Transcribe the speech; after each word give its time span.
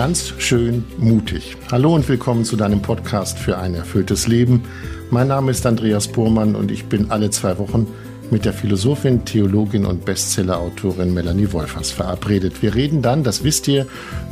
Ganz 0.00 0.32
schön 0.38 0.86
mutig. 0.96 1.58
Hallo 1.70 1.94
und 1.94 2.08
willkommen 2.08 2.46
zu 2.46 2.56
deinem 2.56 2.80
Podcast 2.80 3.38
für 3.38 3.58
ein 3.58 3.74
erfülltes 3.74 4.26
Leben. 4.26 4.62
Mein 5.10 5.28
Name 5.28 5.50
ist 5.50 5.66
Andreas 5.66 6.08
Burmann 6.08 6.54
und 6.54 6.70
ich 6.70 6.86
bin 6.86 7.10
alle 7.10 7.28
zwei 7.28 7.58
Wochen 7.58 7.86
mit 8.30 8.46
der 8.46 8.54
Philosophin, 8.54 9.26
Theologin 9.26 9.84
und 9.84 10.06
Bestsellerautorin 10.06 11.12
Melanie 11.12 11.52
Wolfers 11.52 11.90
verabredet. 11.90 12.62
Wir 12.62 12.74
reden 12.74 13.02
dann, 13.02 13.24
das 13.24 13.44
wisst 13.44 13.68
ihr, 13.68 13.86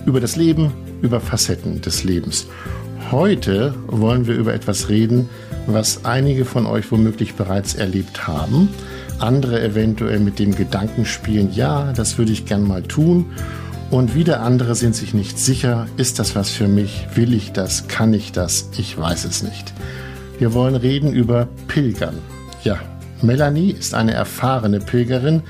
über 0.07 0.21
das 0.21 0.37
Leben, 0.37 0.73
über 1.03 1.21
Facetten 1.21 1.83
des 1.83 2.03
Lebens. 2.03 2.47
Heute 3.13 3.75
wollen 3.89 4.27
wir 4.27 4.37
über 4.37 4.55
etwas 4.55 4.89
reden, 4.89 5.29
was 5.67 6.07
einige 6.07 6.47
von 6.47 6.65
euch 6.65 6.91
womöglich 6.91 7.35
bereits 7.35 7.75
erlebt 7.75 8.27
haben, 8.27 8.71
andere 9.19 9.61
eventuell 9.63 10.21
mit 10.21 10.39
dem 10.39 10.57
Gedanken 10.57 11.05
spielen, 11.05 11.53
ja, 11.53 11.93
das 11.93 12.17
würde 12.17 12.33
ich 12.33 12.47
gern 12.47 12.67
mal 12.67 12.83
tun. 12.83 13.27
Und 13.91 14.15
wieder 14.15 14.43
andere 14.43 14.75
sind 14.75 14.95
sich 14.95 15.15
nicht 15.15 15.39
sicher, 15.39 15.87
ist 15.97 16.19
das 16.19 16.37
was 16.37 16.51
für 16.51 16.69
mich, 16.69 17.07
will 17.15 17.33
ich 17.33 17.53
das, 17.53 17.89
kann 17.89 18.13
ich 18.13 18.33
das, 18.33 18.69
ich 18.77 18.99
weiß 18.99 19.25
es 19.25 19.43
nicht. 19.43 19.73
Wir 20.39 20.53
wollen 20.53 20.77
reden 20.77 21.15
über 21.15 21.49
Pilgern. 21.69 22.19
Ja, 22.65 22.79
Melanie 23.23 23.71
ist 23.71 23.95
eine 23.95 24.13
erfahrene 24.13 24.81
Pilgerin. 24.81 25.43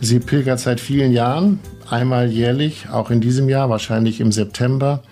Sie 0.00 0.18
pilgert 0.18 0.58
seit 0.58 0.80
vielen 0.80 1.12
Jahren, 1.12 1.60
einmal 1.88 2.26
jährlich, 2.28 2.88
auch 2.90 3.12
in 3.12 3.20
diesem 3.20 3.48
Jahr, 3.48 3.70
wahrscheinlich 3.70 4.20
im 4.20 4.32
September. 4.32 5.04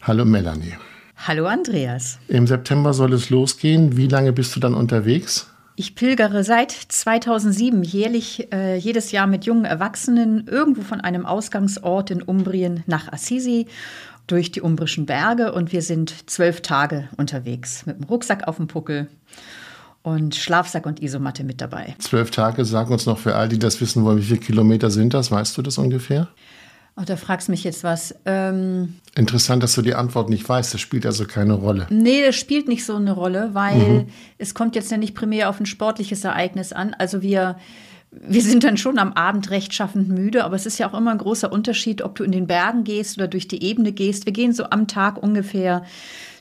Hallo 0.00 0.24
Melanie. 0.24 0.74
Hallo 1.18 1.44
Andreas. 1.44 2.18
Im 2.28 2.46
September 2.46 2.94
soll 2.94 3.12
es 3.12 3.28
losgehen. 3.28 3.98
Wie 3.98 4.08
lange 4.08 4.32
bist 4.32 4.56
du 4.56 4.60
dann 4.60 4.72
unterwegs? 4.72 5.53
Ich 5.76 5.96
pilgere 5.96 6.44
seit 6.44 6.70
2007 6.70 7.82
jährlich 7.82 8.52
äh, 8.52 8.76
jedes 8.76 9.10
Jahr 9.10 9.26
mit 9.26 9.44
jungen 9.44 9.64
Erwachsenen 9.64 10.46
irgendwo 10.46 10.82
von 10.82 11.00
einem 11.00 11.26
Ausgangsort 11.26 12.12
in 12.12 12.22
Umbrien 12.22 12.84
nach 12.86 13.12
Assisi 13.12 13.66
durch 14.28 14.52
die 14.52 14.60
umbrischen 14.60 15.04
Berge 15.04 15.52
und 15.52 15.72
wir 15.72 15.82
sind 15.82 16.30
zwölf 16.30 16.60
Tage 16.60 17.08
unterwegs 17.16 17.86
mit 17.86 17.98
dem 17.98 18.04
Rucksack 18.04 18.46
auf 18.46 18.56
dem 18.56 18.68
Puckel 18.68 19.08
und 20.02 20.36
Schlafsack 20.36 20.86
und 20.86 21.02
Isomatte 21.02 21.42
mit 21.42 21.60
dabei. 21.60 21.96
Zwölf 21.98 22.30
Tage, 22.30 22.64
sag 22.64 22.88
uns 22.90 23.06
noch 23.06 23.18
für 23.18 23.34
all 23.34 23.48
die 23.48 23.58
das 23.58 23.80
wissen 23.80 24.04
wollen, 24.04 24.18
wie 24.18 24.22
viele 24.22 24.40
Kilometer 24.40 24.92
sind 24.92 25.12
das? 25.12 25.32
Weißt 25.32 25.58
du 25.58 25.62
das 25.62 25.76
ungefähr? 25.78 26.28
Oh, 26.96 27.02
da 27.04 27.16
fragst 27.16 27.48
du 27.48 27.52
mich 27.52 27.64
jetzt 27.64 27.82
was. 27.82 28.14
Ähm, 28.24 28.94
Interessant, 29.16 29.64
dass 29.64 29.74
du 29.74 29.82
die 29.82 29.94
Antwort 29.94 30.28
nicht 30.28 30.48
weißt. 30.48 30.74
Das 30.74 30.80
spielt 30.80 31.06
also 31.06 31.24
keine 31.24 31.54
Rolle. 31.54 31.88
Nee, 31.90 32.22
das 32.24 32.36
spielt 32.36 32.68
nicht 32.68 32.84
so 32.84 32.94
eine 32.94 33.12
Rolle, 33.12 33.50
weil 33.52 33.76
mhm. 33.76 34.06
es 34.38 34.54
kommt 34.54 34.76
jetzt 34.76 34.92
ja 34.92 34.96
nicht 34.96 35.14
primär 35.14 35.48
auf 35.48 35.58
ein 35.58 35.66
sportliches 35.66 36.22
Ereignis 36.22 36.72
an. 36.72 36.94
Also 36.94 37.20
wir, 37.20 37.56
wir 38.12 38.42
sind 38.42 38.62
dann 38.62 38.76
schon 38.76 38.98
am 38.98 39.12
Abend 39.12 39.50
rechtschaffend 39.50 40.08
müde, 40.08 40.44
aber 40.44 40.54
es 40.54 40.66
ist 40.66 40.78
ja 40.78 40.88
auch 40.88 40.96
immer 40.96 41.10
ein 41.10 41.18
großer 41.18 41.50
Unterschied, 41.50 42.00
ob 42.00 42.14
du 42.14 42.22
in 42.22 42.30
den 42.30 42.46
Bergen 42.46 42.84
gehst 42.84 43.18
oder 43.18 43.26
durch 43.26 43.48
die 43.48 43.64
Ebene 43.64 43.90
gehst. 43.90 44.24
Wir 44.26 44.32
gehen 44.32 44.52
so 44.52 44.70
am 44.70 44.86
Tag 44.86 45.20
ungefähr 45.20 45.84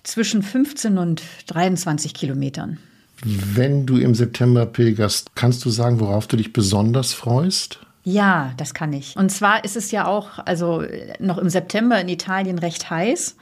zwischen 0.03 0.43
15 0.43 0.99
und 0.99 1.23
23 1.47 2.13
Kilometern. 2.13 2.77
Wenn 3.25 3.85
du 3.87 3.97
im 3.97 4.13
September 4.13 4.67
pilgerst, 4.67 5.35
kannst 5.35 5.65
du 5.65 5.69
sagen, 5.69 5.99
worauf 5.99 6.27
du 6.27 6.37
dich 6.37 6.53
besonders 6.53 7.13
freust? 7.13 7.79
Ja, 8.03 8.51
das 8.57 8.73
kann 8.73 8.91
ich. 8.91 9.15
Und 9.15 9.31
zwar 9.31 9.63
ist 9.63 9.77
es 9.77 9.91
ja 9.91 10.05
auch, 10.05 10.39
also 10.45 10.83
noch 11.19 11.37
im 11.37 11.49
September 11.49 11.99
in 11.99 12.09
Italien 12.09 12.59
recht 12.59 12.89
heiß. 12.89 13.37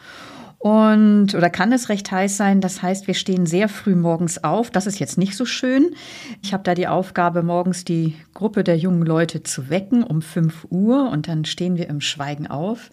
Und, 0.62 1.34
oder 1.34 1.50
kann 1.50 1.72
es 1.72 1.90
recht 1.90 2.12
heiß 2.12 2.38
sein? 2.38 2.62
Das 2.62 2.84
heißt, 2.84 3.08
wir 3.08 3.16
stehen 3.16 3.48
sehr 3.48 3.68
früh 3.68 3.96
morgens 3.96 4.44
auf. 4.44 4.70
Das 4.70 4.86
ist 4.86 5.00
jetzt 5.00 5.18
nicht 5.18 5.36
so 5.36 5.44
schön. 5.44 5.96
Ich 6.44 6.54
habe 6.54 6.62
da 6.62 6.76
die 6.76 6.88
Aufgabe, 6.88 7.42
morgens 7.42 7.84
die 7.84 8.16
Gruppe 8.36 8.64
der 8.64 8.78
jungen 8.78 9.02
Leute 9.02 9.42
zu 9.42 9.72
wecken 9.72 10.04
um 10.04 10.22
5 10.22 10.68
Uhr 10.70 11.10
und 11.10 11.28
dann 11.28 11.46
stehen 11.46 11.78
wir 11.78 11.90
im 11.90 12.00
Schweigen 12.00 12.46
auf, 12.46 12.92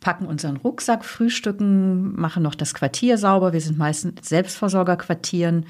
packen 0.00 0.24
unseren 0.24 0.56
Rucksack, 0.56 1.04
frühstücken, 1.04 2.18
machen 2.18 2.42
noch 2.42 2.54
das 2.54 2.72
Quartier 2.72 3.18
sauber. 3.18 3.52
Wir 3.52 3.60
sind 3.60 3.76
meistens 3.76 4.26
Selbstversorgerquartieren 4.26 5.66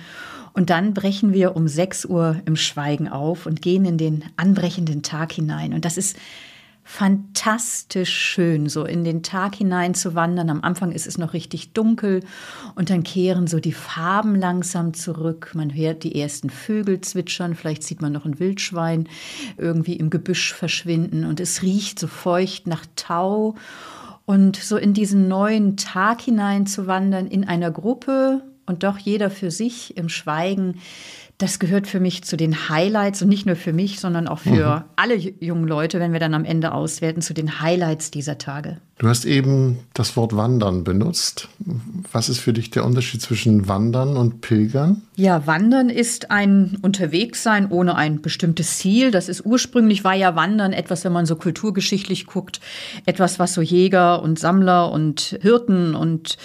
und 0.53 0.71
dann 0.71 0.95
brechen 0.95 1.33
wir 1.33 1.57
um 1.57 1.69
6 1.69 2.05
Uhr 2.07 2.37
im 2.45 2.57
Schweigen 2.57 3.09
auf 3.09 3.47
und 3.47 3.63
gehen 3.63 3.85
in 3.85 3.99
den 3.99 4.25
anbrechenden 4.37 5.03
Tag 5.03 5.33
hinein. 5.33 5.73
Und 5.73 5.85
das 5.85 5.97
ist 5.97 6.17
fantastisch 6.85 8.13
schön, 8.13 8.69
so 8.69 8.85
in 8.85 9.05
den 9.05 9.23
Tag 9.23 9.55
hinein 9.55 9.95
zu 9.95 10.15
wandern. 10.15 10.51
Am 10.51 10.63
Anfang 10.63 10.93
ist 10.93 11.07
es 11.07 11.17
noch 11.17 11.33
richtig 11.33 11.73
dunkel 11.73 12.21
und 12.75 12.91
dann 12.91 13.03
kehren 13.05 13.47
so 13.47 13.61
die 13.61 13.73
Farben 13.73 14.35
langsam 14.35 14.93
zurück. 14.93 15.53
Man 15.55 15.75
hört 15.75 16.03
die 16.03 16.21
ersten 16.21 16.51
Vögel 16.51 17.01
zwitschern, 17.01 17.55
vielleicht 17.55 17.85
sieht 17.85 18.03
man 18.03 18.13
noch 18.13 18.27
ein 18.27 18.41
Wildschwein 18.41 19.09
irgendwie 19.57 19.95
im 19.95 20.11
Gebüsch 20.11 20.53
verschwinden 20.53 21.25
und 21.25 21.41
es 21.41 21.63
riecht 21.63 21.99
so 21.99 22.09
feucht 22.09 22.67
nach 22.67 22.85
Tau. 22.97 23.55
Und 24.25 24.57
so 24.57 24.77
in 24.77 24.95
diesen 24.95 25.27
neuen 25.27 25.77
Tag 25.77 26.21
hinein 26.21 26.67
zu 26.67 26.87
wandern 26.87 27.27
in 27.27 27.45
einer 27.45 27.73
Gruppe 27.73 28.43
und 28.67 28.83
doch 28.83 28.99
jeder 28.99 29.31
für 29.31 29.51
sich 29.51 29.97
im 29.97 30.09
Schweigen, 30.09 30.81
das 31.43 31.59
gehört 31.59 31.89
für 31.89 31.99
mich 31.99 32.23
zu 32.23 32.37
den 32.37 32.69
Highlights 32.69 33.21
und 33.21 33.29
nicht 33.29 33.47
nur 33.47 33.57
für 33.57 33.73
mich, 33.73 33.99
sondern 33.99 34.29
auch 34.29 34.39
für 34.39 34.77
mhm. 34.77 34.85
alle 34.95 35.17
jungen 35.17 35.67
Leute, 35.67 35.99
wenn 35.99 36.13
wir 36.13 36.21
dann 36.21 36.35
am 36.35 36.45
Ende 36.45 36.73
auswerten, 36.73 37.21
zu 37.21 37.35
den 37.35 37.61
Highlights 37.61 38.13
dieser 38.13 38.39
Tage. 38.39 38.79
Du 38.99 39.09
hast 39.09 39.25
eben 39.25 39.81
das 39.95 40.17
Wort 40.17 40.37
Wandern 40.37 40.85
benutzt. 40.85 41.49
Was 42.13 42.29
ist 42.29 42.39
für 42.39 42.53
dich 42.53 42.71
der 42.71 42.85
Unterschied 42.85 43.21
zwischen 43.21 43.67
Wandern 43.67 44.17
und 44.17 44.43
Pilgern? 44.43 45.03
Ja, 45.17 45.45
Wandern 45.45 45.91
ist 45.91 46.31
ein 46.31 46.79
Unterwegssein 46.83 47.69
ohne 47.69 47.97
ein 47.97 48.23
bestimmtes 48.23 48.79
Ziel. 48.79 49.11
Das 49.11 49.29
ist 49.29 49.45
ursprünglich 49.45 50.05
war 50.05 50.15
ja 50.15 50.37
Wandern 50.37 50.73
etwas, 50.73 51.05
wenn 51.05 51.11
man 51.11 51.27
so 51.27 51.35
kulturgeschichtlich 51.35 52.27
guckt, 52.27 52.61
etwas, 53.05 53.41
was 53.41 53.55
so 53.55 53.61
Jäger 53.61 54.23
und 54.23 54.39
Sammler 54.39 54.93
und 54.93 55.37
Hirten 55.43 55.97
und 55.97 56.37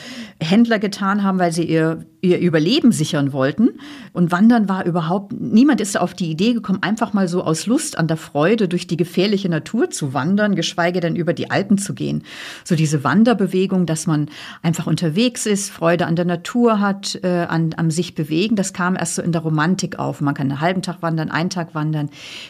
Händler 0.42 0.80
getan 0.80 1.22
haben, 1.22 1.38
weil 1.38 1.52
sie 1.52 1.66
ihr, 1.66 2.06
ihr 2.28 2.40
Überleben 2.40 2.92
sichern 2.92 3.34
wollten. 3.34 3.80
Und 4.14 4.32
Wandern 4.32 4.70
war 4.70 4.86
überhaupt, 4.86 5.34
niemand 5.34 5.82
ist 5.82 6.00
auf 6.00 6.14
die 6.14 6.30
Idee 6.30 6.54
gekommen, 6.54 6.80
einfach 6.82 7.14
mal 7.14 7.28
so 7.28 7.44
aus 7.44 7.66
Lust 7.66 7.98
an 7.98 8.08
der 8.08 8.18
Freude 8.18 8.68
durch 8.68 8.88
die 8.88 8.98
gefährliche 8.98 9.50
Natur 9.50 9.90
zu 9.90 10.14
wandern, 10.14 10.56
geschweige 10.56 11.00
denn 11.00 11.16
über 11.16 11.34
die 11.34 11.50
Alpen 11.50 11.78
zu 11.78 11.94
gehen 11.94 12.24
so 12.64 12.76
diese 12.76 13.04
Wanderbewegung, 13.04 13.86
dass 13.86 14.08
man 14.08 14.30
einfach 14.62 14.88
unterwegs 14.88 15.46
ist, 15.46 15.70
Freude 15.70 16.06
an 16.06 16.16
der 16.16 16.26
Natur 16.26 16.80
hat, 16.80 17.20
äh, 17.24 17.46
an, 17.48 17.74
am 17.78 17.92
sich 17.92 18.16
bewegen, 18.16 18.56
das 18.56 18.74
kam 18.74 18.96
erst 18.96 19.16
so 19.16 19.22
in 19.22 19.32
der 19.32 19.42
Romantik 19.42 20.00
auf. 20.00 20.22
Man 20.22 20.34
kann 20.34 20.52
einen 20.52 20.62
halben 20.62 20.82
Tag 20.82 21.02
wandern, 21.02 21.32
einen 21.32 21.50
Tag 21.50 21.76
wandern. 21.76 22.10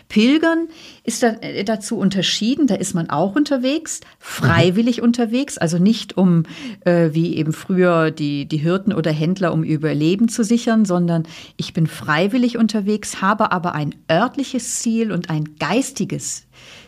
Pilgern 0.09 0.67
ist 1.03 1.23
da, 1.23 1.27
äh, 1.41 1.63
dazu 1.63 1.97
unterschieden, 1.97 2.67
da 2.67 2.75
ist 2.75 2.93
man 2.93 3.09
auch 3.09 3.35
unterwegs, 3.35 4.01
freiwillig 4.19 4.97
mhm. 4.97 5.03
unterwegs, 5.03 5.57
also 5.57 5.77
nicht 5.77 6.17
um, 6.17 6.43
äh, 6.81 7.09
wie 7.13 7.35
eben 7.35 7.53
früher 7.53 8.11
die, 8.11 8.47
die 8.47 8.57
Hirten 8.57 8.93
oder 8.93 9.11
Händler, 9.11 9.53
um 9.53 9.63
Überleben 9.67 10.29
zu 10.29 10.43
sichern, 10.43 10.85
sondern 10.85 11.23
ich 11.57 11.73
bin 11.73 11.87
freiwillig 11.87 12.57
unterwegs, 12.57 13.21
habe 13.21 13.51
aber 13.51 13.73
ein 13.73 13.95
örtliches 14.09 14.79
Ziel 14.79 15.11
und 15.11 15.29
ein 15.29 15.55
geistiges 15.59 16.47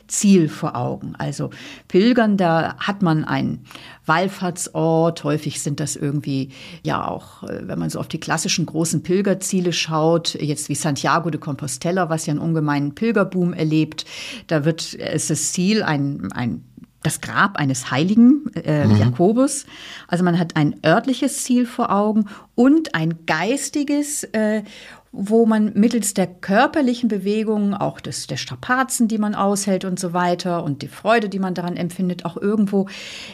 Ziel 0.09 0.49
vor 0.49 0.75
Augen. 0.75 1.13
Also 1.17 1.51
Pilgern, 1.87 2.35
da 2.35 2.75
hat 2.77 3.01
man 3.01 3.23
einen 3.23 3.65
Wallfahrtsort. 4.05 5.23
Häufig 5.23 5.61
sind 5.61 5.79
das 5.79 5.95
irgendwie 5.95 6.49
ja 6.83 7.07
auch, 7.07 7.43
äh, 7.43 7.67
wenn 7.67 7.79
man 7.79 7.89
so 7.89 7.99
auf 7.99 8.07
die 8.07 8.19
klassischen 8.19 8.65
großen 8.65 9.03
Pilgerziele 9.03 9.71
schaut, 9.71 10.33
jetzt 10.33 10.67
wie 10.67 10.75
Santiago 10.75 11.29
de 11.29 11.39
Compostela, 11.39 12.09
was 12.09 12.25
ja 12.25 12.31
einen 12.31 12.41
ungemeinen 12.41 12.95
Pilgerboom 12.95 13.53
erlebt. 13.53 14.05
Da 14.47 14.65
wird 14.65 14.93
ist 14.93 15.29
das 15.29 15.51
Ziel 15.53 15.83
ein, 15.83 16.31
ein 16.33 16.63
das 17.03 17.21
Grab 17.21 17.57
eines 17.57 17.91
Heiligen, 17.91 18.51
äh, 18.55 18.85
mhm. 18.85 18.97
Jakobus. 18.97 19.65
Also 20.07 20.23
man 20.23 20.37
hat 20.37 20.55
ein 20.55 20.75
örtliches 20.85 21.43
Ziel 21.43 21.65
vor 21.65 21.91
Augen 21.91 22.25
und 22.55 22.95
ein 22.95 23.25
geistiges. 23.25 24.23
Äh, 24.25 24.63
wo 25.11 25.45
man 25.45 25.71
mittels 25.73 26.13
der 26.13 26.27
körperlichen 26.27 27.09
Bewegungen, 27.09 27.73
auch 27.73 27.99
des, 27.99 28.27
der 28.27 28.37
Strapazen, 28.37 29.07
die 29.07 29.17
man 29.17 29.33
aushält 29.33 29.83
und 29.83 29.99
so 29.99 30.13
weiter 30.13 30.63
und 30.63 30.81
die 30.81 30.87
Freude, 30.87 31.29
die 31.29 31.39
man 31.39 31.55
daran 31.55 31.77
empfindet, 31.77 32.25
auch 32.25 32.37
irgendwo 32.37 32.87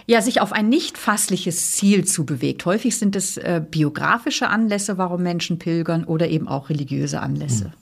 ja 0.05 0.21
sich 0.21 0.39
auf 0.39 0.53
ein 0.53 0.69
nicht 0.69 0.97
fassliches 0.97 1.73
Ziel 1.73 2.05
zu 2.05 2.25
bewegt. 2.25 2.65
Häufig 2.65 2.97
sind 2.97 3.15
es 3.15 3.37
äh, 3.37 3.61
biografische 3.69 4.47
Anlässe, 4.47 4.97
warum 4.97 5.21
Menschen 5.23 5.59
pilgern 5.59 6.05
oder 6.05 6.29
eben 6.29 6.47
auch 6.47 6.69
religiöse 6.69 7.19
Anlässe. 7.19 7.65
Hm. 7.65 7.73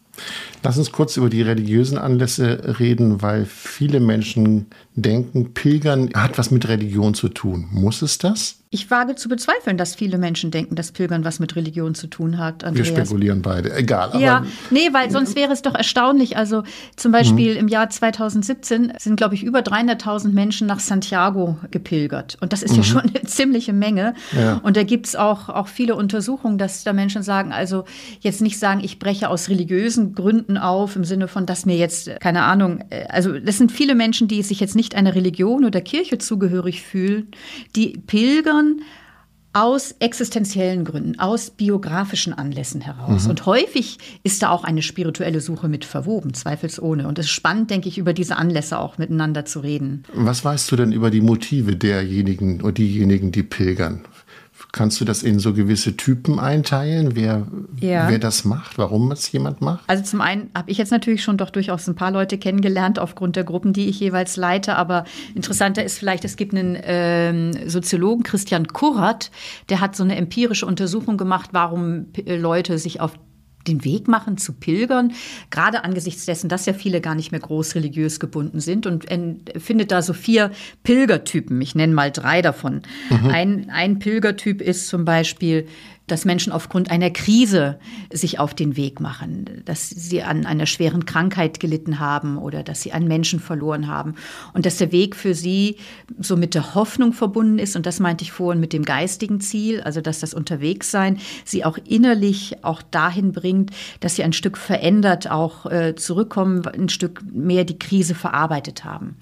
Lass 0.62 0.78
uns 0.78 0.92
kurz 0.92 1.18
über 1.18 1.30
die 1.30 1.42
religiösen 1.42 1.98
Anlässe 1.98 2.78
reden, 2.80 3.22
weil 3.22 3.46
viele 3.46 4.00
Menschen 4.00 4.68
denken, 4.96 5.54
Pilgern 5.54 6.10
hat 6.14 6.38
was 6.38 6.52
mit 6.52 6.68
Religion 6.68 7.14
zu 7.14 7.30
tun. 7.30 7.68
Muss 7.72 8.02
es 8.02 8.18
das? 8.18 8.60
Ich 8.74 8.90
wage 8.90 9.14
zu 9.14 9.30
bezweifeln, 9.30 9.78
dass 9.78 9.94
viele 9.94 10.18
Menschen 10.18 10.50
denken, 10.50 10.74
dass 10.74 10.92
Pilgern 10.92 11.24
was 11.24 11.40
mit 11.40 11.56
Religion 11.56 11.94
zu 11.94 12.08
tun 12.08 12.40
hat. 12.40 12.64
Andreas. 12.64 12.88
Wir 12.88 12.96
spekulieren 12.96 13.44
beide, 13.44 13.72
egal. 13.76 14.20
ja, 14.20 14.48
nee, 14.72 14.90
weil 14.92 15.12
sonst 15.12 15.36
wäre 15.36 15.54
es 15.54 15.62
doch 15.62 15.76
erstaunlich. 15.76 16.38
Also 16.38 16.64
zum 16.96 17.12
Beispiel 17.12 17.54
mhm. 17.54 17.60
im 17.60 17.68
Jahr 17.68 17.92
2017 17.92 18.94
sind, 18.98 19.16
glaube 19.16 19.36
ich, 19.36 19.44
über 19.44 19.60
300.000 19.60 20.30
Menschen 20.30 20.66
nach 20.66 20.80
Santiago 20.80 21.60
gepilgert. 21.70 22.40
Und 22.42 22.52
das 22.52 22.64
ist 22.64 22.72
mhm. 22.72 22.78
ja 22.78 22.84
schon 22.84 23.02
eine 23.02 23.22
ziemliche 23.26 23.74
Menge. 23.74 24.16
Ja. 24.36 24.60
Und 24.64 24.76
da 24.76 24.82
gibt 24.82 25.06
es 25.06 25.16
auch, 25.16 25.50
auch 25.50 25.68
viele 25.68 25.96
Untersuchungen, 25.96 26.58
dass 26.58 26.84
da 26.84 26.94
Menschen 26.94 27.22
sagen, 27.22 27.52
also 27.52 27.84
jetzt 28.22 28.42
nicht 28.42 28.58
sagen, 28.58 28.82
ich 28.84 28.98
breche 28.98 29.30
aus 29.30 29.50
religiösen 29.50 30.16
Gründen 30.16 30.58
auf, 30.58 30.96
im 30.96 31.04
Sinne 31.04 31.28
von, 31.28 31.46
dass 31.46 31.68
mir 31.68 31.78
jetzt, 31.78 32.10
keine 32.20 32.42
Ahnung, 32.42 32.84
äh, 32.90 33.06
also 33.10 33.38
das 33.38 33.60
sind 33.60 33.72
viele 33.72 33.94
Menschen, 33.94 34.28
die 34.28 34.42
sich 34.42 34.60
jetzt 34.60 34.76
nicht 34.76 34.83
einer 34.92 35.16
Religion 35.16 35.66
oder 35.66 35.82
Kirche 35.82 36.18
zugehörig 36.18 36.82
fühlen, 36.82 37.30
die 37.76 37.98
pilgern 38.06 38.82
aus 39.54 39.96
existenziellen 40.00 40.84
Gründen, 40.84 41.20
aus 41.20 41.52
biografischen 41.52 42.34
Anlässen 42.34 42.82
heraus. 42.82 43.26
Mhm. 43.26 43.30
Und 43.30 43.46
häufig 43.46 44.00
ist 44.24 44.42
da 44.42 44.50
auch 44.50 44.64
eine 44.64 44.82
spirituelle 44.82 45.42
Suche 45.42 45.70
mit 45.70 45.86
verwoben, 45.86 46.34
zweifelsohne. 46.34 47.08
Und 47.08 47.20
es 47.20 47.28
ist 47.28 47.32
spannend, 47.32 47.70
denke 47.70 47.88
ich, 47.88 48.00
über 48.00 48.14
diese 48.14 48.38
Anlässe 48.38 48.80
auch 48.80 48.98
miteinander 48.98 49.46
zu 49.46 49.60
reden. 49.60 50.04
Was 50.14 50.44
weißt 50.44 50.72
du 50.72 50.76
denn 50.76 50.92
über 50.92 51.12
die 51.12 51.22
Motive 51.22 51.76
derjenigen 51.76 52.62
oder 52.62 52.72
diejenigen, 52.72 53.32
die 53.32 53.44
pilgern? 53.44 54.02
Kannst 54.74 55.00
du 55.00 55.06
das 55.06 55.22
in 55.22 55.38
so 55.38 55.54
gewisse 55.54 55.96
Typen 55.98 56.40
einteilen, 56.40 57.16
wer, 57.16 57.46
ja. 57.80 58.10
wer 58.10 58.18
das 58.18 58.44
macht, 58.44 58.80
warum 58.80 59.12
es 59.12 59.32
jemand 59.32 59.62
macht? 59.62 59.88
Also 59.88 60.04
zum 60.04 60.20
einen 60.20 60.50
habe 60.56 60.72
ich 60.72 60.80
jetzt 60.80 60.92
natürlich 60.92 61.24
schon 61.24 61.38
doch 61.38 61.52
durchaus 61.52 61.88
ein 61.88 61.94
paar 61.94 62.10
Leute 62.10 62.40
kennengelernt 62.40 62.98
aufgrund 62.98 63.36
der 63.36 63.44
Gruppen, 63.44 63.74
die 63.74 63.88
ich 63.88 64.00
jeweils 64.00 64.36
leite. 64.36 64.76
Aber 64.76 65.04
interessanter 65.36 65.84
ist 65.84 66.00
vielleicht, 66.00 66.26
es 66.26 66.38
gibt 66.38 66.56
einen 66.56 66.76
ähm, 66.82 67.70
Soziologen, 67.70 68.24
Christian 68.24 68.66
Kurrat, 68.66 69.30
der 69.70 69.80
hat 69.80 69.96
so 69.96 70.04
eine 70.04 70.16
empirische 70.16 70.66
Untersuchung 70.66 71.18
gemacht, 71.18 71.52
warum 71.52 72.08
Leute 72.26 72.80
sich 72.80 73.00
auf 73.00 73.12
den 73.68 73.84
Weg 73.86 74.08
machen 74.08 74.38
zu 74.38 74.54
Pilgern, 74.54 75.14
gerade 75.50 75.84
angesichts 75.84 76.26
dessen, 76.26 76.50
dass 76.50 76.66
ja 76.66 76.74
viele 76.74 77.02
gar 77.02 77.16
nicht 77.16 77.32
mehr 77.32 77.40
groß 77.40 77.76
religiös 77.76 78.20
gebunden 78.20 78.60
sind 78.60 78.86
und 78.86 79.06
findet 79.58 79.92
da 79.92 80.02
so 80.02 80.14
vier 80.14 80.52
Pilgertypen. 80.84 81.62
Ich 81.62 81.76
nenne 81.76 81.94
mal 81.94 82.12
drei 82.12 82.42
davon. 82.42 82.82
Mhm. 83.10 83.30
Ein, 83.30 83.70
ein 83.70 84.00
Pilgertyp 84.00 84.62
ist 84.62 84.88
zum 84.88 85.06
Beispiel 85.06 85.68
dass 86.08 86.26
Menschen 86.26 86.52
aufgrund 86.52 86.92
einer 86.92 87.10
Krise 87.10 87.80
sich 88.12 88.40
auf 88.40 88.54
den 88.54 88.76
Weg 88.76 89.00
machen, 89.00 89.64
dass 89.66 89.90
sie 89.90 90.22
an 90.22 90.46
einer 90.46 90.66
schweren 90.66 91.06
Krankheit 91.06 91.60
gelitten 91.60 92.00
haben 92.00 92.38
oder 92.38 92.62
dass 92.62 92.82
sie 92.82 92.92
einen 92.92 93.08
Menschen 93.08 93.40
verloren 93.40 93.88
haben 93.88 94.16
und 94.54 94.66
dass 94.66 94.78
der 94.78 94.92
Weg 94.92 95.16
für 95.16 95.34
sie 95.34 95.78
so 96.20 96.36
mit 96.36 96.56
der 96.56 96.76
Hoffnung 96.76 97.14
verbunden 97.14 97.58
ist 97.58 97.76
und 97.76 97.86
das 97.86 98.00
meinte 98.00 98.24
ich 98.24 98.32
vorhin 98.32 98.60
mit 98.60 98.74
dem 98.74 98.84
geistigen 98.84 99.40
Ziel, 99.40 99.82
also 99.82 100.02
dass 100.02 100.20
das 100.20 100.34
Unterwegssein 100.34 101.20
sie 101.46 101.64
auch 101.64 101.78
innerlich 101.88 102.64
auch 102.64 102.82
dahin 102.82 103.32
bringt, 103.32 103.72
dass 104.02 104.16
sie 104.16 104.24
ein 104.24 104.34
Stück 104.34 104.58
verändert 104.58 105.32
auch 105.32 105.66
äh, 105.68 105.96
zurückkommen, 105.96 106.68
ein 106.68 106.90
Stück 106.90 107.24
mehr 107.32 107.64
die 107.64 107.80
Krise 107.80 108.16
verarbeitet 108.16 108.84
haben. 108.84 109.16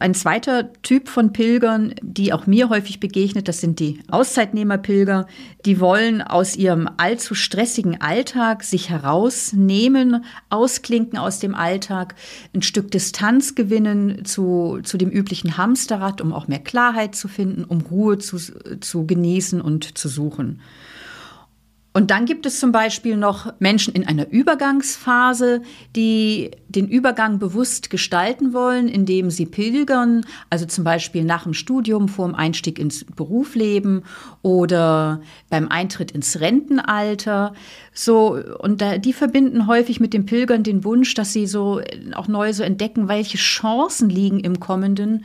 Ein 0.00 0.14
zweiter 0.14 0.72
Typ 0.82 1.08
von 1.08 1.32
Pilgern, 1.32 1.92
die 2.02 2.32
auch 2.32 2.46
mir 2.46 2.68
häufig 2.68 3.00
begegnet, 3.00 3.48
das 3.48 3.60
sind 3.60 3.80
die 3.80 4.00
Auszeitnehmerpilger. 4.08 5.26
Die 5.64 5.80
wollen 5.80 6.22
aus 6.22 6.54
ihrem 6.54 6.88
allzu 6.98 7.34
stressigen 7.34 8.00
Alltag 8.00 8.62
sich 8.62 8.90
herausnehmen, 8.90 10.24
ausklinken 10.50 11.18
aus 11.18 11.40
dem 11.40 11.56
Alltag, 11.56 12.14
ein 12.54 12.62
Stück 12.62 12.92
Distanz 12.92 13.56
gewinnen 13.56 14.24
zu, 14.24 14.78
zu 14.84 14.98
dem 14.98 15.10
üblichen 15.10 15.56
Hamsterrad, 15.56 16.20
um 16.20 16.32
auch 16.32 16.46
mehr 16.46 16.60
Klarheit 16.60 17.16
zu 17.16 17.26
finden, 17.26 17.64
um 17.64 17.80
Ruhe 17.80 18.18
zu, 18.18 18.38
zu 18.80 19.04
genießen 19.04 19.60
und 19.60 19.98
zu 19.98 20.08
suchen. 20.08 20.60
Und 21.94 22.10
dann 22.10 22.26
gibt 22.26 22.46
es 22.46 22.60
zum 22.60 22.70
Beispiel 22.70 23.16
noch 23.16 23.52
Menschen 23.60 23.94
in 23.94 24.06
einer 24.06 24.28
Übergangsphase, 24.30 25.62
die 25.96 26.50
den 26.68 26.86
Übergang 26.86 27.38
bewusst 27.38 27.88
gestalten 27.88 28.52
wollen, 28.52 28.88
indem 28.88 29.30
sie 29.30 29.46
pilgern, 29.46 30.24
also 30.50 30.66
zum 30.66 30.84
Beispiel 30.84 31.24
nach 31.24 31.44
dem 31.44 31.54
Studium, 31.54 32.08
vor 32.08 32.26
dem 32.26 32.34
Einstieg 32.34 32.78
ins 32.78 33.04
Berufsleben 33.04 34.04
oder 34.42 35.22
beim 35.48 35.68
Eintritt 35.68 36.10
ins 36.10 36.40
Rentenalter. 36.40 37.54
So, 37.94 38.38
und 38.58 38.82
da, 38.82 38.98
die 38.98 39.14
verbinden 39.14 39.66
häufig 39.66 39.98
mit 39.98 40.12
dem 40.12 40.26
Pilgern 40.26 40.62
den 40.62 40.84
Wunsch, 40.84 41.14
dass 41.14 41.32
sie 41.32 41.46
so 41.46 41.80
auch 42.14 42.28
neu 42.28 42.52
so 42.52 42.62
entdecken, 42.62 43.08
welche 43.08 43.38
Chancen 43.38 44.10
liegen 44.10 44.40
im 44.40 44.60
Kommenden 44.60 45.24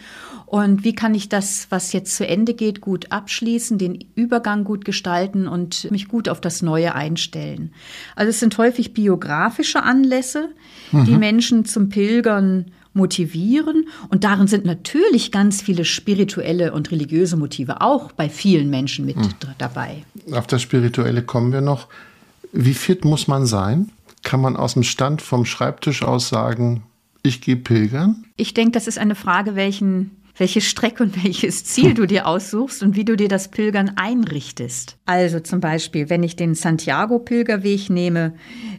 und 0.54 0.84
wie 0.84 0.94
kann 0.94 1.16
ich 1.16 1.30
das, 1.30 1.66
was 1.72 1.94
jetzt 1.94 2.16
zu 2.16 2.28
Ende 2.28 2.54
geht, 2.54 2.80
gut 2.80 3.12
abschließen, 3.12 3.80
den 3.80 4.06
Übergang 4.14 4.64
gut 4.64 4.86
gestalten 4.86 5.48
und 5.48 5.90
mich 5.90 6.08
gut 6.08 6.30
auf 6.30 6.42
das 6.42 6.53
Neue 6.62 6.96
einstellen. 6.96 7.74
Also 8.16 8.30
es 8.30 8.40
sind 8.40 8.58
häufig 8.58 8.94
biografische 8.94 9.84
Anlässe, 9.84 10.50
mhm. 10.92 11.06
die 11.06 11.18
Menschen 11.18 11.66
zum 11.66 11.90
Pilgern 11.90 12.66
motivieren. 12.94 13.88
Und 14.10 14.24
darin 14.24 14.48
sind 14.48 14.66
natürlich 14.66 15.32
ganz 15.32 15.62
viele 15.62 15.86
spirituelle 15.86 16.74
und 16.74 16.92
religiöse 16.92 17.38
Motive 17.38 17.82
auch 17.82 18.12
bei 18.12 18.30
vielen 18.30 18.70
Menschen 18.70 19.06
mit 19.06 19.18
mhm. 19.18 19.34
dabei. 19.58 20.04
Auf 20.32 20.48
das 20.48 20.62
Spirituelle 20.62 21.24
kommen 21.24 21.52
wir 21.52 21.62
noch. 21.62 21.88
Wie 22.52 22.76
fit 22.76 23.04
muss 23.04 23.28
man 23.28 23.46
sein? 23.46 23.90
Kann 24.22 24.40
man 24.40 24.56
aus 24.56 24.74
dem 24.74 24.84
Stand 24.84 25.22
vom 25.22 25.46
Schreibtisch 25.46 26.04
aus 26.04 26.30
sagen, 26.30 26.84
ich 27.24 27.42
gehe 27.42 27.58
pilgern? 27.58 28.26
Ich 28.38 28.54
denke, 28.54 28.72
das 28.72 28.88
ist 28.88 29.00
eine 29.00 29.16
Frage, 29.16 29.56
welchen 29.56 30.12
welche 30.36 30.62
Strecke 30.62 31.04
und 31.04 31.24
welches 31.24 31.64
Ziel 31.66 31.94
du 31.94 32.06
dir 32.06 32.28
aussuchst 32.28 32.82
und 32.84 32.96
wie 32.96 33.06
du 33.06 33.16
dir 33.16 33.28
das 33.28 33.50
Pilgern 33.50 33.92
einrichtest. 33.96 34.98
Also 35.06 35.40
zum 35.40 35.60
Beispiel, 35.60 36.10
wenn 36.10 36.24
ich 36.24 36.36
den 36.36 36.56
Santiago-Pilgerweg 36.56 37.90
nehme, 37.90 38.34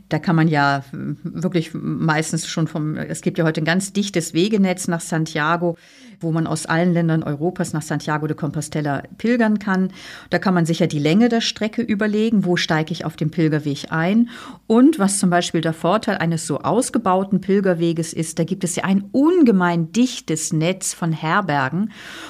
da 0.09 0.19
kann 0.19 0.37
man 0.37 0.49
ja 0.49 0.85
wirklich 0.93 1.71
meistens 1.73 2.47
schon 2.47 2.67
vom, 2.67 2.97
es 2.97 3.21
gibt 3.21 3.39
ja 3.39 3.45
heute 3.45 3.61
ein 3.61 3.67
ganz 3.67 3.93
dichtes 3.93 4.35
Wegenetz 4.35 4.89
nach 4.89 5.01
Santiago 5.01 5.77
wo 6.21 6.33
man 6.33 6.47
aus 6.47 6.67
allen 6.67 6.93
Ländern 6.93 7.23
Europas 7.23 7.73
nach 7.73 7.83
Santiago 7.83 8.27
de 8.27 8.37
Compostela 8.37 9.03
pilgern 9.19 9.59
kann. 9.59 9.93
Da 10.31 10.39
kann 10.39 10.55
man 10.55 10.67
sicher 10.67 10.87
die 10.87 10.99
Länge 10.99 11.29
der 11.29 11.41
Strecke 11.41 11.83
überlegen, 11.83 12.45
wo 12.45 12.57
steige 12.57 12.93
ich 12.93 13.05
auf 13.05 13.17
dem 13.17 13.31
Pilgerweg 13.31 13.91
ein. 13.91 14.31
Und 14.67 14.99
was 14.99 15.19
zum 15.19 15.31
Beispiel 15.31 15.61
der 15.61 15.73
Vorteil 15.73 16.19
eines 16.19 16.47
so 16.47 16.59
ausgebauten 16.59 17.41
Pilgerweges 17.41 18.13
ist, 18.13 18.39
da 18.39 18.45
gibt 18.45 18.65
es 18.65 18.77
ja 18.77 18.85
ein 18.85 19.05
ungemein 19.13 19.93
dichtes 19.93 20.53
Netz 20.53 20.95
von 20.95 21.13
Herbergen. 21.13 21.44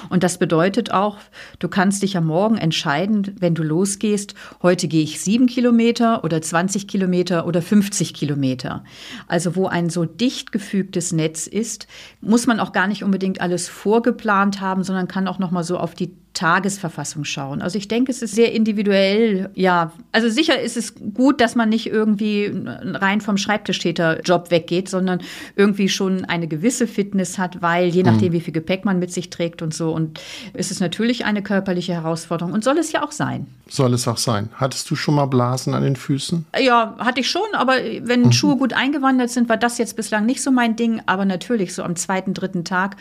Und 0.09 0.23
das 0.23 0.37
bedeutet 0.37 0.91
auch, 0.91 1.17
du 1.59 1.67
kannst 1.67 2.03
dich 2.03 2.17
am 2.17 2.25
Morgen 2.25 2.57
entscheiden, 2.57 3.35
wenn 3.39 3.55
du 3.55 3.63
losgehst, 3.63 4.35
heute 4.61 4.87
gehe 4.87 5.03
ich 5.03 5.21
sieben 5.21 5.47
Kilometer 5.47 6.23
oder 6.23 6.41
20 6.41 6.87
Kilometer 6.87 7.47
oder 7.47 7.61
50 7.61 8.13
Kilometer. 8.13 8.83
Also 9.27 9.55
wo 9.55 9.67
ein 9.67 9.89
so 9.89 10.05
dicht 10.05 10.51
gefügtes 10.51 11.11
Netz 11.11 11.47
ist, 11.47 11.87
muss 12.21 12.47
man 12.47 12.59
auch 12.59 12.71
gar 12.71 12.87
nicht 12.87 13.03
unbedingt 13.03 13.41
alles 13.41 13.67
vorgeplant 13.69 14.61
haben, 14.61 14.83
sondern 14.83 15.07
kann 15.07 15.27
auch 15.27 15.39
noch 15.39 15.51
mal 15.51 15.63
so 15.63 15.77
auf 15.77 15.93
die 15.93 16.13
Tagesverfassung 16.35 17.23
schauen. 17.23 17.61
Also 17.61 17.79
ich 17.79 17.87
denke, 17.87 18.11
es 18.11 18.21
ist 18.21 18.35
sehr 18.35 18.51
individuell. 18.51 19.49
Ja, 19.55 19.91
also 20.11 20.29
sicher 20.29 20.61
ist 20.61 20.77
es 20.77 20.93
gut, 21.13 21.41
dass 21.41 21.55
man 21.55 21.69
nicht 21.69 21.87
irgendwie 21.87 22.51
rein 22.83 23.21
vom 23.21 23.37
Schreibtischtäter-Job 23.37 24.51
weggeht, 24.51 24.87
sondern 24.87 25.21
irgendwie 25.55 25.89
schon 25.89 26.25
eine 26.25 26.47
gewisse 26.47 26.85
Fitness 26.85 27.39
hat, 27.39 27.61
weil 27.61 27.87
je 27.87 28.03
nachdem, 28.03 28.29
mhm. 28.29 28.33
wie 28.33 28.41
viel 28.41 28.53
Gepäck 28.53 28.85
man 28.85 28.99
mit 28.99 29.11
sich 29.11 29.31
trägt 29.31 29.63
und 29.63 29.73
so. 29.73 29.91
Und 29.91 30.19
es 30.53 30.69
ist 30.69 30.79
natürlich 30.79 31.25
eine 31.25 31.41
körperliche 31.41 31.93
Herausforderung 31.93 32.53
und 32.53 32.63
soll 32.63 32.77
es 32.77 32.91
ja 32.91 33.03
auch 33.03 33.11
sein. 33.11 33.47
Soll 33.67 33.93
es 33.93 34.07
auch 34.07 34.17
sein. 34.17 34.49
Hattest 34.55 34.89
du 34.91 34.95
schon 34.95 35.15
mal 35.15 35.25
Blasen 35.25 35.73
an 35.73 35.83
den 35.83 35.95
Füßen? 35.95 36.45
Ja, 36.59 36.95
hatte 36.99 37.21
ich 37.21 37.29
schon, 37.29 37.47
aber 37.53 37.77
wenn 38.01 38.23
mhm. 38.23 38.31
Schuhe 38.31 38.57
gut 38.57 38.73
eingewandert 38.73 39.31
sind, 39.31 39.49
war 39.49 39.57
das 39.57 39.77
jetzt 39.77 39.95
bislang 39.95 40.25
nicht 40.25 40.43
so 40.43 40.51
mein 40.51 40.75
Ding. 40.75 41.01
Aber 41.05 41.25
natürlich 41.25 41.73
so 41.73 41.81
am 41.81 41.95
zweiten, 41.95 42.33
dritten 42.33 42.65
Tag 42.65 42.97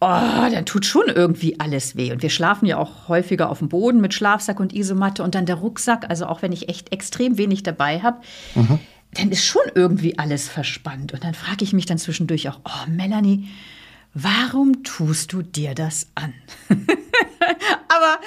oh, 0.00 0.50
dann 0.50 0.64
tut 0.64 0.86
schon 0.86 1.08
irgendwie 1.08 1.58
alles 1.58 1.96
weh. 1.96 2.12
Und 2.12 2.22
wir 2.22 2.30
schlafen 2.30 2.66
ja 2.66 2.78
auch 2.78 3.08
häufiger 3.08 3.50
auf 3.50 3.58
dem 3.58 3.68
Boden 3.68 4.00
mit 4.00 4.14
Schlafsack 4.14 4.60
und 4.60 4.72
Isomatte 4.72 5.22
und 5.22 5.34
dann 5.34 5.46
der 5.46 5.56
Rucksack. 5.56 6.06
Also 6.08 6.26
auch 6.26 6.42
wenn 6.42 6.52
ich 6.52 6.68
echt 6.68 6.92
extrem 6.92 7.38
wenig 7.38 7.62
dabei 7.62 8.00
habe, 8.00 8.20
mhm. 8.54 8.78
dann 9.14 9.30
ist 9.30 9.44
schon 9.44 9.62
irgendwie 9.74 10.18
alles 10.18 10.48
verspannt. 10.48 11.12
Und 11.12 11.24
dann 11.24 11.34
frage 11.34 11.64
ich 11.64 11.72
mich 11.72 11.86
dann 11.86 11.98
zwischendurch 11.98 12.48
auch, 12.48 12.60
oh, 12.64 12.90
Melanie, 12.90 13.48
warum 14.14 14.84
tust 14.84 15.32
du 15.32 15.42
dir 15.42 15.74
das 15.74 16.06
an? 16.14 16.34
Aber 17.88 18.18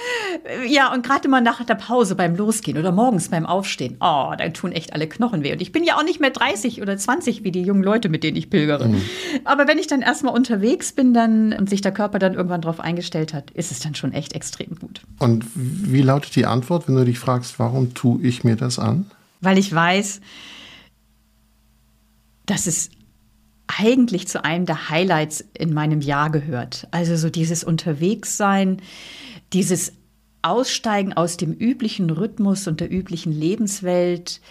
äh, 0.50 0.68
ja, 0.68 0.94
und 0.94 1.06
gerade 1.06 1.28
mal 1.28 1.42
nach 1.42 1.64
der 1.64 1.76
Pause 1.76 2.16
beim 2.16 2.36
Losgehen 2.36 2.78
oder 2.78 2.92
morgens 2.92 3.30
beim 3.30 3.46
Aufstehen, 3.46 3.98
oh, 4.00 4.34
da 4.38 4.50
tun 4.50 4.72
echt 4.72 4.94
alle 4.94 5.08
Knochen 5.08 5.44
weh. 5.44 5.52
Und 5.52 5.62
ich 5.62 5.72
bin 5.72 5.84
ja 5.84 5.98
auch 5.98 6.04
nicht 6.04 6.20
mehr 6.20 6.32
30 6.32 6.82
oder 6.82 6.98
20 6.98 7.44
wie 7.44 7.52
die 7.52 7.62
jungen 7.62 7.84
Leute, 7.84 8.10
mit 8.10 8.24
denen 8.24 8.38
ich 8.38 8.50
pilgere. 8.50 8.88
Mhm. 8.88 9.02
Aber 9.44 9.68
wenn 9.68 9.78
ich 9.78 9.88
dann 9.88 10.02
erstmal 10.02 10.34
unterwegs 10.34 10.92
bin 10.94 11.14
dann 11.14 11.54
und 11.54 11.70
sich 11.70 11.82
der 11.82 11.92
Körper 11.92 12.20
dann 12.20 12.34
irgendwann 12.34 12.62
darauf 12.62 12.80
eingestellt 12.80 13.34
hat, 13.34 13.52
ist 13.52 13.72
es 13.72 13.80
dann 13.80 13.96
schon 13.96 14.14
echt 14.14 14.34
extrem 14.34 14.76
gut. 14.80 15.02
Und 15.20 15.46
wie 15.54 16.02
lautet 16.02 16.36
die 16.36 16.46
Antwort, 16.46 16.88
wenn 16.88 16.96
du 16.96 17.06
dich 17.06 17.20
fragst, 17.20 17.60
warum 17.60 17.94
tue 17.94 18.22
ich 18.22 18.44
mir 18.44 18.56
das 18.56 18.80
an? 18.80 19.10
Weil 19.42 19.58
ich 19.58 19.74
weiß, 19.74 20.22
dass 22.46 22.68
es 22.68 22.90
eigentlich 23.80 24.28
zu 24.28 24.44
einem 24.44 24.66
der 24.66 24.90
Highlights 24.90 25.44
in 25.54 25.74
meinem 25.74 26.02
Jahr 26.02 26.30
gehört. 26.30 26.88
Also 26.92 27.16
so 27.16 27.30
dieses 27.30 27.64
Unterwegssein, 27.64 28.82
dieses 29.54 29.94
Aussteigen 30.42 31.14
aus 31.14 31.38
dem 31.38 31.54
üblichen 31.54 32.10
Rhythmus 32.10 32.68
und 32.68 32.80
der 32.80 32.92
üblichen 32.92 33.32
Lebenswelt, 33.32 34.42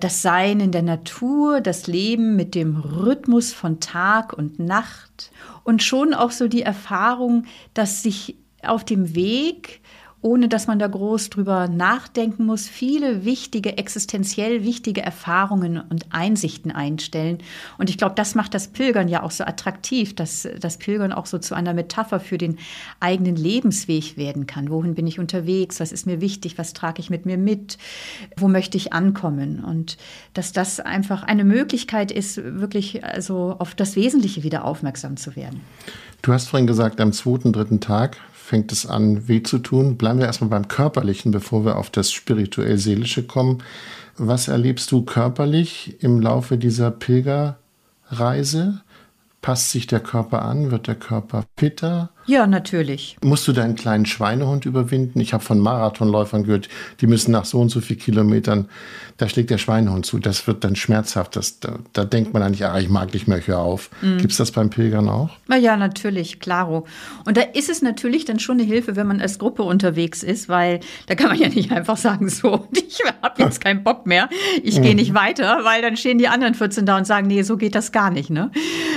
das 0.00 0.22
Sein 0.22 0.60
in 0.60 0.70
der 0.70 0.82
Natur, 0.82 1.60
das 1.60 1.86
Leben 1.86 2.36
mit 2.36 2.54
dem 2.54 2.76
Rhythmus 2.76 3.52
von 3.52 3.80
Tag 3.80 4.32
und 4.32 4.58
Nacht 4.58 5.32
und 5.64 5.82
schon 5.82 6.14
auch 6.14 6.30
so 6.30 6.48
die 6.48 6.62
Erfahrung, 6.62 7.46
dass 7.74 8.02
sich 8.02 8.36
auf 8.62 8.84
dem 8.84 9.14
Weg 9.14 9.80
ohne 10.20 10.48
dass 10.48 10.66
man 10.66 10.78
da 10.78 10.86
groß 10.88 11.30
drüber 11.30 11.68
nachdenken 11.68 12.44
muss, 12.44 12.66
viele 12.66 13.24
wichtige, 13.24 13.78
existenziell 13.78 14.64
wichtige 14.64 15.00
Erfahrungen 15.00 15.80
und 15.80 16.06
Einsichten 16.10 16.72
einstellen. 16.72 17.38
Und 17.78 17.88
ich 17.88 17.98
glaube, 17.98 18.16
das 18.16 18.34
macht 18.34 18.54
das 18.54 18.68
Pilgern 18.68 19.06
ja 19.08 19.22
auch 19.22 19.30
so 19.30 19.44
attraktiv, 19.44 20.16
dass 20.16 20.48
das 20.58 20.78
Pilgern 20.78 21.12
auch 21.12 21.26
so 21.26 21.38
zu 21.38 21.54
einer 21.54 21.72
Metapher 21.72 22.18
für 22.18 22.36
den 22.36 22.58
eigenen 22.98 23.36
Lebensweg 23.36 24.16
werden 24.16 24.46
kann. 24.46 24.70
Wohin 24.70 24.96
bin 24.96 25.06
ich 25.06 25.20
unterwegs? 25.20 25.78
Was 25.78 25.92
ist 25.92 26.06
mir 26.06 26.20
wichtig? 26.20 26.58
Was 26.58 26.72
trage 26.72 27.00
ich 27.00 27.10
mit 27.10 27.24
mir 27.24 27.38
mit? 27.38 27.78
Wo 28.36 28.48
möchte 28.48 28.76
ich 28.76 28.92
ankommen? 28.92 29.62
Und 29.64 29.98
dass 30.34 30.52
das 30.52 30.80
einfach 30.80 31.22
eine 31.22 31.44
Möglichkeit 31.44 32.10
ist, 32.10 32.42
wirklich 32.42 33.04
also 33.04 33.54
auf 33.60 33.76
das 33.76 33.94
Wesentliche 33.94 34.42
wieder 34.42 34.64
aufmerksam 34.64 35.16
zu 35.16 35.36
werden. 35.36 35.60
Du 36.22 36.32
hast 36.32 36.48
vorhin 36.48 36.66
gesagt, 36.66 37.00
am 37.00 37.12
zweiten, 37.12 37.52
dritten 37.52 37.78
Tag 37.80 38.16
fängt 38.48 38.72
es 38.72 38.86
an, 38.86 39.28
weh 39.28 39.42
zu 39.42 39.58
tun. 39.58 39.98
Bleiben 39.98 40.20
wir 40.20 40.26
erstmal 40.26 40.48
beim 40.48 40.68
Körperlichen, 40.68 41.32
bevor 41.32 41.66
wir 41.66 41.76
auf 41.76 41.90
das 41.90 42.10
spirituell-seelische 42.10 43.24
kommen. 43.24 43.62
Was 44.16 44.48
erlebst 44.48 44.90
du 44.90 45.02
körperlich 45.02 46.02
im 46.02 46.18
Laufe 46.18 46.56
dieser 46.56 46.90
Pilgerreise? 46.90 48.80
Passt 49.42 49.70
sich 49.70 49.86
der 49.86 50.00
Körper 50.00 50.42
an? 50.42 50.70
Wird 50.70 50.86
der 50.86 50.94
Körper 50.94 51.44
fitter? 51.58 52.08
Ja, 52.28 52.46
natürlich. 52.46 53.16
Musst 53.24 53.48
du 53.48 53.52
deinen 53.52 53.74
kleinen 53.74 54.04
Schweinehund 54.04 54.66
überwinden? 54.66 55.18
Ich 55.18 55.32
habe 55.32 55.42
von 55.42 55.58
Marathonläufern 55.58 56.44
gehört, 56.44 56.68
die 57.00 57.06
müssen 57.06 57.32
nach 57.32 57.46
so 57.46 57.58
und 57.58 57.70
so 57.70 57.80
vielen 57.80 57.98
Kilometern, 57.98 58.68
da 59.16 59.28
schlägt 59.28 59.48
der 59.48 59.56
Schweinehund 59.56 60.04
zu. 60.04 60.18
Das 60.18 60.46
wird 60.46 60.62
dann 60.62 60.76
schmerzhaft. 60.76 61.36
Das, 61.36 61.58
da, 61.58 61.78
da 61.94 62.04
denkt 62.04 62.34
man 62.34 62.42
eigentlich, 62.42 62.66
ah, 62.66 62.78
ich 62.78 62.90
mag 62.90 63.14
nicht 63.14 63.28
mehr, 63.28 63.40
hör 63.46 63.60
auf. 63.60 63.90
Mhm. 64.02 64.18
Gibt 64.18 64.32
es 64.32 64.36
das 64.36 64.52
beim 64.52 64.68
Pilgern 64.68 65.08
auch? 65.08 65.30
Na 65.46 65.56
ja, 65.56 65.76
natürlich, 65.76 66.38
klaro. 66.38 66.86
Und 67.24 67.38
da 67.38 67.40
ist 67.40 67.70
es 67.70 67.80
natürlich 67.80 68.26
dann 68.26 68.38
schon 68.38 68.58
eine 68.58 68.66
Hilfe, 68.66 68.94
wenn 68.94 69.06
man 69.06 69.20
als 69.22 69.38
Gruppe 69.38 69.62
unterwegs 69.62 70.22
ist, 70.22 70.50
weil 70.50 70.80
da 71.06 71.14
kann 71.14 71.28
man 71.28 71.38
ja 71.38 71.48
nicht 71.48 71.72
einfach 71.72 71.96
sagen, 71.96 72.28
so, 72.28 72.68
ich 72.72 73.00
habe 73.22 73.42
jetzt 73.42 73.60
keinen 73.62 73.82
Bock 73.82 74.06
mehr, 74.06 74.28
ich 74.62 74.80
gehe 74.82 74.90
mhm. 74.90 74.96
nicht 74.96 75.14
weiter, 75.14 75.60
weil 75.64 75.80
dann 75.80 75.96
stehen 75.96 76.18
die 76.18 76.28
anderen 76.28 76.54
14 76.54 76.84
da 76.84 76.98
und 76.98 77.06
sagen, 77.06 77.26
nee, 77.26 77.42
so 77.42 77.56
geht 77.56 77.74
das 77.74 77.90
gar 77.90 78.10
nicht. 78.10 78.28
Ne? 78.28 78.50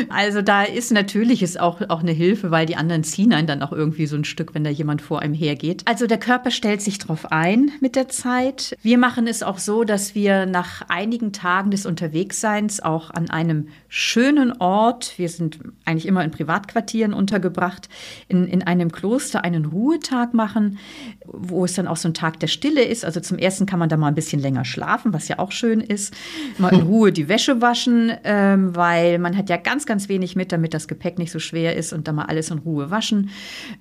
Also 0.09 0.41
da 0.41 0.63
ist 0.63 0.91
natürlich 0.91 1.41
ist 1.41 1.59
auch, 1.59 1.81
auch 1.89 2.01
eine 2.01 2.11
Hilfe, 2.11 2.51
weil 2.51 2.65
die 2.65 2.75
anderen 2.75 3.03
ziehen 3.03 3.20
einen 3.23 3.47
dann 3.47 3.61
auch 3.61 3.71
irgendwie 3.71 4.05
so 4.05 4.15
ein 4.15 4.23
Stück, 4.23 4.53
wenn 4.53 4.63
da 4.63 4.69
jemand 4.69 5.01
vor 5.01 5.19
einem 5.19 5.33
hergeht. 5.33 5.83
Also 5.85 6.07
der 6.07 6.17
Körper 6.17 6.51
stellt 6.51 6.81
sich 6.81 6.97
drauf 6.97 7.31
ein 7.31 7.71
mit 7.79 7.95
der 7.95 8.09
Zeit. 8.09 8.77
Wir 8.81 8.97
machen 8.97 9.27
es 9.27 9.43
auch 9.43 9.57
so, 9.57 9.83
dass 9.83 10.15
wir 10.15 10.45
nach 10.45 10.83
einigen 10.87 11.33
Tagen 11.33 11.71
des 11.71 11.85
Unterwegsseins 11.85 12.81
auch 12.81 13.11
an 13.11 13.29
einem 13.29 13.67
schönen 13.87 14.53
Ort, 14.59 15.17
wir 15.17 15.29
sind 15.29 15.59
eigentlich 15.85 16.05
immer 16.05 16.23
in 16.23 16.31
Privatquartieren 16.31 17.13
untergebracht, 17.13 17.89
in, 18.27 18.47
in 18.47 18.63
einem 18.63 18.91
Kloster 18.91 19.43
einen 19.43 19.65
Ruhetag 19.65 20.33
machen, 20.33 20.77
wo 21.25 21.65
es 21.65 21.73
dann 21.73 21.87
auch 21.87 21.97
so 21.97 22.07
ein 22.07 22.13
Tag 22.13 22.39
der 22.39 22.47
Stille 22.47 22.83
ist. 22.83 23.05
Also 23.05 23.19
zum 23.19 23.37
ersten 23.37 23.65
kann 23.65 23.79
man 23.79 23.89
da 23.89 23.97
mal 23.97 24.07
ein 24.07 24.15
bisschen 24.15 24.41
länger 24.41 24.65
schlafen, 24.65 25.13
was 25.13 25.27
ja 25.27 25.39
auch 25.39 25.51
schön 25.51 25.81
ist. 25.81 26.13
Mal 26.57 26.73
in 26.73 26.81
Ruhe 26.81 27.11
die 27.11 27.27
Wäsche 27.27 27.61
waschen, 27.61 28.11
ähm, 28.23 28.75
weil 28.75 29.19
man 29.19 29.37
hat 29.37 29.49
ja 29.49 29.57
ganz, 29.57 29.85
ganz 29.85 30.09
wenig 30.09 30.35
mit, 30.35 30.51
damit 30.51 30.73
das 30.73 30.87
Gepäck 30.87 31.19
nicht 31.19 31.31
so 31.31 31.39
schwer 31.39 31.75
ist 31.75 31.93
und 31.93 32.07
da 32.07 32.13
mal 32.13 32.25
alles 32.25 32.49
in 32.49 32.59
Ruhe 32.59 32.89
waschen 32.89 33.10
waschen. 33.11 33.29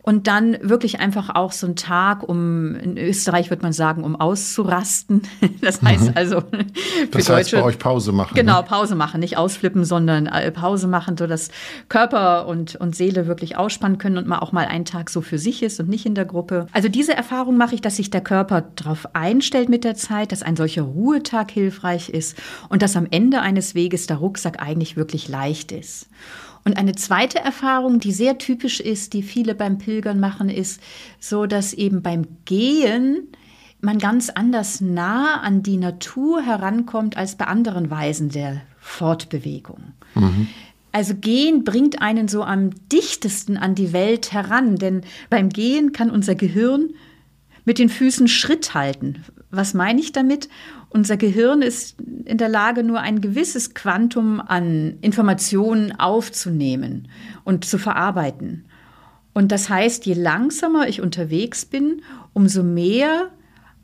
Und 0.03 0.27
dann 0.27 0.57
wirklich 0.63 1.01
einfach 1.01 1.35
auch 1.35 1.53
so 1.53 1.67
ein 1.67 1.77
Tag, 1.77 2.29
um, 2.29 2.75
in 2.77 2.99
Österreich 2.99 3.51
würde 3.51 3.63
man 3.63 3.73
sagen, 3.73 4.05
um 4.05 4.17
auszurasten. 4.17 5.23
Das 5.61 5.83
heißt 5.83 6.09
mhm. 6.09 6.13
also, 6.15 6.41
für 6.41 7.09
das 7.13 7.29
heißt 7.29 7.53
Deutsche, 7.53 7.57
bei 7.57 7.63
euch 7.65 7.79
Pause 7.79 8.13
machen. 8.13 8.35
Genau, 8.35 8.61
ne? 8.61 8.67
Pause 8.67 8.95
machen, 8.95 9.21
nicht 9.21 9.37
ausflippen, 9.37 9.85
sondern 9.85 10.27
äh, 10.27 10.51
Pause 10.51 10.87
machen, 10.87 11.17
so 11.17 11.27
dass 11.27 11.51
Körper 11.89 12.47
und, 12.47 12.77
und 12.77 12.97
Seele 12.97 13.27
wirklich 13.27 13.57
ausspannen 13.57 13.99
können 13.99 14.17
und 14.17 14.27
man 14.27 14.39
auch 14.39 14.53
mal 14.53 14.67
einen 14.67 14.85
Tag 14.85 15.11
so 15.11 15.21
für 15.21 15.39
sich 15.39 15.63
ist 15.63 15.81
und 15.81 15.89
nicht 15.89 16.07
in 16.07 16.15
der 16.15 16.25
Gruppe. 16.25 16.67
Also 16.73 16.89
diese 16.89 17.15
Erfahrung 17.15 17.57
mache 17.57 17.75
ich, 17.75 17.81
dass 17.83 17.97
sich 17.97 18.11
der 18.11 18.23
Körper 18.23 18.63
darauf 18.77 19.15
einstellt 19.15 19.69
mit 19.69 19.85
der 19.85 19.97
Zeit, 19.97 20.33
dass 20.33 20.43
ein 20.43 20.57
solcher 20.57 20.83
Ruhetag 20.83 21.51
hilfreich 21.51 22.09
ist 22.09 22.39
und 22.69 22.83
dass 22.83 22.97
am 22.97 23.07
Ende 23.11 23.41
eines 23.41 23.75
Weges 23.75 24.07
der 24.07 24.17
Rucksack 24.17 24.63
eigentlich 24.63 24.97
wirklich 24.97 25.29
leicht 25.29 25.73
ist. 25.73 26.09
Und 26.65 26.77
eine 26.77 26.95
zweite 26.95 27.39
Erfahrung, 27.39 28.01
die 28.01 28.13
sehr 28.13 28.39
typisch 28.39 28.81
ist, 28.81 29.13
die 29.13 29.23
viele 29.23 29.55
beim 29.55 29.79
Pilgern 29.79 30.21
machen, 30.21 30.51
ist 30.51 30.81
so, 31.19 31.47
dass 31.47 31.73
eben 31.73 32.03
beim 32.03 32.27
Gehen 32.45 33.29
man 33.81 33.99
ganz 33.99 34.29
anders 34.29 34.81
nah 34.81 35.41
an 35.41 35.63
die 35.63 35.79
Natur 35.79 36.43
herankommt 36.43 37.17
als 37.17 37.37
bei 37.37 37.47
anderen 37.47 37.91
Weisen 37.91 38.29
der 38.29 38.61
Fortbewegung. 38.79 39.93
Mhm. 40.15 40.49
Also 40.93 41.15
Gehen 41.15 41.65
bringt 41.65 42.03
einen 42.03 42.29
so 42.29 42.43
am 42.43 42.71
dichtesten 42.89 43.57
an 43.57 43.75
die 43.75 43.93
Welt 43.93 44.33
heran, 44.33 44.77
denn 44.77 45.03
beim 45.31 45.49
Gehen 45.49 45.93
kann 45.93 46.11
unser 46.11 46.35
Gehirn 46.35 46.91
mit 47.65 47.79
den 47.79 47.89
Füßen 47.89 48.29
Schritt 48.29 48.75
halten. 48.75 49.25
Was 49.51 49.75
meine 49.75 50.01
ich 50.01 50.13
damit? 50.13 50.49
Unser 50.91 51.17
Gehirn 51.17 51.63
ist 51.63 51.97
in 52.25 52.37
der 52.37 52.49
Lage, 52.49 52.83
nur 52.83 53.01
ein 53.01 53.21
gewisses 53.21 53.75
Quantum 53.75 54.41
an 54.41 54.99
Informationen 55.01 55.99
aufzunehmen 55.99 57.09
und 57.45 57.65
zu 57.65 57.79
verarbeiten. 57.79 58.67
Und 59.33 59.53
das 59.53 59.69
heißt, 59.71 60.05
je 60.05 60.15
langsamer 60.15 60.89
ich 60.89 61.01
unterwegs 61.01 61.65
bin, 61.65 62.03
umso 62.33 62.65
mehr 62.65 63.31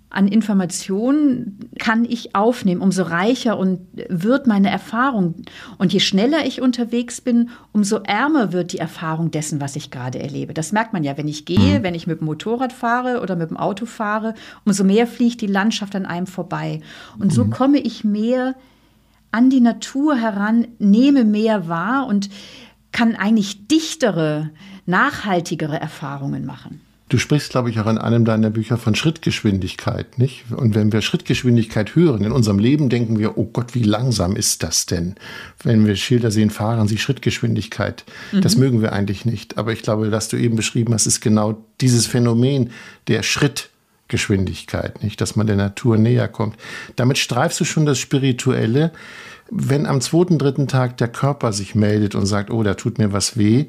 an 0.09 0.29
Informationen 0.29 1.59
kann 1.79 2.05
ich 2.05 2.35
aufnehmen, 2.35 2.81
umso 2.81 3.03
reicher 3.03 3.59
und 3.59 3.81
wird 4.09 4.47
meine 4.47 4.71
Erfahrung. 4.71 5.35
Und 5.79 5.93
je 5.93 6.01
schneller 6.01 6.47
ich 6.47 6.63
unterwegs 6.63 7.21
bin, 7.21 7.51
umso 7.73 7.97
ärmer 7.99 8.53
wird 8.53 8.73
die 8.73 8.79
Erfahrung 8.79 9.31
dessen, 9.31 9.61
was 9.61 9.75
ich 9.75 9.91
gerade 9.91 10.21
erlebe. 10.21 10.55
Das 10.55 10.73
merkt 10.73 10.93
man 10.93 11.03
ja, 11.03 11.19
wenn 11.19 11.29
ich 11.29 11.45
gehe, 11.45 11.81
mhm. 11.81 11.83
wenn 11.83 11.95
ich 11.95 12.07
mit 12.07 12.21
dem 12.21 12.27
Motorrad 12.27 12.73
fahre 12.73 13.21
oder 13.21 13.35
mit 13.35 13.51
dem 13.51 13.57
Auto 13.57 13.85
fahre, 13.85 14.35
umso 14.65 14.85
mehr 14.85 15.07
fliegt 15.07 15.41
die 15.41 15.49
Landschaft 15.49 15.97
an 15.97 16.07
einem 16.07 16.27
vorbei. 16.27 16.81
Und 17.19 17.33
so 17.33 17.45
mhm. 17.45 17.51
komme 17.51 17.79
ich 17.79 18.05
mehr 18.05 18.55
an 19.33 19.51
die 19.51 19.61
Natur 19.61 20.17
heran, 20.17 20.69
nehme 20.79 21.25
mehr 21.25 21.69
wahr 21.69 22.07
und 22.07 22.31
kann 22.93 23.17
eigentlich 23.17 23.67
dichtere, 23.67 24.51
nachhaltigere 24.87 25.79
Erfahrungen 25.79 26.47
machen. 26.47 26.81
Du 27.09 27.19
sprichst, 27.19 27.51
glaube 27.51 27.71
ich, 27.71 27.79
auch 27.79 27.87
in 27.87 27.99
einem 27.99 28.25
deiner 28.25 28.51
Bücher 28.51 28.79
von 28.79 28.97
Schrittgeschwindigkeit, 28.97 30.19
nicht? 30.19 30.45
Und 30.51 30.75
wenn 30.75 30.93
wir 30.93 31.03
Schrittgeschwindigkeit 31.03 31.95
hören 31.95 32.25
in 32.25 32.33
unserem 32.33 32.59
Leben, 32.59 32.89
denken 32.89 33.21
wir, 33.21 33.39
oh 33.39 33.45
Gott, 33.45 33.77
wie 33.77 33.85
langsam 33.85 34.35
ist 34.35 34.65
das 34.65 34.87
denn? 34.87 35.15
Wenn 35.63 35.87
wir 35.87 35.95
Schilder 35.95 36.33
sehen, 36.33 36.51
fahren 36.51 36.89
sie 36.89 36.99
Schrittgeschwindigkeit. 36.99 38.05
Mhm. 38.33 38.41
Das 38.41 38.57
mögen 38.57 38.83
wir 38.83 38.93
eigentlich 38.93 39.25
nicht. 39.25 39.57
Aber 39.57 39.73
ich 39.73 39.83
glaube, 39.83 40.11
dass 40.11 40.29
du 40.29 40.37
eben 40.37 40.57
beschrieben 40.57 40.95
hast, 40.95 41.07
ist 41.07 41.21
genau 41.21 41.63
dieses 41.81 42.07
Phänomen 42.07 42.71
der 43.07 43.23
Schrittgeschwindigkeit, 43.23 45.05
nicht? 45.05 45.21
Dass 45.21 45.37
man 45.37 45.47
der 45.47 45.57
Natur 45.57 45.99
näher 45.99 46.27
kommt. 46.27 46.57
Damit 46.97 47.19
streifst 47.19 47.61
du 47.61 47.65
schon 47.65 47.87
das 47.87 48.01
Spirituelle. 48.01 48.91
Wenn 49.49 49.87
am 49.87 50.01
zweiten, 50.01 50.41
dritten 50.41 50.67
Tag 50.67 50.97
der 50.97 51.07
Körper 51.07 51.53
sich 51.53 51.77
meldet 51.77 52.17
und 52.17 52.27
sagt, 52.27 52.51
oh, 52.51 52.65
da 52.65 52.75
tut 52.75 52.99
mir 52.99 53.13
was 53.13 53.37
weh, 53.37 53.67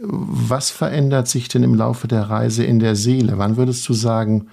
was 0.00 0.70
verändert 0.70 1.28
sich 1.28 1.48
denn 1.48 1.62
im 1.62 1.74
Laufe 1.74 2.08
der 2.08 2.22
Reise 2.22 2.64
in 2.64 2.78
der 2.78 2.96
Seele? 2.96 3.38
Wann 3.38 3.56
würdest 3.56 3.88
du 3.88 3.92
sagen, 3.92 4.48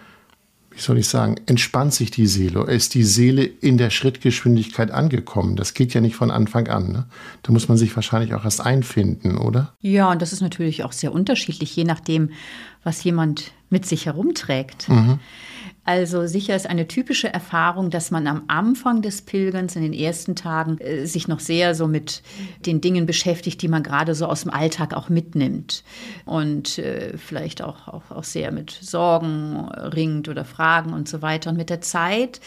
wie 0.72 0.80
soll 0.80 0.98
ich 0.98 1.08
sagen, 1.08 1.36
entspannt 1.46 1.94
sich 1.94 2.12
die 2.12 2.28
Seele? 2.28 2.64
Ist 2.64 2.94
die 2.94 3.04
Seele 3.04 3.44
in 3.44 3.78
der 3.78 3.90
Schrittgeschwindigkeit 3.90 4.92
angekommen? 4.92 5.56
Das 5.56 5.74
geht 5.74 5.94
ja 5.94 6.02
nicht 6.02 6.16
von 6.16 6.32
Anfang 6.32 6.68
an. 6.68 6.92
Ne? 6.92 7.06
Da 7.44 7.52
muss 7.52 7.68
man 7.68 7.78
sich 7.78 7.96
wahrscheinlich 7.96 8.34
auch 8.34 8.46
erst 8.46 8.62
einfinden, 8.62 9.38
oder? 9.38 9.74
Ja, 9.82 10.12
und 10.12 10.22
das 10.22 10.32
ist 10.32 10.42
natürlich 10.42 10.84
auch 10.84 10.94
sehr 10.94 11.14
unterschiedlich, 11.14 11.76
je 11.76 11.84
nachdem, 11.84 12.30
was 12.84 13.04
jemand 13.04 13.52
mit 13.70 13.86
sich 13.86 14.06
herumträgt. 14.06 14.88
Mhm. 14.88 15.20
Also 15.90 16.28
sicher 16.28 16.56
ist 16.56 16.70
eine 16.70 16.88
typische 16.88 17.34
Erfahrung, 17.34 17.90
dass 17.90 18.12
man 18.12 18.28
am 18.28 18.44
Anfang 18.46 19.02
des 19.02 19.24
Pilgerns 19.24 19.76
in 19.76 19.82
den 19.82 19.94
ersten 19.94 20.36
Tagen 20.36 20.78
äh, 20.78 21.08
sich 21.08 21.28
noch 21.28 21.40
sehr 21.40 21.74
so 21.74 21.88
mit 21.88 22.22
den 22.64 22.80
Dingen 22.80 23.08
beschäftigt, 23.08 23.60
die 23.60 23.68
man 23.68 23.82
gerade 23.82 24.14
so 24.14 24.28
aus 24.28 24.44
dem 24.44 24.52
Alltag 24.52 24.94
auch 24.94 25.10
mitnimmt 25.10 25.84
und 26.26 26.78
äh, 26.78 27.18
vielleicht 27.18 27.64
auch, 27.64 27.88
auch, 27.88 28.12
auch 28.12 28.24
sehr 28.24 28.52
mit 28.52 28.70
Sorgen 28.70 29.68
ringt 29.68 30.30
oder 30.30 30.46
Fragen 30.46 30.94
und 30.94 31.10
so 31.10 31.24
weiter. 31.24 31.50
Und 31.50 31.58
mit 31.58 31.72
der 31.72 31.82
Zeit, 31.82 32.40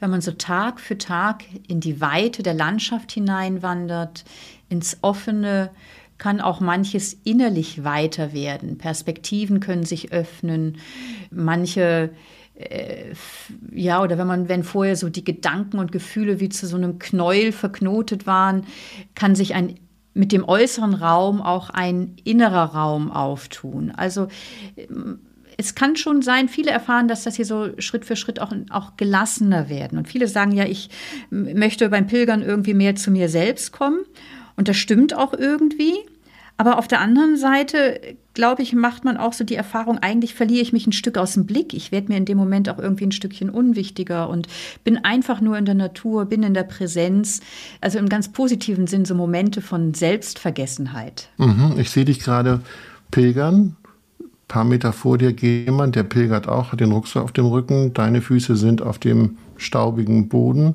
wenn 0.00 0.10
man 0.10 0.20
so 0.20 0.32
Tag 0.32 0.78
für 0.78 0.98
Tag 0.98 1.44
in 1.68 1.80
die 1.80 2.02
Weite 2.02 2.42
der 2.42 2.52
Landschaft 2.52 3.12
hineinwandert, 3.12 4.26
ins 4.68 4.98
offene, 5.00 5.70
kann 6.18 6.42
auch 6.42 6.60
manches 6.60 7.16
innerlich 7.24 7.82
weiter 7.82 8.34
werden. 8.34 8.76
Perspektiven 8.76 9.60
können 9.60 9.86
sich 9.86 10.12
öffnen. 10.12 10.76
Manche 11.30 12.10
äh, 12.60 13.14
ja, 13.72 14.02
oder 14.02 14.18
wenn 14.18 14.26
man, 14.26 14.48
wenn 14.48 14.64
vorher 14.64 14.96
so 14.96 15.08
die 15.08 15.24
Gedanken 15.24 15.78
und 15.78 15.92
Gefühle 15.92 16.40
wie 16.40 16.48
zu 16.48 16.66
so 16.66 16.76
einem 16.76 16.98
Knäuel 16.98 17.52
verknotet 17.52 18.26
waren, 18.26 18.66
kann 19.14 19.34
sich 19.34 19.54
ein 19.54 19.76
mit 20.12 20.32
dem 20.32 20.44
äußeren 20.46 20.94
Raum 20.94 21.40
auch 21.40 21.70
ein 21.70 22.16
innerer 22.24 22.74
Raum 22.74 23.12
auftun. 23.12 23.92
Also 23.96 24.26
es 25.56 25.74
kann 25.74 25.96
schon 25.96 26.22
sein, 26.22 26.48
viele 26.48 26.70
erfahren, 26.70 27.06
dass 27.06 27.24
das 27.24 27.36
hier 27.36 27.44
so 27.44 27.70
Schritt 27.78 28.04
für 28.04 28.16
Schritt 28.16 28.40
auch, 28.40 28.52
auch 28.70 28.96
gelassener 28.96 29.68
werden. 29.68 29.98
Und 29.98 30.08
viele 30.08 30.26
sagen 30.26 30.52
ja, 30.52 30.64
ich 30.64 30.90
möchte 31.30 31.88
beim 31.90 32.06
Pilgern 32.06 32.42
irgendwie 32.42 32.74
mehr 32.74 32.96
zu 32.96 33.10
mir 33.10 33.28
selbst 33.28 33.72
kommen. 33.72 34.00
Und 34.56 34.68
das 34.68 34.76
stimmt 34.76 35.16
auch 35.16 35.32
irgendwie. 35.32 35.94
Aber 36.60 36.76
auf 36.76 36.88
der 36.88 37.00
anderen 37.00 37.38
Seite, 37.38 38.02
glaube 38.34 38.60
ich, 38.60 38.74
macht 38.74 39.02
man 39.02 39.16
auch 39.16 39.32
so 39.32 39.44
die 39.44 39.54
Erfahrung, 39.54 39.96
eigentlich 39.96 40.34
verliere 40.34 40.60
ich 40.60 40.74
mich 40.74 40.86
ein 40.86 40.92
Stück 40.92 41.16
aus 41.16 41.32
dem 41.32 41.46
Blick. 41.46 41.72
Ich 41.72 41.90
werde 41.90 42.08
mir 42.08 42.18
in 42.18 42.26
dem 42.26 42.36
Moment 42.36 42.68
auch 42.68 42.78
irgendwie 42.78 43.06
ein 43.06 43.12
Stückchen 43.12 43.48
unwichtiger 43.48 44.28
und 44.28 44.46
bin 44.84 45.02
einfach 45.02 45.40
nur 45.40 45.56
in 45.56 45.64
der 45.64 45.74
Natur, 45.74 46.26
bin 46.26 46.42
in 46.42 46.52
der 46.52 46.64
Präsenz. 46.64 47.40
Also 47.80 47.98
im 47.98 48.10
ganz 48.10 48.28
positiven 48.28 48.86
Sinn 48.86 49.06
so 49.06 49.14
Momente 49.14 49.62
von 49.62 49.94
Selbstvergessenheit. 49.94 51.30
Mhm, 51.38 51.76
ich 51.78 51.88
sehe 51.88 52.04
dich 52.04 52.20
gerade 52.20 52.60
pilgern. 53.10 53.76
Ein 54.20 54.26
paar 54.46 54.64
Meter 54.64 54.92
vor 54.92 55.16
dir 55.16 55.32
geht 55.32 55.64
jemand, 55.64 55.96
der 55.96 56.02
pilgert 56.02 56.46
auch, 56.46 56.72
hat 56.72 56.80
den 56.80 56.92
Rucksack 56.92 57.22
auf 57.22 57.32
dem 57.32 57.46
Rücken. 57.46 57.94
Deine 57.94 58.20
Füße 58.20 58.54
sind 58.54 58.82
auf 58.82 58.98
dem 58.98 59.38
staubigen 59.56 60.28
Boden. 60.28 60.74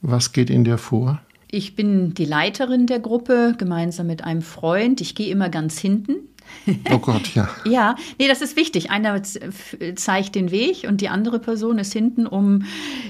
Was 0.00 0.32
geht 0.32 0.48
in 0.48 0.64
dir 0.64 0.78
vor? 0.78 1.20
Ich 1.50 1.74
bin 1.74 2.14
die 2.14 2.24
Leiterin 2.24 2.86
der 2.86 3.00
Gruppe, 3.00 3.54
gemeinsam 3.58 4.06
mit 4.06 4.22
einem 4.24 4.42
Freund. 4.42 5.00
Ich 5.00 5.14
gehe 5.14 5.30
immer 5.30 5.48
ganz 5.48 5.78
hinten. 5.78 6.16
Oh 6.90 6.98
Gott, 6.98 7.34
ja. 7.34 7.48
ja, 7.64 7.96
nee, 8.18 8.28
das 8.28 8.40
ist 8.40 8.56
wichtig. 8.56 8.90
Einer 8.90 9.22
zeigt 9.22 10.34
den 10.34 10.50
Weg 10.50 10.84
und 10.88 11.00
die 11.00 11.08
andere 11.08 11.38
Person 11.38 11.78
ist 11.78 11.92
hinten, 11.92 12.26
um 12.26 12.64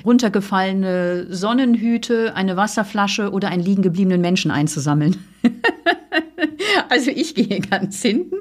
runtergefallene 0.05 1.27
Sonnenhüte, 1.31 2.35
eine 2.35 2.57
Wasserflasche 2.57 3.31
oder 3.31 3.49
einen 3.49 3.63
liegen 3.63 3.83
gebliebenen 3.83 4.21
Menschen 4.21 4.51
einzusammeln. 4.51 5.17
Also 6.91 7.11
ich 7.11 7.35
gehe 7.37 7.61
ganz 7.61 8.03
hinten. 8.03 8.37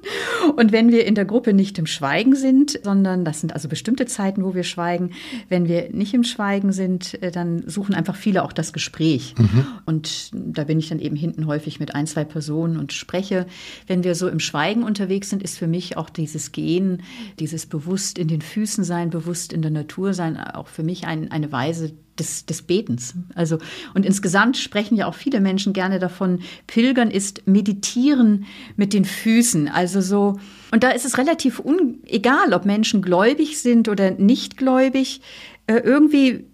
Und 0.57 0.71
wenn 0.71 0.91
wir 0.91 1.05
in 1.05 1.15
der 1.15 1.25
Gruppe 1.25 1.53
nicht 1.53 1.77
im 1.77 1.85
Schweigen 1.85 2.35
sind, 2.35 2.79
sondern 2.83 3.23
das 3.23 3.39
sind 3.39 3.53
also 3.53 3.69
bestimmte 3.69 4.05
Zeiten, 4.05 4.43
wo 4.43 4.53
wir 4.53 4.63
schweigen, 4.63 5.11
wenn 5.47 5.67
wir 5.67 5.89
nicht 5.91 6.13
im 6.13 6.23
Schweigen 6.23 6.73
sind, 6.73 7.21
äh, 7.23 7.31
dann 7.31 7.63
suchen 7.67 7.95
einfach 7.95 8.15
viele 8.15 8.43
auch 8.43 8.51
das 8.51 8.73
Gespräch. 8.73 9.35
Mhm. 9.37 9.67
Und 9.85 10.31
da 10.33 10.63
bin 10.65 10.79
ich 10.79 10.89
dann 10.89 10.99
eben 10.99 11.15
hinten 11.15 11.45
häufig 11.45 11.79
mit 11.79 11.95
ein, 11.95 12.07
zwei 12.07 12.25
Personen 12.25 12.77
und 12.77 12.91
spreche. 12.91 13.45
Wenn 13.87 14.03
wir 14.03 14.15
so 14.15 14.27
im 14.27 14.39
Schweigen 14.39 14.83
unterwegs 14.83 15.29
sind, 15.29 15.43
ist 15.43 15.57
für 15.57 15.67
mich 15.67 15.95
auch 15.97 16.09
dieses 16.09 16.51
Gehen, 16.51 17.03
dieses 17.39 17.67
bewusst 17.67 18.17
in 18.17 18.27
den 18.27 18.41
Füßen 18.41 18.83
sein, 18.83 19.11
bewusst 19.11 19.53
in 19.53 19.61
der 19.61 19.71
Natur 19.71 20.13
sein, 20.13 20.37
auch 20.37 20.67
für 20.67 20.83
mich 20.83 21.05
ein, 21.05 21.31
eine 21.31 21.51
Weise, 21.51 21.93
des, 22.19 22.45
des 22.45 22.61
Betens. 22.61 23.13
Also, 23.35 23.57
und 23.93 24.05
insgesamt 24.05 24.57
sprechen 24.57 24.95
ja 24.95 25.07
auch 25.07 25.15
viele 25.15 25.39
Menschen 25.39 25.73
gerne 25.73 25.99
davon, 25.99 26.39
Pilgern 26.67 27.11
ist 27.11 27.47
Meditieren 27.47 28.45
mit 28.75 28.93
den 28.93 29.05
Füßen. 29.05 29.67
Also 29.67 30.01
so, 30.01 30.39
und 30.71 30.83
da 30.83 30.89
ist 30.89 31.05
es 31.05 31.17
relativ 31.17 31.61
egal, 32.05 32.53
ob 32.53 32.65
Menschen 32.65 33.01
gläubig 33.01 33.59
sind 33.59 33.89
oder 33.89 34.11
nicht 34.11 34.57
gläubig. 34.57 35.21
Äh, 35.67 35.77
irgendwie 35.77 36.45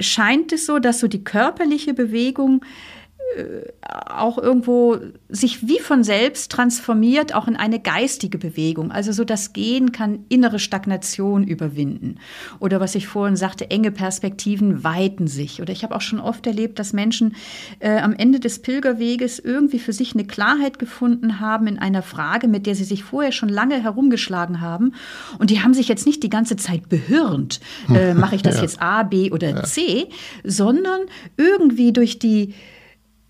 scheint 0.00 0.52
es 0.52 0.66
so, 0.66 0.78
dass 0.78 1.00
so 1.00 1.08
die 1.08 1.24
körperliche 1.24 1.94
Bewegung 1.94 2.64
auch 4.06 4.38
irgendwo 4.38 4.98
sich 5.28 5.66
wie 5.66 5.78
von 5.78 6.04
selbst 6.04 6.50
transformiert, 6.50 7.34
auch 7.34 7.48
in 7.48 7.56
eine 7.56 7.80
geistige 7.80 8.38
Bewegung. 8.38 8.90
Also 8.90 9.12
so 9.12 9.24
das 9.24 9.52
Gehen 9.52 9.92
kann 9.92 10.24
innere 10.28 10.58
Stagnation 10.58 11.44
überwinden. 11.44 12.16
Oder 12.60 12.80
was 12.80 12.94
ich 12.94 13.06
vorhin 13.06 13.36
sagte, 13.36 13.70
enge 13.70 13.90
Perspektiven 13.90 14.84
weiten 14.84 15.26
sich. 15.26 15.60
Oder 15.60 15.72
ich 15.72 15.82
habe 15.82 15.94
auch 15.94 16.00
schon 16.00 16.20
oft 16.20 16.46
erlebt, 16.46 16.78
dass 16.78 16.92
Menschen 16.92 17.34
äh, 17.80 17.98
am 17.98 18.12
Ende 18.12 18.40
des 18.40 18.60
Pilgerweges 18.60 19.38
irgendwie 19.38 19.78
für 19.78 19.92
sich 19.92 20.14
eine 20.14 20.24
Klarheit 20.24 20.78
gefunden 20.78 21.40
haben 21.40 21.66
in 21.66 21.78
einer 21.78 22.02
Frage, 22.02 22.48
mit 22.48 22.66
der 22.66 22.74
sie 22.74 22.84
sich 22.84 23.04
vorher 23.04 23.32
schon 23.32 23.48
lange 23.48 23.82
herumgeschlagen 23.82 24.60
haben. 24.60 24.94
Und 25.38 25.50
die 25.50 25.60
haben 25.60 25.74
sich 25.74 25.88
jetzt 25.88 26.06
nicht 26.06 26.22
die 26.22 26.30
ganze 26.30 26.56
Zeit 26.56 26.88
behirnt, 26.88 27.60
äh, 27.92 28.14
mache 28.14 28.36
ich 28.36 28.42
das 28.42 28.56
ja. 28.56 28.62
jetzt 28.62 28.80
A, 28.80 29.02
B 29.02 29.30
oder 29.30 29.50
ja. 29.50 29.62
C, 29.64 30.08
sondern 30.44 31.00
irgendwie 31.36 31.92
durch 31.92 32.18
die 32.18 32.54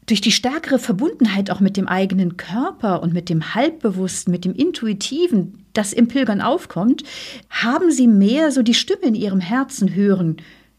durch 0.06 0.20
die 0.20 0.32
stärkere 0.32 0.78
Verbundenheit 0.78 1.50
auch 1.50 1.60
mit 1.60 1.76
dem 1.76 1.88
eigenen 1.88 2.36
Körper 2.36 3.02
und 3.02 3.12
mit 3.12 3.28
dem 3.28 3.54
Halbbewussten, 3.54 4.30
mit 4.30 4.44
dem 4.44 4.54
Intuitiven, 4.54 5.64
das 5.72 5.92
im 5.92 6.08
Pilgern 6.08 6.40
aufkommt, 6.40 7.04
haben 7.50 7.90
sie 7.90 8.06
mehr 8.06 8.52
so 8.52 8.62
die 8.62 8.74
Stimme 8.74 9.06
in 9.06 9.14
ihrem 9.14 9.40
Herzen 9.40 9.94
hören 9.94 10.36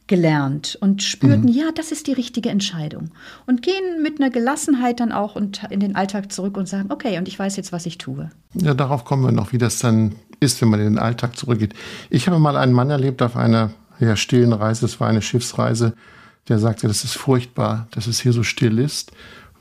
gelernt 0.08 0.78
und 0.82 1.02
spürten, 1.02 1.46
mhm. 1.46 1.52
ja, 1.52 1.72
das 1.74 1.92
ist 1.92 2.06
die 2.06 2.14
richtige 2.14 2.50
Entscheidung. 2.50 3.10
Und 3.48 3.64
gehen 3.64 4.04
mit 4.04 4.22
einer 4.22 4.30
Gelassenheit 4.30 5.00
dann 5.00 5.12
auch 5.12 5.36
und 5.36 5.64
in 5.72 5.80
den 5.80 5.96
Alltag 5.96 6.32
zurück 6.32 6.58
und 6.58 6.68
sagen, 6.68 6.92
okay, 6.92 7.18
und 7.18 7.28
ich 7.28 7.40
weiß 7.40 7.56
jetzt, 7.56 7.72
was 7.72 7.88
ich 7.88 7.98
tue. 7.98 8.30
Ja, 8.54 8.76
darauf 8.76 9.04
kommen 9.04 9.24
wir 9.24 9.32
noch, 9.32 9.52
wie 9.52 9.58
das 9.58 9.80
dann 9.80 10.14
ist, 10.40 10.62
wenn 10.62 10.70
man 10.70 10.80
in 10.80 10.86
den 10.86 11.00
Alltag 11.00 11.36
zurückgeht. 11.36 11.74
Ich 12.12 12.28
habe 12.28 12.38
mal 12.38 12.56
einen 12.56 12.74
Mann 12.74 12.92
erlebt 12.92 13.24
auf 13.24 13.36
einer 13.36 13.72
ja, 14.00 14.16
stillen 14.16 14.54
Reise, 14.54 14.86
es 14.86 15.00
war 15.00 15.08
eine 15.08 15.24
Schiffsreise, 15.24 15.94
der 16.48 16.60
sagte, 16.60 16.88
das 16.88 17.04
ist 17.04 17.16
furchtbar, 17.16 17.88
dass 17.92 18.08
es 18.08 18.20
hier 18.20 18.34
so 18.34 18.44
still 18.44 18.80
ist, 18.80 19.12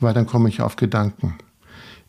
weil 0.00 0.14
dann 0.14 0.26
komme 0.26 0.48
ich 0.48 0.60
auf 0.60 0.76
Gedanken. 0.76 1.38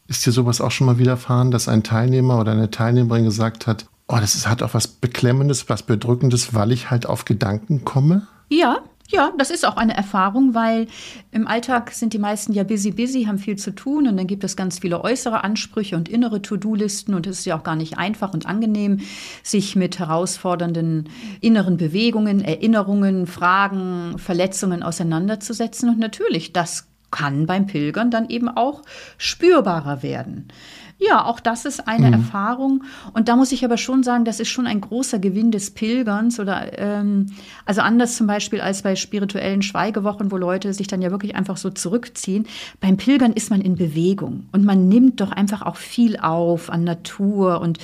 Ist 0.08 0.26
dir 0.26 0.32
sowas 0.32 0.62
auch 0.62 0.72
schon 0.72 0.88
mal 0.88 1.00
widerfahren, 1.00 1.52
dass 1.52 1.68
ein 1.68 1.84
Teilnehmer 1.84 2.40
oder 2.40 2.52
eine 2.52 2.70
Teilnehmerin 2.70 3.24
gesagt 3.24 3.68
hat, 3.68 3.88
oh, 4.08 4.18
das 4.20 4.36
ist, 4.36 4.48
hat 4.48 4.62
auch 4.62 4.74
was 4.74 4.88
Beklemmendes, 4.88 5.70
was 5.70 5.84
Bedrückendes, 5.84 6.54
weil 6.54 6.72
ich 6.72 6.92
halt 6.92 7.06
auf 7.06 7.26
Gedanken 7.26 7.86
komme? 7.86 8.28
Ja, 8.50 8.78
ja, 9.10 9.32
das 9.38 9.52
ist 9.52 9.66
auch 9.66 9.78
eine 9.78 9.96
Erfahrung, 9.96 10.56
weil 10.56 10.88
im 11.32 11.48
Alltag 11.48 11.92
sind 11.92 12.14
die 12.14 12.20
meisten 12.20 12.54
ja 12.54 12.64
busy, 12.64 12.92
busy, 12.92 13.26
haben 13.26 13.38
viel 13.38 13.56
zu 13.56 13.72
tun 13.72 14.08
und 14.08 14.18
dann 14.18 14.26
gibt 14.26 14.44
es 14.44 14.56
ganz 14.56 14.80
viele 14.80 15.04
äußere 15.04 15.44
Ansprüche 15.44 15.96
und 15.96 16.10
innere 16.10 16.42
To-Do-Listen 16.42 17.14
und 17.14 17.28
es 17.28 17.40
ist 17.40 17.46
ja 17.46 17.58
auch 17.58 17.64
gar 17.64 17.76
nicht 17.76 17.98
einfach 18.00 18.34
und 18.34 18.48
angenehm, 18.48 19.02
sich 19.44 19.76
mit 19.76 20.00
herausfordernden 20.00 21.10
inneren 21.40 21.78
Bewegungen, 21.78 22.44
Erinnerungen, 22.44 23.28
Fragen, 23.28 24.18
Verletzungen 24.18 24.82
auseinanderzusetzen. 24.82 25.90
Und 25.90 26.00
natürlich, 26.00 26.52
das 26.52 26.88
kann 27.12 27.46
beim 27.46 27.68
Pilgern 27.68 28.12
dann 28.12 28.30
eben 28.30 28.50
auch 28.50 28.82
spürbarer 29.18 30.04
werden. 30.04 30.48
Ja, 30.98 31.26
auch 31.26 31.42
das 31.42 31.66
ist 31.66 31.90
eine 31.90 32.08
mhm. 32.08 32.14
Erfahrung. 32.14 32.84
Und 33.14 33.28
da 33.28 33.36
muss 33.36 33.52
ich 33.52 33.66
aber 33.66 33.78
schon 33.78 34.02
sagen, 34.04 34.24
das 34.24 34.40
ist 34.40 34.48
schon 34.48 34.66
ein 34.66 34.80
großer 34.80 35.20
Gewinn 35.20 35.52
des 35.52 35.72
Pilgerns 35.72 36.40
oder 36.40 36.80
ähm, 36.80 37.28
also 37.66 37.82
anders 37.82 38.16
zum 38.16 38.28
Beispiel 38.28 38.62
als 38.62 38.82
bei 38.82 38.96
spirituellen 38.96 39.62
Schweigewochen, 39.62 40.32
wo 40.32 40.38
Leute 40.38 40.74
sich 40.74 40.88
dann 40.88 41.02
ja 41.02 41.12
wirklich 41.12 41.36
einfach 41.36 41.58
so 41.58 41.70
zurückziehen. 41.70 42.48
Beim 42.80 42.96
Pilgern 42.96 43.34
ist 43.34 43.50
man 43.50 43.60
in 43.60 43.76
Bewegung 43.76 44.46
und 44.54 44.64
man 44.64 44.88
nimmt 44.88 45.20
doch 45.20 45.34
einfach 45.34 45.64
auch 45.64 45.76
viel 45.76 46.18
auf 46.18 46.70
an 46.70 46.86
Natur 46.86 47.60
und 47.60 47.78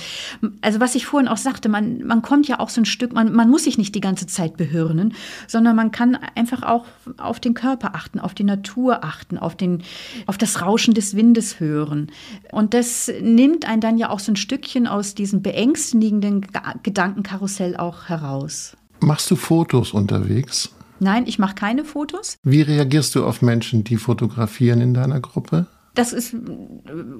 also 0.62 0.80
was 0.80 0.94
ich 0.94 1.04
vorhin 1.04 1.28
auch 1.28 1.36
sagte, 1.36 1.68
man, 1.68 2.04
man 2.04 2.22
kommt 2.22 2.48
ja 2.48 2.60
auch 2.60 2.70
so 2.70 2.80
ein 2.80 2.86
Stück, 2.86 3.12
man, 3.12 3.32
man 3.32 3.50
muss 3.50 3.64
sich 3.64 3.76
nicht 3.76 3.94
die 3.94 4.00
ganze 4.00 4.26
Zeit 4.26 4.56
behirnen, 4.56 5.14
sondern 5.46 5.76
man 5.76 5.90
kann 5.90 6.18
einfach 6.34 6.62
auch 6.62 6.86
auf 7.18 7.40
den 7.40 7.52
Körper 7.54 7.94
achten, 7.94 8.20
auf 8.20 8.32
die 8.34 8.44
Natur 8.44 9.04
achten, 9.04 9.36
auf, 9.36 9.54
den, 9.54 9.82
auf 10.26 10.38
das 10.38 10.62
Rauschen 10.62 10.94
des 10.94 11.14
Windes 11.14 11.60
hören. 11.60 12.10
Und 12.50 12.74
das 12.74 13.01
nimmt 13.20 13.66
einen 13.66 13.80
dann 13.80 13.98
ja 13.98 14.10
auch 14.10 14.20
so 14.20 14.32
ein 14.32 14.36
Stückchen 14.36 14.86
aus 14.86 15.14
diesem 15.14 15.42
beängstigenden 15.42 16.46
Gedankenkarussell 16.82 17.76
auch 17.76 18.08
heraus. 18.08 18.76
Machst 19.00 19.30
du 19.30 19.36
Fotos 19.36 19.92
unterwegs? 19.92 20.70
Nein, 21.00 21.24
ich 21.26 21.38
mache 21.38 21.56
keine 21.56 21.84
Fotos. 21.84 22.36
Wie 22.44 22.62
reagierst 22.62 23.14
du 23.16 23.24
auf 23.24 23.42
Menschen, 23.42 23.82
die 23.82 23.96
fotografieren 23.96 24.80
in 24.80 24.94
deiner 24.94 25.20
Gruppe? 25.20 25.66
Das 25.94 26.12
ist, 26.12 26.34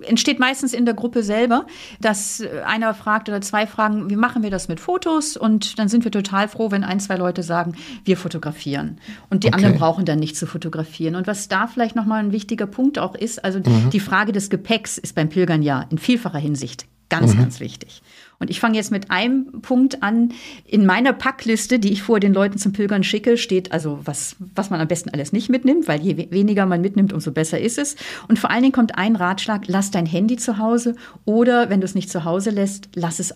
entsteht 0.06 0.38
meistens 0.38 0.72
in 0.72 0.84
der 0.84 0.94
Gruppe 0.94 1.22
selber, 1.22 1.66
dass 2.00 2.42
einer 2.64 2.94
fragt 2.94 3.28
oder 3.28 3.40
zwei 3.40 3.66
fragen, 3.66 4.08
wie 4.08 4.16
machen 4.16 4.42
wir 4.42 4.50
das 4.50 4.68
mit 4.68 4.80
Fotos? 4.80 5.36
Und 5.36 5.78
dann 5.78 5.88
sind 5.88 6.04
wir 6.04 6.10
total 6.10 6.48
froh, 6.48 6.70
wenn 6.70 6.82
ein, 6.82 6.98
zwei 6.98 7.16
Leute 7.16 7.42
sagen, 7.42 7.74
wir 8.04 8.16
fotografieren. 8.16 8.98
Und 9.28 9.44
die 9.44 9.48
okay. 9.48 9.56
anderen 9.56 9.78
brauchen 9.78 10.04
dann 10.04 10.18
nicht 10.18 10.36
zu 10.36 10.46
fotografieren. 10.46 11.16
Und 11.16 11.26
was 11.26 11.48
da 11.48 11.66
vielleicht 11.66 11.96
nochmal 11.96 12.24
ein 12.24 12.32
wichtiger 12.32 12.66
Punkt 12.66 12.98
auch 12.98 13.14
ist, 13.14 13.44
also 13.44 13.58
mhm. 13.58 13.90
die 13.90 14.00
Frage 14.00 14.32
des 14.32 14.48
Gepäcks 14.48 14.96
ist 14.96 15.14
beim 15.14 15.28
Pilgern 15.28 15.62
ja 15.62 15.84
in 15.90 15.98
vielfacher 15.98 16.38
Hinsicht 16.38 16.86
ganz, 17.12 17.34
mhm. 17.34 17.40
ganz 17.40 17.60
wichtig. 17.60 18.02
Und 18.38 18.48
ich 18.48 18.58
fange 18.58 18.76
jetzt 18.76 18.90
mit 18.90 19.10
einem 19.10 19.60
Punkt 19.60 20.02
an. 20.02 20.32
In 20.64 20.86
meiner 20.86 21.12
Packliste, 21.12 21.78
die 21.78 21.92
ich 21.92 22.02
vor 22.02 22.20
den 22.20 22.32
Leuten 22.32 22.58
zum 22.58 22.72
Pilgern 22.72 23.04
schicke, 23.04 23.36
steht 23.36 23.70
also, 23.70 24.00
was, 24.04 24.36
was 24.54 24.70
man 24.70 24.80
am 24.80 24.88
besten 24.88 25.10
alles 25.10 25.30
nicht 25.32 25.50
mitnimmt, 25.50 25.86
weil 25.88 26.00
je 26.00 26.30
weniger 26.30 26.64
man 26.64 26.80
mitnimmt, 26.80 27.12
umso 27.12 27.30
besser 27.30 27.60
ist 27.60 27.76
es. 27.76 27.96
Und 28.28 28.38
vor 28.38 28.50
allen 28.50 28.62
Dingen 28.62 28.72
kommt 28.72 28.96
ein 28.96 29.14
Ratschlag, 29.14 29.64
lass 29.66 29.90
dein 29.90 30.06
Handy 30.06 30.36
zu 30.36 30.56
Hause 30.56 30.96
oder 31.26 31.68
wenn 31.68 31.80
du 31.80 31.84
es 31.84 31.94
nicht 31.94 32.10
zu 32.10 32.24
Hause 32.24 32.50
lässt, 32.50 32.88
lass 32.94 33.18
es, 33.18 33.34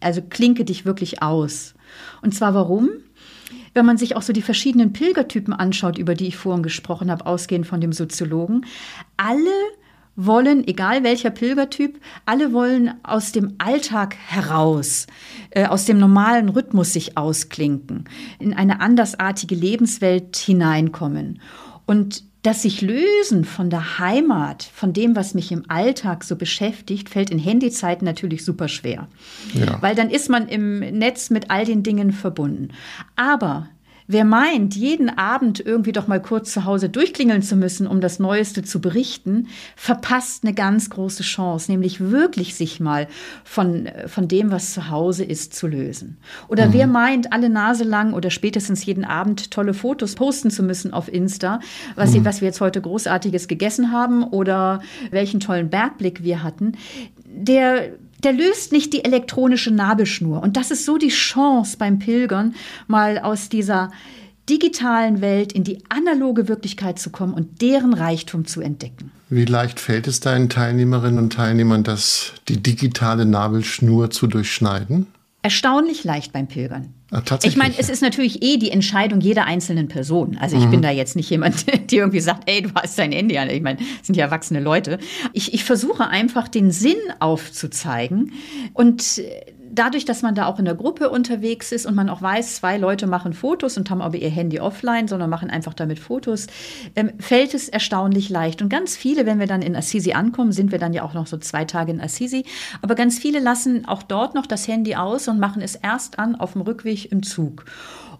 also 0.00 0.20
klinke 0.20 0.66
dich 0.66 0.84
wirklich 0.84 1.22
aus. 1.22 1.74
Und 2.20 2.34
zwar 2.34 2.54
warum? 2.54 2.90
wenn 3.74 3.86
man 3.86 3.98
sich 3.98 4.16
auch 4.16 4.22
so 4.22 4.32
die 4.32 4.42
verschiedenen 4.42 4.92
Pilgertypen 4.92 5.52
anschaut, 5.52 5.98
über 5.98 6.14
die 6.14 6.26
ich 6.26 6.36
vorhin 6.36 6.64
gesprochen 6.64 7.10
habe, 7.10 7.26
ausgehend 7.26 7.66
von 7.66 7.80
dem 7.80 7.92
Soziologen, 7.92 8.66
alle 9.16 9.52
wollen, 10.18 10.66
egal 10.66 11.04
welcher 11.04 11.30
Pilgertyp, 11.30 12.00
alle 12.26 12.52
wollen 12.52 12.92
aus 13.04 13.30
dem 13.30 13.54
Alltag 13.58 14.16
heraus, 14.16 15.06
äh, 15.50 15.66
aus 15.66 15.84
dem 15.84 15.98
normalen 15.98 16.48
Rhythmus 16.48 16.92
sich 16.92 17.16
ausklinken, 17.16 18.04
in 18.40 18.52
eine 18.52 18.80
andersartige 18.80 19.54
Lebenswelt 19.54 20.36
hineinkommen. 20.36 21.40
Und 21.86 22.24
das 22.42 22.62
sich 22.62 22.82
lösen 22.82 23.44
von 23.44 23.70
der 23.70 23.98
Heimat, 23.98 24.62
von 24.62 24.92
dem, 24.92 25.14
was 25.14 25.34
mich 25.34 25.52
im 25.52 25.64
Alltag 25.68 26.24
so 26.24 26.36
beschäftigt, 26.36 27.08
fällt 27.08 27.30
in 27.30 27.38
Handyzeiten 27.38 28.04
natürlich 28.04 28.44
super 28.44 28.68
schwer. 28.68 29.08
Ja. 29.54 29.80
Weil 29.82 29.94
dann 29.94 30.10
ist 30.10 30.28
man 30.28 30.48
im 30.48 30.80
Netz 30.80 31.30
mit 31.30 31.50
all 31.50 31.64
den 31.64 31.82
Dingen 31.82 32.12
verbunden. 32.12 32.68
Aber 33.16 33.68
Wer 34.10 34.24
meint, 34.24 34.74
jeden 34.74 35.10
Abend 35.10 35.60
irgendwie 35.60 35.92
doch 35.92 36.06
mal 36.06 36.20
kurz 36.20 36.50
zu 36.50 36.64
Hause 36.64 36.88
durchklingeln 36.88 37.42
zu 37.42 37.56
müssen, 37.56 37.86
um 37.86 38.00
das 38.00 38.18
Neueste 38.18 38.62
zu 38.62 38.80
berichten, 38.80 39.48
verpasst 39.76 40.44
eine 40.44 40.54
ganz 40.54 40.88
große 40.88 41.22
Chance, 41.22 41.70
nämlich 41.70 42.00
wirklich 42.00 42.54
sich 42.54 42.80
mal 42.80 43.06
von, 43.44 43.86
von 44.06 44.26
dem, 44.26 44.50
was 44.50 44.72
zu 44.72 44.88
Hause 44.88 45.24
ist, 45.24 45.54
zu 45.54 45.66
lösen. 45.66 46.16
Oder 46.48 46.68
mhm. 46.68 46.72
wer 46.72 46.86
meint, 46.86 47.34
alle 47.34 47.50
Nase 47.50 47.84
lang 47.84 48.14
oder 48.14 48.30
spätestens 48.30 48.82
jeden 48.86 49.04
Abend 49.04 49.50
tolle 49.50 49.74
Fotos 49.74 50.14
posten 50.14 50.50
zu 50.50 50.62
müssen 50.62 50.94
auf 50.94 51.12
Insta, 51.12 51.60
was, 51.94 52.14
mhm. 52.14 52.24
was 52.24 52.40
wir 52.40 52.48
jetzt 52.48 52.62
heute 52.62 52.80
großartiges 52.80 53.46
gegessen 53.46 53.92
haben 53.92 54.24
oder 54.24 54.80
welchen 55.10 55.38
tollen 55.38 55.68
Bergblick 55.68 56.24
wir 56.24 56.42
hatten, 56.42 56.72
der 57.26 57.90
der 58.24 58.32
löst 58.32 58.72
nicht 58.72 58.92
die 58.92 59.04
elektronische 59.04 59.70
Nabelschnur. 59.70 60.42
Und 60.42 60.56
das 60.56 60.70
ist 60.70 60.84
so 60.84 60.98
die 60.98 61.08
Chance 61.08 61.76
beim 61.78 61.98
Pilgern, 61.98 62.54
mal 62.86 63.18
aus 63.18 63.48
dieser 63.48 63.90
digitalen 64.48 65.20
Welt 65.20 65.52
in 65.52 65.64
die 65.64 65.82
analoge 65.88 66.48
Wirklichkeit 66.48 66.98
zu 66.98 67.10
kommen 67.10 67.34
und 67.34 67.60
deren 67.60 67.92
Reichtum 67.92 68.46
zu 68.46 68.60
entdecken. 68.60 69.12
Wie 69.28 69.44
leicht 69.44 69.78
fällt 69.78 70.08
es 70.08 70.20
deinen 70.20 70.48
Teilnehmerinnen 70.48 71.18
und 71.18 71.34
Teilnehmern, 71.34 71.84
das 71.84 72.32
die 72.48 72.62
digitale 72.62 73.26
Nabelschnur 73.26 74.10
zu 74.10 74.26
durchschneiden? 74.26 75.06
Erstaunlich 75.42 76.02
leicht 76.04 76.32
beim 76.32 76.46
Pilgern. 76.46 76.94
Ah, 77.10 77.22
ich 77.42 77.56
meine, 77.56 77.74
es 77.78 77.88
ist 77.88 78.02
natürlich 78.02 78.42
eh 78.42 78.58
die 78.58 78.70
Entscheidung 78.70 79.20
jeder 79.20 79.46
einzelnen 79.46 79.88
Person. 79.88 80.36
Also 80.38 80.58
ich 80.58 80.66
mhm. 80.66 80.72
bin 80.72 80.82
da 80.82 80.90
jetzt 80.90 81.16
nicht 81.16 81.30
jemand, 81.30 81.66
der 81.90 81.90
irgendwie 81.90 82.20
sagt, 82.20 82.50
ey, 82.50 82.62
du 82.62 82.70
hast 82.74 82.98
dein 82.98 83.12
Handy 83.12 83.38
an. 83.38 83.48
Ich 83.48 83.62
meine, 83.62 83.78
sind 84.02 84.16
ja 84.16 84.26
erwachsene 84.26 84.60
Leute. 84.60 84.98
Ich, 85.32 85.54
ich 85.54 85.64
versuche 85.64 86.06
einfach 86.08 86.48
den 86.48 86.70
Sinn 86.70 86.98
aufzuzeigen 87.18 88.32
und 88.74 89.22
dadurch, 89.78 90.04
dass 90.04 90.22
man 90.22 90.34
da 90.34 90.46
auch 90.46 90.58
in 90.58 90.64
der 90.64 90.74
Gruppe 90.74 91.10
unterwegs 91.10 91.72
ist 91.72 91.86
und 91.86 91.94
man 91.94 92.08
auch 92.08 92.20
weiß, 92.20 92.56
zwei 92.56 92.76
Leute 92.76 93.06
machen 93.06 93.32
Fotos 93.32 93.76
und 93.76 93.88
haben 93.90 94.02
aber 94.02 94.16
ihr 94.16 94.30
Handy 94.30 94.60
offline, 94.60 95.08
sondern 95.08 95.30
machen 95.30 95.50
einfach 95.50 95.74
damit 95.74 95.98
Fotos, 95.98 96.46
ähm, 96.96 97.12
fällt 97.18 97.54
es 97.54 97.68
erstaunlich 97.68 98.28
leicht. 98.28 98.60
Und 98.62 98.68
ganz 98.68 98.96
viele, 98.96 99.26
wenn 99.26 99.38
wir 99.38 99.46
dann 99.46 99.62
in 99.62 99.76
Assisi 99.76 100.12
ankommen, 100.12 100.52
sind 100.52 100.72
wir 100.72 100.78
dann 100.78 100.92
ja 100.92 101.02
auch 101.02 101.14
noch 101.14 101.26
so 101.26 101.38
zwei 101.38 101.64
Tage 101.64 101.92
in 101.92 102.00
Assisi, 102.00 102.44
aber 102.82 102.94
ganz 102.94 103.18
viele 103.18 103.38
lassen 103.38 103.86
auch 103.86 104.02
dort 104.02 104.34
noch 104.34 104.46
das 104.46 104.66
Handy 104.66 104.96
aus 104.96 105.28
und 105.28 105.38
machen 105.38 105.62
es 105.62 105.76
erst 105.76 106.18
an 106.18 106.34
auf 106.34 106.54
dem 106.54 106.62
Rückweg 106.62 107.10
im 107.12 107.22
Zug. 107.22 107.64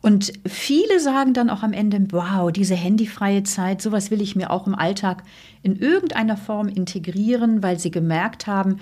Und 0.01 0.33
viele 0.47 1.01
sagen 1.01 1.35
dann 1.35 1.51
auch 1.51 1.62
am 1.62 1.73
Ende, 1.73 2.01
wow, 2.12 2.53
diese 2.53 2.77
handyfreie 2.77 3.42
Zeit, 3.42 3.83
sowas 3.83 4.11
will 4.11 4.23
ich 4.23 4.37
mir 4.37 4.51
auch 4.51 4.66
im 4.66 4.77
Alltag 4.77 5.25
in 5.62 5.77
irgendeiner 5.77 6.37
Form 6.37 6.68
integrieren, 6.68 7.62
weil 7.64 7.81
sie 7.81 7.90
gemerkt 7.90 8.47
haben, 8.47 8.79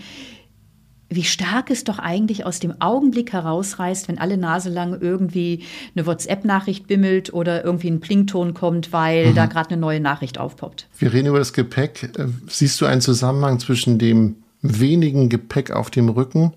wie 1.09 1.25
stark 1.25 1.71
es 1.71 1.85
doch 1.85 1.99
eigentlich 1.99 2.45
aus 2.45 2.59
dem 2.59 2.81
Augenblick 2.81 3.33
herausreißt, 3.33 4.09
wenn 4.09 4.19
alle 4.19 4.37
Nase 4.37 4.71
lang 4.71 5.01
irgendwie 5.01 5.63
eine 5.95 6.07
WhatsApp-Nachricht 6.07 6.87
bimmelt 6.87 7.33
oder 7.33 7.65
irgendwie 7.65 7.89
ein 7.89 8.01
Plington 8.01 8.55
kommt, 8.55 8.93
weil 8.93 9.31
mhm. 9.31 9.35
da 9.35 9.47
gerade 9.47 9.71
eine 9.71 9.81
neue 9.81 10.01
Nachricht 10.01 10.39
aufpoppt. 10.39 10.89
Wir 10.99 11.13
reden 11.13 11.29
über 11.29 11.39
das 11.39 11.53
Gepäck. 11.53 12.11
Äh, 12.19 12.27
siehst 12.49 12.81
du 12.81 12.87
einen 12.87 13.01
Zusammenhang 13.01 13.61
zwischen 13.61 13.99
dem 13.99 14.37
wenigen 14.63 15.29
Gepäck 15.29 15.71
auf 15.71 15.91
dem 15.91 16.09
Rücken 16.09 16.53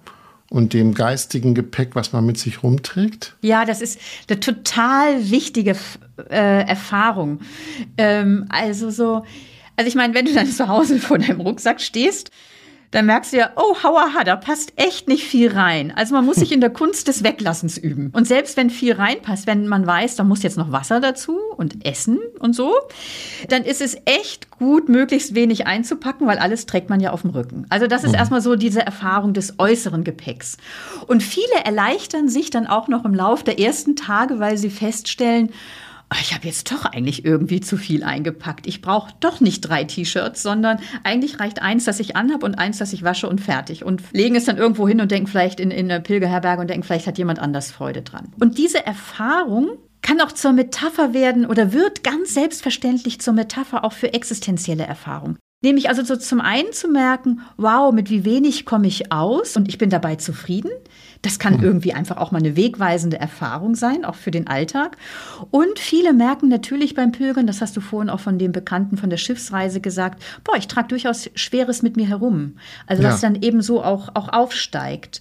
und 0.49 0.73
dem 0.73 0.95
geistigen 0.95 1.53
Gepäck, 1.53 1.95
was 1.95 2.11
man 2.11 2.25
mit 2.25 2.39
sich 2.39 2.63
rumträgt? 2.63 3.35
Ja, 3.41 3.65
das 3.65 3.81
ist 3.81 3.99
eine 4.27 4.39
total 4.39 5.29
wichtige 5.29 5.75
äh, 6.29 6.63
Erfahrung. 6.65 7.39
Ähm, 7.97 8.45
also 8.49 8.89
so, 8.89 9.23
also 9.75 9.87
ich 9.87 9.95
meine, 9.95 10.15
wenn 10.15 10.25
du 10.25 10.33
dann 10.33 10.47
zu 10.47 10.67
Hause 10.67 10.97
vor 10.97 11.19
deinem 11.19 11.41
Rucksack 11.41 11.81
stehst, 11.81 12.31
dann 12.91 13.05
merkst 13.05 13.33
du 13.33 13.37
ja, 13.37 13.51
oh, 13.55 13.75
hauaha, 13.83 14.23
da 14.23 14.35
passt 14.35 14.73
echt 14.75 15.07
nicht 15.07 15.23
viel 15.23 15.51
rein. 15.51 15.93
Also 15.95 16.15
man 16.15 16.25
muss 16.25 16.37
sich 16.37 16.51
in 16.51 16.59
der 16.59 16.71
Kunst 16.71 17.07
des 17.07 17.23
Weglassens 17.23 17.77
üben. 17.77 18.09
Und 18.13 18.27
selbst 18.27 18.57
wenn 18.57 18.71
viel 18.71 18.93
reinpasst, 18.93 19.45
wenn 19.45 19.67
man 19.67 19.85
weiß, 19.85 20.15
da 20.15 20.23
muss 20.23 20.41
jetzt 20.41 20.57
noch 20.57 20.71
Wasser 20.71 20.99
dazu 20.99 21.37
und 21.55 21.85
Essen 21.85 22.19
und 22.39 22.55
so, 22.55 22.73
dann 23.47 23.63
ist 23.63 23.81
es 23.81 23.95
echt 24.05 24.49
gut, 24.49 24.89
möglichst 24.89 25.35
wenig 25.35 25.67
einzupacken, 25.67 26.25
weil 26.25 26.39
alles 26.39 26.65
trägt 26.65 26.89
man 26.89 26.99
ja 26.99 27.11
auf 27.11 27.21
dem 27.21 27.29
Rücken. 27.29 27.67
Also 27.69 27.85
das 27.85 28.03
ist 28.03 28.11
mhm. 28.11 28.17
erstmal 28.17 28.41
so 28.41 28.55
diese 28.55 28.83
Erfahrung 28.83 29.33
des 29.33 29.59
äußeren 29.59 30.03
Gepäcks. 30.03 30.57
Und 31.05 31.21
viele 31.21 31.63
erleichtern 31.63 32.27
sich 32.27 32.49
dann 32.49 32.65
auch 32.65 32.87
noch 32.87 33.05
im 33.05 33.13
Lauf 33.13 33.43
der 33.43 33.59
ersten 33.59 33.95
Tage, 33.95 34.39
weil 34.39 34.57
sie 34.57 34.71
feststellen, 34.71 35.51
ich 36.21 36.33
habe 36.33 36.47
jetzt 36.47 36.71
doch 36.71 36.85
eigentlich 36.85 37.23
irgendwie 37.23 37.61
zu 37.61 37.77
viel 37.77 38.03
eingepackt. 38.03 38.65
Ich 38.65 38.81
brauche 38.81 39.13
doch 39.19 39.41
nicht 39.41 39.61
drei 39.61 39.83
T-Shirts, 39.83 40.41
sondern 40.41 40.79
eigentlich 41.03 41.39
reicht 41.39 41.61
eins, 41.61 41.85
das 41.85 41.99
ich 41.99 42.15
anhabe 42.15 42.45
und 42.45 42.55
eins, 42.55 42.79
das 42.79 42.93
ich 42.93 43.03
wasche 43.03 43.29
und 43.29 43.41
fertig. 43.41 43.85
Und 43.85 44.01
legen 44.11 44.35
es 44.35 44.45
dann 44.45 44.57
irgendwo 44.57 44.87
hin 44.87 45.01
und 45.01 45.11
denken 45.11 45.27
vielleicht 45.27 45.59
in, 45.59 45.69
in 45.69 45.91
eine 45.91 46.01
Pilgerherberge 46.01 46.61
und 46.61 46.69
denken, 46.69 46.83
vielleicht 46.83 47.07
hat 47.07 47.17
jemand 47.17 47.39
anders 47.39 47.71
Freude 47.71 48.01
dran. 48.01 48.31
Und 48.39 48.57
diese 48.57 48.85
Erfahrung 48.85 49.77
kann 50.01 50.21
auch 50.21 50.31
zur 50.31 50.53
Metapher 50.53 51.13
werden 51.13 51.45
oder 51.45 51.73
wird 51.73 52.03
ganz 52.03 52.33
selbstverständlich 52.33 53.21
zur 53.21 53.33
Metapher 53.33 53.83
auch 53.83 53.93
für 53.93 54.13
existenzielle 54.13 54.83
Erfahrung. 54.83 55.37
Nämlich 55.61 55.89
also 55.89 56.03
so 56.05 56.15
zum 56.15 56.39
einen 56.39 56.71
zu 56.71 56.87
merken, 56.87 57.41
wow, 57.57 57.93
mit 57.93 58.09
wie 58.09 58.23
wenig 58.23 58.65
komme 58.65 58.87
ich 58.87 59.11
aus 59.11 59.57
und 59.57 59.67
ich 59.67 59.77
bin 59.77 59.89
dabei 59.89 60.15
zufrieden. 60.15 60.71
Das 61.21 61.37
kann 61.37 61.57
mhm. 61.57 61.63
irgendwie 61.63 61.93
einfach 61.93 62.17
auch 62.17 62.31
mal 62.31 62.39
eine 62.39 62.55
wegweisende 62.55 63.19
Erfahrung 63.19 63.75
sein, 63.75 64.05
auch 64.05 64.15
für 64.15 64.31
den 64.31 64.47
Alltag. 64.47 64.97
Und 65.51 65.77
viele 65.77 66.13
merken 66.13 66.47
natürlich 66.47 66.93
beim 66.95 67.11
Pilgern, 67.11 67.45
das 67.45 67.61
hast 67.61 67.75
du 67.75 67.81
vorhin 67.81 68.09
auch 68.09 68.21
von 68.21 68.37
dem 68.37 68.53
Bekannten 68.53 68.95
von 68.95 69.09
der 69.09 69.17
Schiffsreise 69.17 69.81
gesagt, 69.81 70.23
boah, 70.43 70.55
ich 70.55 70.67
trage 70.67 70.87
durchaus 70.87 71.29
Schweres 71.35 71.81
mit 71.81 71.97
mir 71.97 72.07
herum. 72.07 72.55
Also 72.87 73.03
ja. 73.03 73.09
was 73.09 73.21
dann 73.21 73.41
eben 73.41 73.61
so 73.61 73.83
auch, 73.83 74.09
auch 74.15 74.29
aufsteigt. 74.29 75.19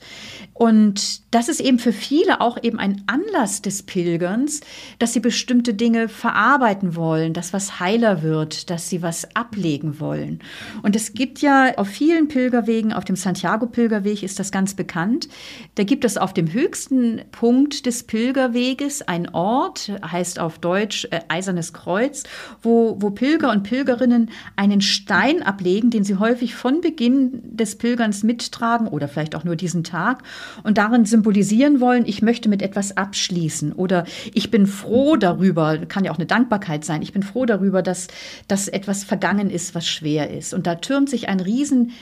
Und 0.55 1.23
das 1.33 1.49
ist 1.49 1.61
eben 1.61 1.79
für 1.79 1.93
viele 1.93 2.41
auch 2.41 2.61
eben 2.63 2.79
ein 2.79 3.03
Anlass 3.07 3.63
des 3.63 3.85
Pilgerns, 3.85 4.61
dass 4.99 5.13
sie 5.13 5.21
bestimmte 5.21 5.73
Dinge 5.73 6.09
verarbeiten 6.09 6.97
wollen, 6.97 7.33
dass 7.33 7.53
was 7.53 7.79
heiler 7.79 8.23
wird, 8.23 8.71
dass 8.71 8.89
sie 8.89 9.03
was 9.03 9.37
ablegen 9.37 10.01
wollen. 10.01 10.41
Und 10.83 10.97
es 10.97 11.13
gibt 11.13 11.41
ja 11.41 11.77
auf 11.77 11.89
vielen 11.89 12.29
Pilgerwegen, 12.29 12.93
auf 12.93 13.05
dem 13.05 13.15
Santiago-Pilgerweg 13.15 14.23
ist 14.23 14.41
das 14.41 14.51
ganz 14.51 14.75
bekannt, 14.75 15.29
da 15.77 15.85
gibt 15.89 16.05
es 16.05 16.17
auf 16.17 16.33
dem 16.33 16.53
höchsten 16.53 17.23
Punkt 17.33 17.87
des 17.87 18.05
Pilgerweges 18.05 19.03
ein 19.03 19.35
Ort, 19.35 19.91
heißt 20.05 20.39
auf 20.39 20.59
Deutsch 20.59 21.09
äh, 21.11 21.21
Eisernes 21.29 21.73
Kreuz, 21.73 22.23
wo, 22.63 22.97
wo 23.01 23.11
Pilger 23.11 23.51
und 23.51 23.65
Pilgerinnen 23.65 24.31
einen 24.55 24.81
Stein 24.81 25.43
ablegen, 25.43 25.91
den 25.91 26.05
sie 26.05 26.17
häufig 26.17 26.55
von 26.55 26.81
Beginn 26.81 27.41
des 27.43 27.77
Pilgerns 27.77 28.23
mittragen 28.23 28.87
oder 28.87 29.09
vielleicht 29.09 29.35
auch 29.35 29.45
nur 29.45 29.57
diesen 29.57 29.83
Tag 29.83 30.23
und 30.63 30.79
darin 30.79 31.07
symbolisieren 31.07 31.81
wollen, 31.81 32.05
ich 32.07 32.23
möchte 32.23 32.49
mit 32.49 32.63
etwas 32.63 32.97
abschließen 32.97 33.73
oder 33.73 34.05
ich 34.35 34.51
bin 34.51 34.67
froh 34.67 35.17
darüber, 35.17 35.79
kann 35.79 36.05
ja 36.05 36.13
auch 36.13 36.19
eine 36.19 36.27
Dankbarkeit 36.27 36.85
sein, 36.85 37.03
ich 37.03 37.13
bin 37.13 37.23
froh 37.23 37.47
darüber, 37.47 37.83
dass, 37.83 38.09
dass 38.47 38.69
etwas 38.69 39.05
vergangen 39.05 39.51
ist, 39.51 39.75
was 39.75 39.89
schwer 39.89 40.31
ist. 40.31 40.53
Und 40.53 40.67
da 40.67 40.77
türmt 40.77 41.09
sich 41.09 41.29
ein 41.29 41.41
riesen 41.41 41.93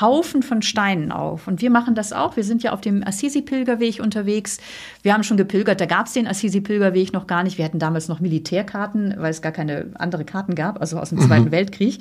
Haufen 0.00 0.42
von 0.42 0.62
Steinen 0.62 1.10
auf. 1.10 1.48
Und 1.48 1.60
wir 1.60 1.70
machen 1.70 1.94
das 1.94 2.12
auch. 2.12 2.36
Wir 2.36 2.44
sind 2.44 2.62
ja 2.62 2.72
auf 2.72 2.80
dem 2.80 3.06
Assisi-Pilgerweg 3.06 4.00
unterwegs. 4.00 4.58
Wir 5.02 5.12
haben 5.12 5.24
schon 5.24 5.36
gepilgert. 5.36 5.80
Da 5.80 5.86
gab 5.86 6.06
es 6.06 6.12
den 6.12 6.28
Assisi-Pilgerweg 6.28 7.12
noch 7.12 7.26
gar 7.26 7.42
nicht. 7.42 7.58
Wir 7.58 7.64
hatten 7.64 7.78
damals 7.78 8.08
noch 8.08 8.20
Militärkarten, 8.20 9.14
weil 9.18 9.30
es 9.30 9.42
gar 9.42 9.52
keine 9.52 9.90
andere 9.94 10.24
Karten 10.24 10.54
gab, 10.54 10.80
also 10.80 10.98
aus 10.98 11.08
dem 11.08 11.18
mhm. 11.18 11.26
Zweiten 11.26 11.50
Weltkrieg. 11.50 11.98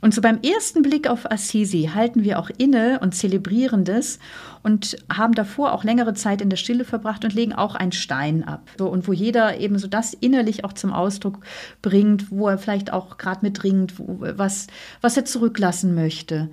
Und 0.00 0.14
so 0.14 0.22
beim 0.22 0.40
ersten 0.40 0.82
Blick 0.82 1.08
auf 1.08 1.30
Assisi 1.30 1.90
halten 1.94 2.24
wir 2.24 2.38
auch 2.38 2.50
inne 2.56 3.00
und 3.00 3.14
zelebrieren 3.14 3.84
das 3.84 4.18
und 4.62 4.96
haben 5.12 5.34
davor 5.34 5.72
auch 5.72 5.84
längere 5.84 6.14
Zeit 6.14 6.40
in 6.40 6.50
der 6.50 6.56
Stille 6.56 6.84
verbracht 6.84 7.24
und 7.24 7.34
legen 7.34 7.52
auch 7.52 7.74
einen 7.74 7.92
Stein 7.92 8.44
ab. 8.44 8.68
So, 8.78 8.88
und 8.88 9.06
wo 9.06 9.12
jeder 9.12 9.58
eben 9.58 9.78
so 9.78 9.86
das 9.86 10.14
innerlich 10.14 10.64
auch 10.64 10.72
zum 10.72 10.92
Ausdruck 10.92 11.40
bringt, 11.82 12.30
wo 12.30 12.48
er 12.48 12.58
vielleicht 12.58 12.92
auch 12.92 13.18
gerade 13.18 13.40
mitringt, 13.42 13.94
was, 13.98 14.66
was 15.00 15.16
er 15.16 15.24
zurücklassen 15.24 15.94
möchte. 15.94 16.48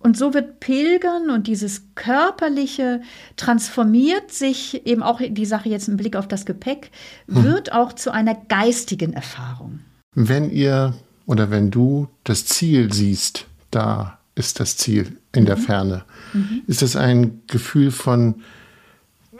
Und 0.00 0.16
so 0.16 0.32
wird 0.32 0.60
Pilgern 0.60 1.30
und 1.30 1.46
dieses 1.46 1.94
Körperliche 1.94 3.02
transformiert 3.36 4.30
sich 4.30 4.86
eben 4.86 5.02
auch 5.02 5.20
die 5.20 5.46
Sache 5.46 5.68
jetzt 5.68 5.88
im 5.88 5.96
Blick 5.96 6.14
auf 6.14 6.28
das 6.28 6.46
Gepäck, 6.46 6.90
hm. 7.26 7.42
wird 7.44 7.72
auch 7.72 7.92
zu 7.92 8.12
einer 8.12 8.34
geistigen 8.34 9.12
Erfahrung. 9.12 9.80
Wenn 10.14 10.50
ihr 10.50 10.94
oder 11.26 11.50
wenn 11.50 11.70
du 11.70 12.08
das 12.24 12.46
Ziel 12.46 12.92
siehst, 12.92 13.46
da 13.70 14.18
ist 14.34 14.60
das 14.60 14.76
Ziel 14.76 15.18
in 15.32 15.42
mhm. 15.42 15.46
der 15.46 15.56
Ferne, 15.56 16.04
mhm. 16.32 16.62
ist 16.66 16.80
das 16.80 16.96
ein 16.96 17.42
Gefühl 17.48 17.90
von, 17.90 18.42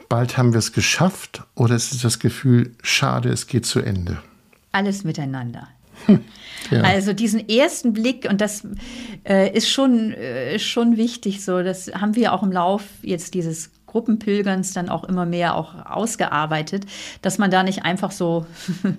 bald 0.09 0.37
haben 0.37 0.53
wir 0.53 0.59
es 0.59 0.73
geschafft 0.73 1.43
oder 1.55 1.75
ist 1.75 1.93
es 1.93 2.01
das 2.01 2.19
Gefühl, 2.19 2.75
schade, 2.83 3.29
es 3.29 3.47
geht 3.47 3.65
zu 3.65 3.79
Ende? 3.79 4.21
Alles 4.71 5.03
miteinander. 5.03 5.67
Ja. 6.71 6.81
Also 6.81 7.13
diesen 7.13 7.49
ersten 7.49 7.93
Blick, 7.93 8.27
und 8.29 8.41
das 8.41 8.67
äh, 9.27 9.51
ist 9.55 9.69
schon, 9.69 10.11
äh, 10.13 10.59
schon 10.59 10.97
wichtig 10.97 11.43
so, 11.43 11.63
das 11.63 11.91
haben 11.93 12.15
wir 12.15 12.33
auch 12.33 12.43
im 12.43 12.51
Lauf 12.51 12.83
jetzt 13.01 13.33
dieses 13.33 13.71
Gruppenpilgerns 13.87 14.73
dann 14.73 14.87
auch 14.87 15.03
immer 15.03 15.25
mehr 15.25 15.55
auch 15.55 15.73
ausgearbeitet, 15.83 16.85
dass 17.23 17.39
man 17.39 17.49
da 17.49 17.63
nicht 17.63 17.85
einfach 17.85 18.11
so, 18.11 18.45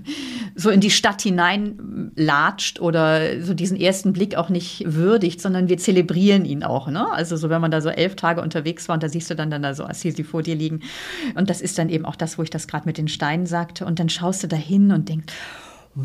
so 0.57 0.71
in 0.71 0.81
die 0.81 0.91
Stadt 0.91 1.23
hinein 1.23 2.11
latscht 2.17 2.81
oder 2.81 3.41
so 3.41 3.55
diesen 3.55 3.79
ersten 3.79 4.13
Blick 4.13 4.35
auch 4.35 4.49
nicht 4.49 4.83
würdigt, 4.85 5.41
sondern 5.41 5.69
wir 5.69 5.79
zelebrieren 5.79 6.45
ihn 6.45 6.65
auch. 6.65 6.89
Ne? 6.89 7.09
Also 7.13 7.37
so, 7.37 7.51
wenn 7.51 7.61
man 7.61 7.71
da 7.71 7.81
so 7.81 7.89
elf 7.89 8.17
Tage 8.17 8.43
unterwegs 8.43 8.89
war 8.89 8.95
und 8.95 9.03
da 9.05 9.09
siehst 9.09 9.31
du 9.31 9.37
dann, 9.37 9.51
dann 9.51 9.63
da 9.63 9.75
so 9.75 9.85
Assisi 9.85 10.25
vor 10.25 10.43
dir 10.43 10.57
liegen. 10.57 10.81
Und 11.37 11.51
das 11.51 11.61
ist 11.61 11.79
dann 11.79 11.89
eben 11.89 12.05
auch 12.05 12.17
das, 12.17 12.37
wo 12.37 12.43
ich 12.43 12.51
das 12.51 12.67
gerade 12.67 12.87
mit 12.87 12.99
den 12.99 13.07
Steinen 13.07 13.47
sagte. 13.47 13.87
Und 13.87 14.01
dann 14.01 14.09
schaust 14.09 14.43
du 14.43 14.49
da 14.49 14.57
hin 14.57 14.91
und 14.91 15.09
denkst, 15.09 15.33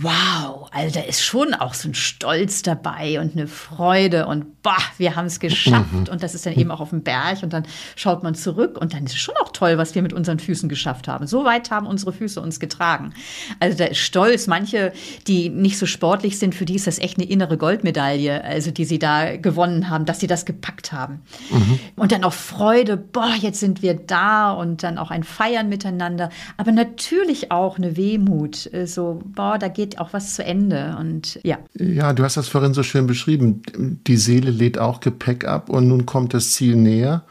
wow, 0.03 0.69
also 0.71 0.99
da 0.99 1.05
ist 1.05 1.23
schon 1.23 1.53
auch 1.53 1.73
so 1.73 1.89
ein 1.89 1.93
Stolz 1.93 2.61
dabei 2.61 3.19
und 3.19 3.33
eine 3.33 3.47
Freude 3.47 4.25
und 4.25 4.61
bah, 4.63 4.77
wir 4.97 5.15
haben 5.15 5.27
es 5.27 5.39
geschafft. 5.39 5.93
Mhm. 5.93 6.07
Und 6.11 6.23
das 6.23 6.33
ist 6.33 6.45
dann 6.45 6.53
eben 6.53 6.71
auch 6.71 6.79
auf 6.79 6.89
dem 6.89 7.03
Berg 7.03 7.43
und 7.43 7.53
dann 7.53 7.63
schaut 7.95 8.23
man 8.23 8.33
zurück 8.33 8.77
und 8.79 8.93
dann 8.93 9.05
ist 9.05 9.13
es 9.13 9.19
schon 9.19 9.35
auch 9.43 9.51
toll, 9.51 9.77
was 9.77 9.93
wir 9.93 10.01
mit 10.01 10.13
unseren 10.13 10.39
Füßen 10.39 10.69
geschafft 10.69 11.07
haben. 11.07 11.27
So 11.27 11.45
weit 11.45 11.69
haben 11.69 11.85
unsere 11.85 12.13
Füße 12.13 12.41
uns 12.41 12.59
getragen. 12.59 13.13
Also 13.59 13.77
da 13.77 13.85
ist 13.85 13.99
Stolz. 13.99 14.47
Manche, 14.47 14.91
die 15.27 15.49
nicht 15.49 15.77
so 15.77 15.85
sportlich 15.85 16.39
sind, 16.39 16.55
für 16.55 16.65
die 16.65 16.75
ist 16.75 16.87
das 16.87 16.97
echt 16.97 17.19
eine 17.19 17.27
innere 17.29 17.57
Goldmedaille, 17.57 18.43
also 18.43 18.71
die 18.71 18.85
sie 18.85 18.97
da 18.97 19.37
gewonnen 19.37 19.89
haben, 19.89 20.05
dass 20.05 20.19
sie 20.19 20.27
das 20.27 20.45
gepackt 20.45 20.91
haben. 20.91 21.21
Mhm. 21.51 21.79
Und 21.95 22.11
dann 22.11 22.23
auch 22.23 22.33
Freude, 22.33 22.97
boah, 22.97 23.33
jetzt 23.39 23.59
sind 23.59 23.81
wir 23.81 23.93
da 23.93 24.51
und 24.51 24.81
dann 24.81 24.97
auch 24.97 25.11
ein 25.11 25.23
Feiern 25.23 25.69
miteinander. 25.69 26.29
Aber 26.57 26.71
natürlich 26.71 27.51
auch 27.51 27.77
eine 27.77 27.95
Wehmut, 27.97 28.69
so, 28.85 29.21
boah, 29.23 29.59
da 29.59 29.67
geht 29.67 29.84
auch 29.99 30.13
was 30.13 30.35
zu 30.35 30.43
Ende 30.43 30.97
und 30.99 31.39
ja. 31.43 31.57
Ja, 31.73 32.13
du 32.13 32.23
hast 32.23 32.37
das 32.37 32.47
vorhin 32.47 32.73
so 32.73 32.83
schön 32.83 33.07
beschrieben. 33.07 33.61
Die 34.07 34.17
Seele 34.17 34.51
lädt 34.51 34.77
auch 34.77 34.99
Gepäck 34.99 35.45
ab 35.45 35.69
und 35.69 35.87
nun 35.87 36.05
kommt 36.05 36.33
das 36.33 36.51
Ziel 36.51 36.75
näher 36.75 37.23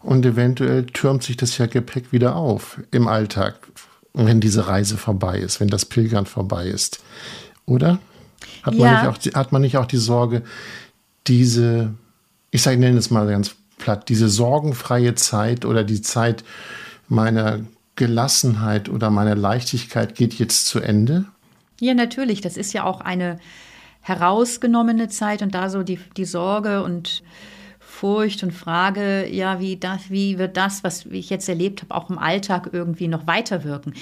und 0.00 0.24
eventuell 0.26 0.84
türmt 0.86 1.22
sich 1.22 1.36
das 1.36 1.58
ja 1.58 1.66
Gepäck 1.66 2.12
wieder 2.12 2.36
auf 2.36 2.80
im 2.90 3.08
Alltag, 3.08 3.54
wenn 4.14 4.40
diese 4.40 4.68
Reise 4.68 4.96
vorbei 4.96 5.38
ist, 5.38 5.60
wenn 5.60 5.68
das 5.68 5.84
Pilgern 5.86 6.26
vorbei 6.26 6.66
ist. 6.66 7.02
Oder? 7.66 7.98
Hat, 8.62 8.74
ja. 8.74 8.84
man, 8.84 8.94
nicht 8.94 9.34
auch, 9.34 9.38
hat 9.38 9.52
man 9.52 9.62
nicht 9.62 9.76
auch 9.76 9.86
die 9.86 9.96
Sorge, 9.96 10.42
diese, 11.26 11.94
ich 12.50 12.62
sage, 12.62 12.78
nenne 12.78 12.98
es 12.98 13.10
mal 13.10 13.26
ganz 13.28 13.54
platt, 13.78 14.08
diese 14.08 14.28
sorgenfreie 14.28 15.14
Zeit 15.14 15.64
oder 15.64 15.84
die 15.84 16.02
Zeit 16.02 16.44
meiner 17.08 17.60
Gelassenheit 17.96 18.88
oder 18.88 19.10
meiner 19.10 19.34
Leichtigkeit 19.34 20.14
geht 20.14 20.34
jetzt 20.34 20.66
zu 20.66 20.80
Ende? 20.80 21.26
Ja, 21.82 21.94
natürlich. 21.94 22.40
Das 22.40 22.56
ist 22.56 22.72
ja 22.74 22.84
auch 22.84 23.00
eine 23.00 23.40
herausgenommene 24.02 25.08
Zeit 25.08 25.42
und 25.42 25.52
da 25.52 25.68
so 25.68 25.82
die, 25.82 25.98
die 26.16 26.24
Sorge 26.24 26.84
und 26.84 27.24
Furcht 27.80 28.44
und 28.44 28.52
Frage, 28.52 29.28
ja, 29.28 29.58
wie, 29.58 29.76
das, 29.76 30.08
wie 30.08 30.38
wird 30.38 30.56
das, 30.56 30.84
was 30.84 31.06
ich 31.06 31.28
jetzt 31.28 31.48
erlebt 31.48 31.82
habe, 31.82 31.92
auch 31.96 32.08
im 32.08 32.20
Alltag 32.20 32.70
irgendwie 32.70 33.08
noch 33.08 33.26
weiterwirken? 33.26 33.94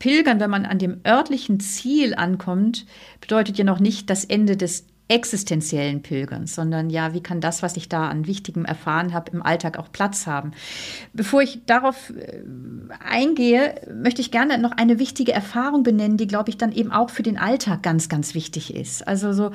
Pilgern, 0.00 0.40
wenn 0.40 0.50
man 0.50 0.66
an 0.66 0.80
dem 0.80 1.00
örtlichen 1.06 1.60
Ziel 1.60 2.12
ankommt, 2.16 2.86
bedeutet 3.20 3.56
ja 3.56 3.64
noch 3.64 3.78
nicht 3.78 4.10
das 4.10 4.24
Ende 4.24 4.56
des 4.56 4.86
existenziellen 5.08 6.02
Pilgerns, 6.02 6.54
sondern 6.54 6.90
ja, 6.90 7.14
wie 7.14 7.22
kann 7.22 7.40
das, 7.40 7.62
was 7.62 7.78
ich 7.78 7.88
da 7.88 8.08
an 8.08 8.26
Wichtigem 8.26 8.66
erfahren 8.66 9.14
habe, 9.14 9.32
im 9.32 9.42
Alltag 9.42 9.78
auch 9.78 9.90
Platz 9.90 10.26
haben? 10.26 10.52
Bevor 11.14 11.40
ich 11.40 11.60
darauf 11.64 12.10
äh, 12.10 12.42
eingehe, 13.02 13.80
möchte 13.94 14.20
ich 14.20 14.30
gerne 14.30 14.58
noch 14.58 14.72
eine 14.72 14.98
wichtige 14.98 15.32
Erfahrung 15.32 15.82
benennen, 15.82 16.18
die, 16.18 16.26
glaube 16.26 16.50
ich, 16.50 16.58
dann 16.58 16.72
eben 16.72 16.92
auch 16.92 17.08
für 17.08 17.22
den 17.22 17.38
Alltag 17.38 17.82
ganz, 17.82 18.10
ganz 18.10 18.34
wichtig 18.34 18.74
ist. 18.74 19.08
Also 19.08 19.32
so 19.32 19.50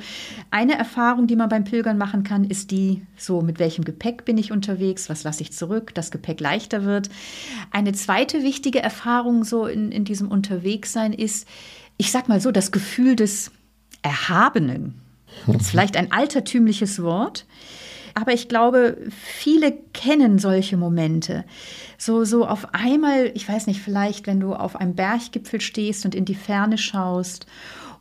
eine 0.50 0.76
Erfahrung, 0.76 1.28
die 1.28 1.36
man 1.36 1.48
beim 1.48 1.62
Pilgern 1.62 1.98
machen 1.98 2.24
kann, 2.24 2.42
ist 2.42 2.72
die, 2.72 3.06
so 3.16 3.40
mit 3.40 3.60
welchem 3.60 3.84
Gepäck 3.84 4.24
bin 4.24 4.38
ich 4.38 4.50
unterwegs, 4.50 5.08
was 5.08 5.22
lasse 5.22 5.42
ich 5.42 5.52
zurück, 5.52 5.94
das 5.94 6.10
Gepäck 6.10 6.40
leichter 6.40 6.84
wird. 6.84 7.10
Eine 7.70 7.92
zweite 7.92 8.42
wichtige 8.42 8.82
Erfahrung 8.82 9.44
so 9.44 9.66
in, 9.66 9.92
in 9.92 10.04
diesem 10.04 10.28
Unterwegssein 10.28 11.12
ist, 11.12 11.46
ich 11.96 12.10
sag 12.10 12.28
mal 12.28 12.40
so, 12.40 12.50
das 12.50 12.72
Gefühl 12.72 13.14
des 13.14 13.52
Erhabenen. 14.02 15.03
Das 15.46 15.62
ist 15.62 15.70
vielleicht 15.70 15.96
ein 15.96 16.12
altertümliches 16.12 17.02
Wort, 17.02 17.46
aber 18.14 18.32
ich 18.32 18.48
glaube, 18.48 18.96
viele 19.10 19.72
kennen 19.92 20.38
solche 20.38 20.76
Momente. 20.76 21.44
So, 21.98 22.24
so 22.24 22.46
auf 22.46 22.68
einmal, 22.72 23.30
ich 23.34 23.48
weiß 23.48 23.66
nicht, 23.66 23.80
vielleicht, 23.80 24.26
wenn 24.26 24.40
du 24.40 24.54
auf 24.54 24.76
einem 24.76 24.94
Berggipfel 24.94 25.60
stehst 25.60 26.04
und 26.04 26.14
in 26.14 26.24
die 26.24 26.34
Ferne 26.34 26.78
schaust 26.78 27.46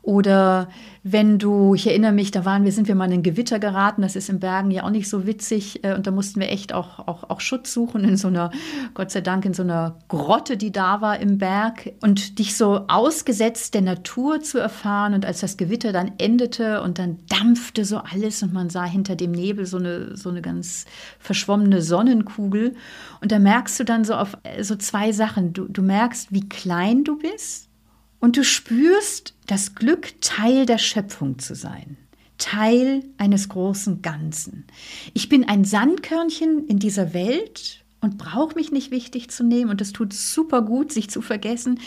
oder 0.04 0.68
wenn 1.04 1.40
du, 1.40 1.76
ich 1.76 1.88
erinnere 1.88 2.12
mich, 2.12 2.32
da 2.32 2.44
waren 2.44 2.66
wir, 2.66 2.74
sind 2.74 2.90
wir 2.90 2.96
mal 2.96 3.06
in 3.06 3.14
ein 3.20 3.24
Gewitter 3.24 3.58
geraten, 3.58 4.02
das 4.02 4.18
ist 4.18 4.30
in 4.30 4.42
Bergen 4.42 4.70
ja 4.70 4.84
auch 4.84 4.90
nicht 4.90 5.10
so 5.10 5.26
witzig. 5.26 5.82
Äh, 5.86 5.96
und 5.96 6.06
da 6.06 6.12
mussten 6.12 6.42
wir 6.42 6.50
echt 6.50 6.74
auch, 6.74 7.00
auch, 7.08 7.30
auch 7.30 7.40
Schutz 7.40 7.74
suchen 7.74 8.04
in 8.04 8.18
so 8.18 8.28
einer, 8.28 8.52
Gott 8.96 9.12
sei 9.12 9.22
Dank, 9.22 9.46
in 9.46 9.54
so 9.54 9.64
einer 9.64 10.00
Grotte, 10.10 10.58
die 10.58 10.74
da 10.74 11.00
war 11.00 11.20
im 11.20 11.38
Berg. 11.38 11.94
Und 12.02 12.38
dich 12.38 12.58
so 12.58 12.82
ausgesetzt 12.90 13.76
der 13.76 13.82
Natur 13.82 14.42
zu 14.42 14.60
erfahren. 14.60 15.14
Und 15.14 15.26
als 15.26 15.40
das 15.40 15.56
Gewitter 15.56 15.94
dann 15.94 16.12
endete 16.18 16.82
und 16.82 17.00
dann 17.00 17.20
dampfte 17.30 17.86
so 17.86 18.00
alles 18.00 18.44
und 18.44 18.52
man 18.52 18.70
sah 18.70 18.84
hinter 18.84 19.16
dem 19.16 19.32
Nebel 19.32 19.66
so 19.66 19.78
eine, 19.78 20.18
so 20.18 20.30
eine 20.30 20.42
ganz 20.42 20.84
verschwommene 21.18 21.82
Sonnenkugel. 21.82 22.76
Und 23.22 23.32
da 23.32 23.40
merkst 23.40 23.80
du 23.80 23.86
dann 23.86 24.04
so 24.04 24.16
auf 24.16 24.38
äh, 24.44 24.64
so 24.64 24.76
zwei 24.76 25.14
Sachen. 25.14 25.54
Du, 25.54 25.66
du 25.70 25.82
merkst, 25.82 26.34
wie 26.34 26.50
klein 26.50 27.06
du 27.06 27.18
bist 27.18 27.70
und 28.24 28.38
du 28.38 28.46
spürst 28.46 29.34
das 29.48 29.76
Glück, 29.76 30.14
Teil 30.22 30.66
der 30.66 30.78
Schöpfung 30.78 31.40
zu 31.40 31.56
sein. 31.56 31.98
Teil 32.38 33.04
eines 33.18 33.50
großen 33.50 34.02
Ganzen. 34.02 34.64
Ich 35.14 35.28
bin 35.28 35.44
ein 35.44 35.66
Sandkörnchen 35.66 36.66
in 36.68 36.80
dieser 36.80 37.14
Welt 37.14 37.84
und 38.00 38.18
brauche 38.18 38.56
mich 38.56 38.72
nicht 38.72 38.92
wichtig 38.92 39.30
zu 39.30 39.44
nehmen 39.44 39.70
und 39.70 39.82
es 39.82 39.92
tut 39.92 40.14
super 40.14 40.62
gut, 40.62 40.94
sich 40.94 41.10
zu 41.10 41.22
vergessen 41.22 41.82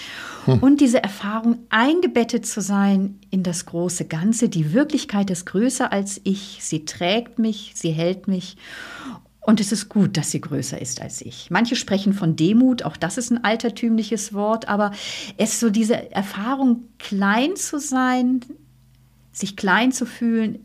hm. 0.44 0.58
und 0.58 0.82
diese 0.82 1.02
Erfahrung 1.02 1.60
eingebettet 1.70 2.44
zu 2.44 2.60
sein 2.60 3.18
in 3.30 3.42
das 3.42 3.64
große 3.64 4.04
Ganze. 4.04 4.50
Die 4.50 4.74
Wirklichkeit 4.74 5.30
ist 5.30 5.46
größer 5.46 5.90
als 5.90 6.20
ich, 6.24 6.58
sie 6.60 6.84
trägt 6.84 7.38
mich, 7.38 7.72
sie 7.76 7.92
hält 7.92 8.28
mich 8.28 8.58
und 9.46 9.60
es 9.60 9.70
ist 9.70 9.88
gut, 9.88 10.16
dass 10.16 10.32
sie 10.32 10.40
größer 10.40 10.80
ist 10.80 11.00
als 11.00 11.20
ich. 11.20 11.50
Manche 11.50 11.76
sprechen 11.76 12.12
von 12.12 12.34
Demut, 12.34 12.82
auch 12.82 12.96
das 12.96 13.16
ist 13.16 13.30
ein 13.30 13.44
altertümliches 13.44 14.34
Wort, 14.34 14.66
aber 14.66 14.90
es 15.36 15.60
so 15.60 15.70
diese 15.70 16.10
Erfahrung, 16.10 16.82
klein 16.98 17.54
zu 17.54 17.78
sein, 17.78 18.40
sich 19.32 19.56
klein 19.56 19.92
zu 19.92 20.04
fühlen 20.04 20.58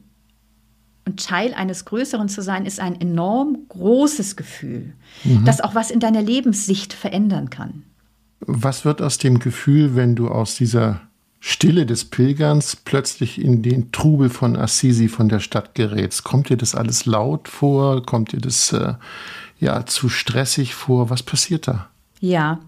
und 1.05 1.23
Teil 1.23 1.53
eines 1.53 1.85
Größeren 1.85 2.27
zu 2.27 2.41
sein, 2.41 2.65
ist 2.65 2.79
ein 2.79 2.99
enorm 2.99 3.67
großes 3.69 4.35
Gefühl, 4.35 4.93
mhm. 5.23 5.45
das 5.45 5.61
auch 5.61 5.75
was 5.75 5.91
in 5.91 5.99
deiner 5.99 6.23
Lebenssicht 6.23 6.93
verändern 6.93 7.51
kann. 7.51 7.83
Was 8.39 8.83
wird 8.83 9.03
aus 9.03 9.19
dem 9.19 9.37
Gefühl, 9.37 9.95
wenn 9.95 10.15
du 10.15 10.27
aus 10.27 10.55
dieser 10.55 11.01
Stille 11.43 11.87
des 11.87 12.05
Pilgerns 12.05 12.75
plötzlich 12.75 13.41
in 13.41 13.63
den 13.63 13.91
Trubel 13.91 14.29
von 14.29 14.55
Assisi 14.55 15.07
von 15.07 15.27
der 15.27 15.39
Stadt 15.39 15.73
gerätst. 15.73 16.23
Kommt 16.23 16.49
dir 16.49 16.55
das 16.55 16.75
alles 16.75 17.07
laut 17.07 17.47
vor? 17.47 18.05
Kommt 18.05 18.31
dir 18.31 18.39
das 18.39 18.71
äh, 18.71 18.93
ja 19.59 19.87
zu 19.87 20.07
stressig 20.07 20.75
vor? 20.75 21.09
Was 21.09 21.23
passiert 21.23 21.67
da? 21.67 21.89
Ja, 22.19 22.59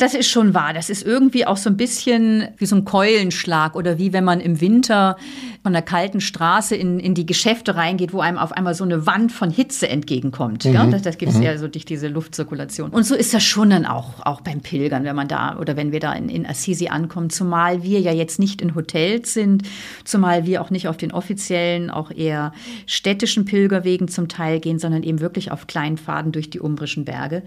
das 0.00 0.14
ist 0.14 0.28
schon 0.28 0.54
wahr. 0.54 0.72
Das 0.72 0.88
ist 0.88 1.04
irgendwie 1.06 1.46
auch 1.46 1.56
so 1.56 1.68
ein 1.68 1.76
bisschen 1.76 2.48
wie 2.56 2.66
so 2.66 2.76
ein 2.76 2.84
Keulenschlag 2.84 3.76
oder 3.76 3.98
wie 3.98 4.12
wenn 4.12 4.24
man 4.24 4.40
im 4.40 4.60
Winter 4.60 5.16
von 5.62 5.72
der 5.72 5.82
kalten 5.82 6.20
Straße 6.20 6.74
in, 6.74 6.98
in 6.98 7.14
die 7.14 7.26
Geschäfte 7.26 7.76
reingeht, 7.76 8.12
wo 8.12 8.20
einem 8.20 8.38
auf 8.38 8.52
einmal 8.52 8.74
so 8.74 8.84
eine 8.84 9.06
Wand 9.06 9.30
von 9.30 9.50
Hitze 9.50 9.88
entgegenkommt. 9.88 10.64
Mhm. 10.64 10.72
Ja? 10.72 10.86
Das, 10.86 11.02
das 11.02 11.18
gibt 11.18 11.32
es 11.32 11.38
mhm. 11.38 11.44
ja 11.44 11.58
so 11.58 11.68
durch 11.68 11.84
diese 11.84 12.08
Luftzirkulation. 12.08 12.90
Und 12.90 13.04
so 13.04 13.14
ist 13.14 13.34
das 13.34 13.42
schon 13.42 13.70
dann 13.70 13.84
auch, 13.84 14.24
auch 14.24 14.40
beim 14.40 14.60
Pilgern, 14.60 15.04
wenn 15.04 15.16
man 15.16 15.28
da 15.28 15.58
oder 15.58 15.76
wenn 15.76 15.92
wir 15.92 16.00
da 16.00 16.12
in, 16.14 16.28
in 16.30 16.46
Assisi 16.46 16.88
ankommen, 16.88 17.28
zumal 17.28 17.82
wir 17.82 18.00
ja 18.00 18.12
jetzt 18.12 18.38
nicht 18.38 18.62
in 18.62 18.74
Hotels 18.74 19.34
sind, 19.34 19.64
zumal 20.04 20.46
wir 20.46 20.62
auch 20.62 20.70
nicht 20.70 20.88
auf 20.88 20.96
den 20.96 21.12
offiziellen, 21.12 21.90
auch 21.90 22.10
eher 22.10 22.52
städtischen 22.86 23.44
Pilgerwegen 23.44 24.08
zum 24.08 24.28
Teil 24.28 24.60
gehen, 24.60 24.78
sondern 24.78 25.02
eben 25.02 25.20
wirklich 25.20 25.52
auf 25.52 25.66
kleinen 25.66 25.98
Pfaden 25.98 26.32
durch 26.32 26.48
die 26.48 26.60
umbrischen 26.60 27.04
Berge. 27.04 27.42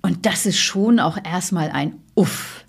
Und 0.00 0.24
das 0.24 0.46
ist 0.46 0.58
schon 0.58 0.98
auch 0.98 1.18
erstmal 1.22 1.70
ein 1.70 1.89
ein 1.90 2.02
Uff. 2.14 2.64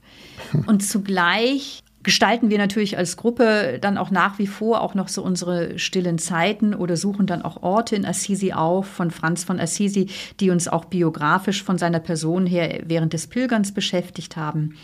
Und 0.68 0.84
zugleich 0.84 1.84
gestalten 2.04 2.50
wir 2.50 2.58
natürlich 2.58 2.98
als 2.98 3.16
Gruppe 3.16 3.78
dann 3.80 3.98
auch 3.98 4.12
nach 4.12 4.40
wie 4.40 4.48
vor 4.48 4.82
auch 4.82 4.96
noch 4.96 5.08
so 5.08 5.24
unsere 5.24 5.78
stillen 5.78 6.18
Zeiten 6.18 6.74
oder 6.74 6.98
suchen 6.98 7.28
dann 7.28 7.44
auch 7.44 7.62
Orte 7.62 7.96
in 7.96 8.06
Assisi 8.06 8.54
auf 8.54 8.88
von 8.88 9.12
Franz 9.12 9.44
von 9.44 9.60
Assisi, 9.60 10.08
die 10.40 10.50
uns 10.50 10.68
auch 10.68 10.86
biografisch 10.86 11.64
von 11.64 11.78
seiner 11.78 12.00
Person 12.00 12.46
her 12.46 12.82
während 12.86 13.14
des 13.14 13.28
Pilgerns 13.28 13.74
beschäftigt 13.74 14.36
haben. 14.36 14.76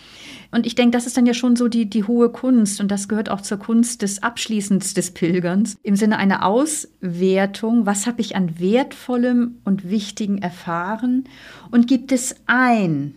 Und 0.51 0.65
ich 0.65 0.75
denke, 0.75 0.95
das 0.95 1.07
ist 1.07 1.17
dann 1.17 1.25
ja 1.25 1.33
schon 1.33 1.55
so 1.55 1.67
die, 1.67 1.89
die 1.89 2.03
hohe 2.03 2.29
Kunst 2.29 2.79
und 2.79 2.89
das 2.89 3.07
gehört 3.07 3.29
auch 3.29 3.41
zur 3.41 3.57
Kunst 3.57 4.01
des 4.01 4.23
Abschließens 4.23 4.93
des 4.93 5.11
Pilgerns 5.11 5.77
im 5.83 5.95
Sinne 5.95 6.17
einer 6.17 6.45
Auswertung. 6.45 7.85
Was 7.85 8.05
habe 8.05 8.21
ich 8.21 8.35
an 8.35 8.59
Wertvollem 8.59 9.57
und 9.65 9.89
Wichtigen 9.89 10.37
erfahren 10.37 11.25
und 11.71 11.87
gibt 11.87 12.11
es 12.11 12.35
ein 12.45 13.15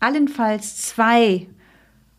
allenfalls 0.00 0.76
zwei 0.76 1.46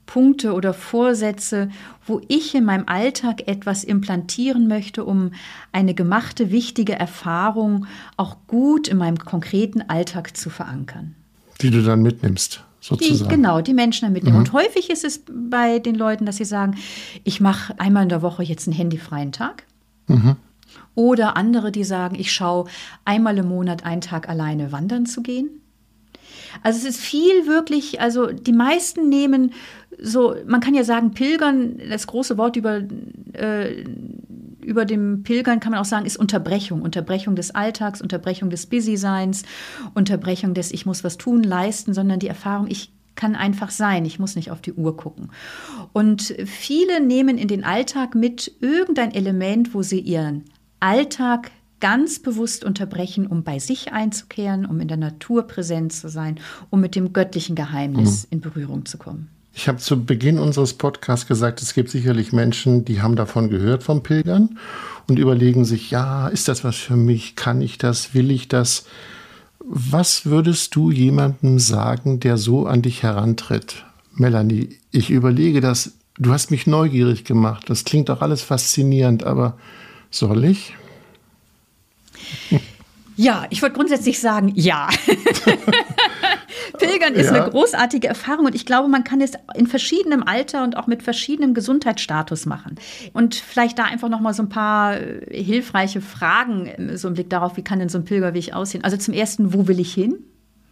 Punkte 0.08 0.54
oder 0.54 0.74
Vorsätze, 0.74 1.70
wo 2.06 2.22
ich 2.28 2.56
in 2.56 2.63
meinem 2.63 2.88
Alltag 2.88 3.48
etwas 3.48 3.84
implantieren 3.84 4.68
möchte, 4.68 5.06
um 5.06 5.32
eine 5.72 5.94
gemachte, 5.94 6.50
wichtige 6.50 6.94
Erfahrung 6.94 7.86
auch 8.16 8.38
gut 8.48 8.88
in 8.88 8.98
meinem 8.98 9.20
konkreten 9.20 9.82
Alltag 9.82 10.36
zu 10.36 10.50
verankern. 10.50 11.16
Die 11.62 11.70
du 11.70 11.84
dann 11.84 12.02
mitnimmst. 12.02 12.63
Sozusagen. 12.80 13.30
Die, 13.30 13.36
genau, 13.36 13.62
die 13.62 13.74
Menschen 13.74 14.06
dann 14.06 14.13
mitnehmen. 14.13 14.38
Mhm. 14.38 14.44
Und 14.44 14.54
häufig 14.54 14.90
ist 14.90 15.04
es 15.04 15.24
bei 15.30 15.80
den 15.80 15.96
Leuten, 15.96 16.26
dass 16.26 16.38
sie 16.38 16.46
sagen, 16.46 16.78
ich 17.24 17.42
mache 17.42 17.78
einmal 17.80 18.04
in 18.04 18.10
der 18.10 18.22
Woche 18.22 18.44
jetzt 18.44 18.68
einen 18.68 18.78
handyfreien 18.78 19.32
Tag. 19.32 19.63
Mhm. 20.08 20.38
Oder 20.96 21.36
andere, 21.36 21.72
die 21.72 21.84
sagen, 21.84 22.16
ich 22.18 22.32
schaue 22.32 22.70
einmal 23.04 23.38
im 23.38 23.50
Monat 23.50 23.84
einen 23.84 24.02
Tag 24.02 24.30
alleine 24.30 24.72
wandern 24.72 25.06
zu 25.06 25.22
gehen. 25.22 25.50
Also 26.64 26.80
es 26.80 26.96
ist 26.96 27.02
viel 27.02 27.48
wirklich, 27.48 28.02
also 28.02 28.28
die 28.28 28.54
meisten 28.54 29.10
nehmen 29.10 29.52
so, 30.00 30.36
man 30.46 30.62
kann 30.62 30.76
ja 30.76 30.84
sagen, 30.84 31.12
Pilgern, 31.12 31.80
das 31.90 32.08
große 32.08 32.38
Wort 32.38 32.56
über, 32.56 32.82
äh, 33.34 33.84
über 34.62 34.86
dem 34.86 35.24
Pilgern 35.24 35.60
kann 35.60 35.72
man 35.72 35.82
auch 35.82 35.86
sagen, 35.86 36.06
ist 36.06 36.18
Unterbrechung. 36.18 36.82
Unterbrechung 36.82 37.36
des 37.36 37.56
Alltags, 37.56 38.02
Unterbrechung 38.02 38.50
des 38.50 38.68
Busy-Seins, 38.68 39.44
Unterbrechung 39.94 40.54
des 40.54 40.72
Ich 40.72 40.86
muss 40.86 41.04
was 41.04 41.18
tun, 41.18 41.42
leisten, 41.44 41.94
sondern 41.94 42.20
die 42.20 42.28
Erfahrung, 42.28 42.68
ich 42.70 42.92
kann 43.16 43.36
einfach 43.36 43.72
sein, 43.72 44.06
ich 44.06 44.20
muss 44.20 44.36
nicht 44.36 44.52
auf 44.52 44.62
die 44.62 44.74
Uhr 44.74 44.96
gucken. 44.96 45.32
Und 45.94 46.36
viele 46.46 47.02
nehmen 47.02 47.38
in 47.38 47.48
den 47.48 47.64
Alltag 47.64 48.14
mit 48.14 48.54
irgendein 48.62 49.14
Element, 49.14 49.74
wo 49.74 49.82
sie 49.82 50.00
ihren 50.00 50.46
Alltag 50.80 51.50
ganz 51.80 52.20
bewusst 52.20 52.63
unterbrechen, 52.63 53.28
um 53.28 53.44
bei 53.44 53.60
sich 53.60 53.94
einzukehren, 53.94 54.66
um 54.66 54.80
in 54.80 54.88
der 54.88 54.98
Natur 54.98 55.44
präsent 55.44 55.94
zu 55.94 56.10
sein, 56.10 56.40
um 56.70 56.82
mit 56.82 56.96
dem 56.96 57.13
göttlichen 57.13 57.56
Geheimnis 57.56 58.24
mhm. 58.24 58.28
in 58.32 58.42
Berührung 58.42 58.86
zu 58.86 58.98
kommen. 58.98 59.30
Ich 59.54 59.68
habe 59.68 59.80
zu 59.80 60.06
Beginn 60.06 60.38
unseres 60.38 60.74
Podcasts 60.74 61.28
gesagt, 61.28 61.63
es 61.63 61.74
gibt 61.74 61.90
sicherlich 61.90 62.32
Menschen, 62.32 62.86
die 62.86 63.02
haben 63.02 63.16
davon 63.16 63.50
gehört 63.50 63.82
vom 63.82 64.04
Pilgern 64.04 64.60
und 65.08 65.18
überlegen 65.18 65.66
sich, 65.66 65.90
ja, 65.90 66.28
ist 66.28 66.48
das 66.48 66.63
was 66.63 66.76
für 66.76 66.96
mich? 66.96 67.36
Kann 67.36 67.62
ich 67.62 67.80
das? 67.80 68.13
Will 68.13 68.30
ich 68.30 68.48
das? 68.48 68.86
Was 69.60 70.28
würdest 70.28 70.76
du 70.76 70.92
jemandem 70.92 71.58
sagen, 71.58 72.20
der 72.20 72.38
so 72.38 72.68
an 72.68 72.84
dich 72.84 73.02
herantritt? 73.02 73.84
Melanie, 74.13 74.78
ich 74.92 75.10
überlege 75.10 75.60
das, 75.60 75.94
du 76.20 76.32
hast 76.32 76.52
mich 76.52 76.68
neugierig 76.68 77.24
gemacht. 77.24 77.68
Das 77.68 77.84
klingt 77.84 78.10
doch 78.10 78.22
alles 78.22 78.44
faszinierend, 78.44 79.24
aber 79.24 79.58
soll 80.12 80.46
ich? 80.46 80.76
Ja, 83.20 83.48
ich 83.50 83.63
wollte 83.63 83.76
grundsätzlich 83.76 84.20
sagen, 84.20 84.52
ja. 84.54 84.90
Pilgern 86.78 87.16
ist 87.16 87.32
ja. 87.32 87.42
eine 87.42 87.50
großartige 87.50 88.08
Erfahrung 88.08 88.46
und 88.46 88.54
ich 88.54 88.66
glaube, 88.66 88.88
man 88.90 89.04
kann 89.04 89.22
es 89.22 89.32
in 89.56 89.66
verschiedenem 89.66 90.22
Alter 90.22 90.63
und 90.63 90.78
auch 90.78 90.86
mit 90.86 91.02
verschiedenem 91.02 91.56
Gesundheitsstatus 91.56 92.46
machen. 92.46 92.76
Und 93.13 93.34
vielleicht 93.34 93.80
da 93.80 93.86
einfach 93.86 94.10
noch 94.10 94.20
mal 94.20 94.36
so 94.36 94.44
ein 94.44 94.50
paar 94.50 94.98
äh, 94.98 95.44
hilfreiche 95.44 96.00
Fragen, 96.00 96.70
so 96.96 97.08
im 97.08 97.16
Blick 97.16 97.32
darauf, 97.32 97.58
wie 97.58 97.63
kann 97.63 97.80
denn 97.80 97.90
so 97.90 97.98
ein 97.98 98.06
Pilgerweg 98.06 98.54
aussehen? 98.54 98.84
Also 98.84 98.98
zum 98.98 99.16
ersten, 99.16 99.52
wo 99.52 99.68
will 99.68 99.80
ich 99.80 99.92
hin? 99.94 100.24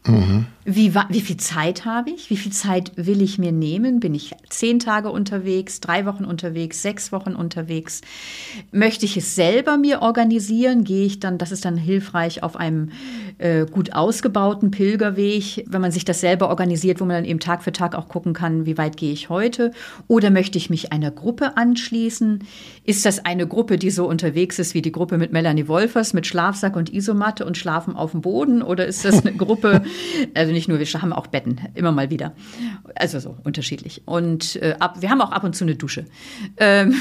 Mhm. 0.07 0.45
Wie, 0.65 0.93
wie 0.93 1.21
viel 1.21 1.37
Zeit 1.37 1.85
habe 1.85 2.09
ich? 2.09 2.29
Wie 2.29 2.37
viel 2.37 2.51
Zeit 2.51 2.91
will 2.95 3.21
ich 3.21 3.37
mir 3.37 3.51
nehmen? 3.51 3.99
Bin 3.99 4.15
ich 4.15 4.31
zehn 4.49 4.79
Tage 4.79 5.09
unterwegs, 5.11 5.79
drei 5.79 6.05
Wochen 6.05 6.25
unterwegs, 6.25 6.81
sechs 6.81 7.11
Wochen 7.11 7.33
unterwegs? 7.35 8.01
Möchte 8.71 9.05
ich 9.05 9.17
es 9.17 9.35
selber 9.35 9.77
mir 9.77 10.01
organisieren? 10.01 10.83
Gehe 10.83 11.05
ich 11.05 11.19
dann, 11.19 11.37
das 11.37 11.51
ist 11.51 11.65
dann 11.65 11.77
hilfreich, 11.77 12.43
auf 12.43 12.55
einem 12.55 12.91
äh, 13.37 13.65
gut 13.65 13.93
ausgebauten 13.93 14.71
Pilgerweg, 14.71 15.65
wenn 15.67 15.81
man 15.81 15.91
sich 15.91 16.05
das 16.05 16.21
selber 16.21 16.49
organisiert, 16.49 17.01
wo 17.01 17.05
man 17.05 17.17
dann 17.17 17.25
eben 17.25 17.39
Tag 17.39 17.63
für 17.63 17.71
Tag 17.71 17.95
auch 17.95 18.07
gucken 18.07 18.33
kann, 18.33 18.65
wie 18.65 18.77
weit 18.77 18.97
gehe 18.97 19.11
ich 19.11 19.29
heute? 19.29 19.71
Oder 20.07 20.29
möchte 20.29 20.57
ich 20.57 20.69
mich 20.69 20.91
einer 20.91 21.11
Gruppe 21.11 21.57
anschließen? 21.57 22.43
Ist 22.83 23.05
das 23.05 23.25
eine 23.25 23.47
Gruppe, 23.47 23.77
die 23.77 23.89
so 23.89 24.07
unterwegs 24.07 24.59
ist 24.59 24.73
wie 24.73 24.81
die 24.81 24.91
Gruppe 24.91 25.17
mit 25.17 25.31
Melanie 25.31 25.67
Wolfers, 25.67 26.13
mit 26.13 26.27
Schlafsack 26.27 26.75
und 26.75 26.93
Isomatte 26.93 27.45
und 27.45 27.57
schlafen 27.57 27.95
auf 27.95 28.11
dem 28.11 28.21
Boden? 28.21 28.61
Oder 28.61 28.85
ist 28.85 29.03
das 29.03 29.25
eine 29.25 29.35
Gruppe, 29.35 29.83
also 30.33 30.51
nicht 30.51 30.67
nur, 30.67 30.79
wir 30.79 30.85
haben 31.01 31.13
auch 31.13 31.27
Betten, 31.27 31.59
immer 31.73 31.91
mal 31.91 32.09
wieder. 32.09 32.33
Also 32.95 33.19
so 33.19 33.35
unterschiedlich. 33.43 34.03
Und 34.05 34.55
äh, 34.57 34.75
ab, 34.79 35.01
wir 35.01 35.09
haben 35.09 35.21
auch 35.21 35.31
ab 35.31 35.43
und 35.43 35.55
zu 35.55 35.65
eine 35.65 35.75
Dusche. 35.75 36.05
Ähm 36.57 36.95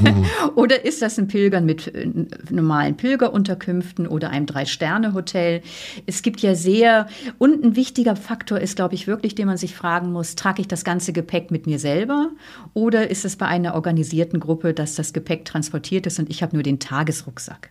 mhm. 0.00 0.24
oder 0.54 0.84
ist 0.84 1.02
das 1.02 1.18
ein 1.18 1.28
Pilgern 1.28 1.66
mit 1.66 1.94
äh, 1.94 2.08
normalen 2.50 2.96
Pilgerunterkünften 2.96 4.06
oder 4.06 4.30
einem 4.30 4.46
Drei-Sterne-Hotel? 4.46 5.62
Es 6.06 6.22
gibt 6.22 6.40
ja 6.40 6.54
sehr, 6.54 7.08
und 7.38 7.64
ein 7.64 7.76
wichtiger 7.76 8.16
Faktor 8.16 8.58
ist, 8.60 8.76
glaube 8.76 8.94
ich, 8.94 9.06
wirklich, 9.06 9.34
den 9.34 9.46
man 9.46 9.56
sich 9.56 9.74
fragen 9.74 10.12
muss, 10.12 10.34
trage 10.34 10.60
ich 10.60 10.68
das 10.68 10.84
ganze 10.84 11.12
Gepäck 11.12 11.50
mit 11.50 11.66
mir 11.66 11.78
selber 11.78 12.30
oder 12.74 13.10
ist 13.10 13.24
es 13.24 13.36
bei 13.36 13.46
einer 13.46 13.74
organisierten 13.74 14.40
Gruppe, 14.40 14.74
dass 14.74 14.94
das 14.94 15.12
Gepäck 15.12 15.44
transportiert 15.44 16.06
ist 16.06 16.18
und 16.18 16.30
ich 16.30 16.42
habe 16.42 16.54
nur 16.54 16.62
den 16.62 16.78
Tagesrucksack? 16.78 17.70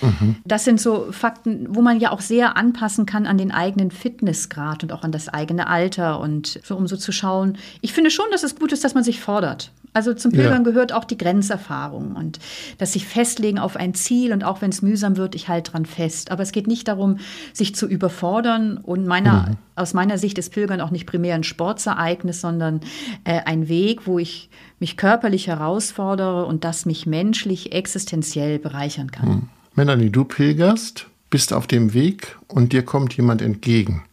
Mhm. 0.00 0.36
Das 0.44 0.64
sind 0.64 0.80
so 0.80 1.08
Fakten, 1.10 1.74
wo 1.74 1.82
man 1.82 2.00
ja 2.00 2.10
auch 2.10 2.20
sehr 2.20 2.56
anpassen 2.56 3.06
kann 3.06 3.26
an 3.26 3.38
den 3.38 3.52
eigenen 3.52 3.90
Fitnessgrad 3.90 4.82
und 4.82 4.92
auch 4.92 5.02
an 5.02 5.12
das 5.12 5.28
eigene 5.28 5.68
Alter 5.68 6.20
und 6.20 6.60
so, 6.62 6.76
um 6.76 6.86
so 6.86 6.96
zu 6.96 7.12
schauen. 7.12 7.58
Ich 7.80 7.92
finde 7.92 8.10
schon, 8.10 8.26
dass 8.30 8.42
es 8.42 8.56
gut 8.56 8.72
ist, 8.72 8.84
dass 8.84 8.94
man 8.94 9.04
sich 9.04 9.20
fordert. 9.20 9.72
Also 9.96 10.12
zum 10.12 10.30
Pilgern 10.30 10.62
ja. 10.62 10.70
gehört 10.70 10.92
auch 10.92 11.04
die 11.04 11.16
Grenzerfahrung 11.16 12.16
und 12.16 12.38
dass 12.76 12.92
sich 12.92 13.06
festlegen 13.06 13.58
auf 13.58 13.76
ein 13.76 13.94
Ziel 13.94 14.34
und 14.34 14.44
auch 14.44 14.60
wenn 14.60 14.68
es 14.68 14.82
mühsam 14.82 15.16
wird, 15.16 15.34
ich 15.34 15.48
halte 15.48 15.70
dran 15.70 15.86
fest. 15.86 16.30
Aber 16.30 16.42
es 16.42 16.52
geht 16.52 16.66
nicht 16.66 16.86
darum, 16.88 17.16
sich 17.54 17.74
zu 17.74 17.86
überfordern 17.86 18.76
und 18.76 19.06
meiner, 19.06 19.48
mhm. 19.48 19.56
aus 19.74 19.94
meiner 19.94 20.18
Sicht 20.18 20.36
ist 20.36 20.52
Pilgern 20.52 20.82
auch 20.82 20.90
nicht 20.90 21.06
primär 21.06 21.34
ein 21.34 21.44
Sportsereignis, 21.44 22.42
sondern 22.42 22.80
äh, 23.24 23.40
ein 23.46 23.68
Weg, 23.68 24.06
wo 24.06 24.18
ich 24.18 24.50
mich 24.80 24.98
körperlich 24.98 25.46
herausfordere 25.46 26.44
und 26.44 26.64
das 26.64 26.84
mich 26.84 27.06
menschlich, 27.06 27.72
existenziell 27.72 28.58
bereichern 28.58 29.10
kann. 29.10 29.28
Mhm. 29.28 29.48
Melanie, 29.76 30.08
du 30.08 30.24
pilgerst, 30.24 31.06
bist 31.28 31.52
auf 31.52 31.66
dem 31.66 31.92
Weg 31.92 32.38
und 32.48 32.72
dir 32.72 32.82
kommt 32.82 33.14
jemand 33.14 33.42
entgegen. 33.42 34.04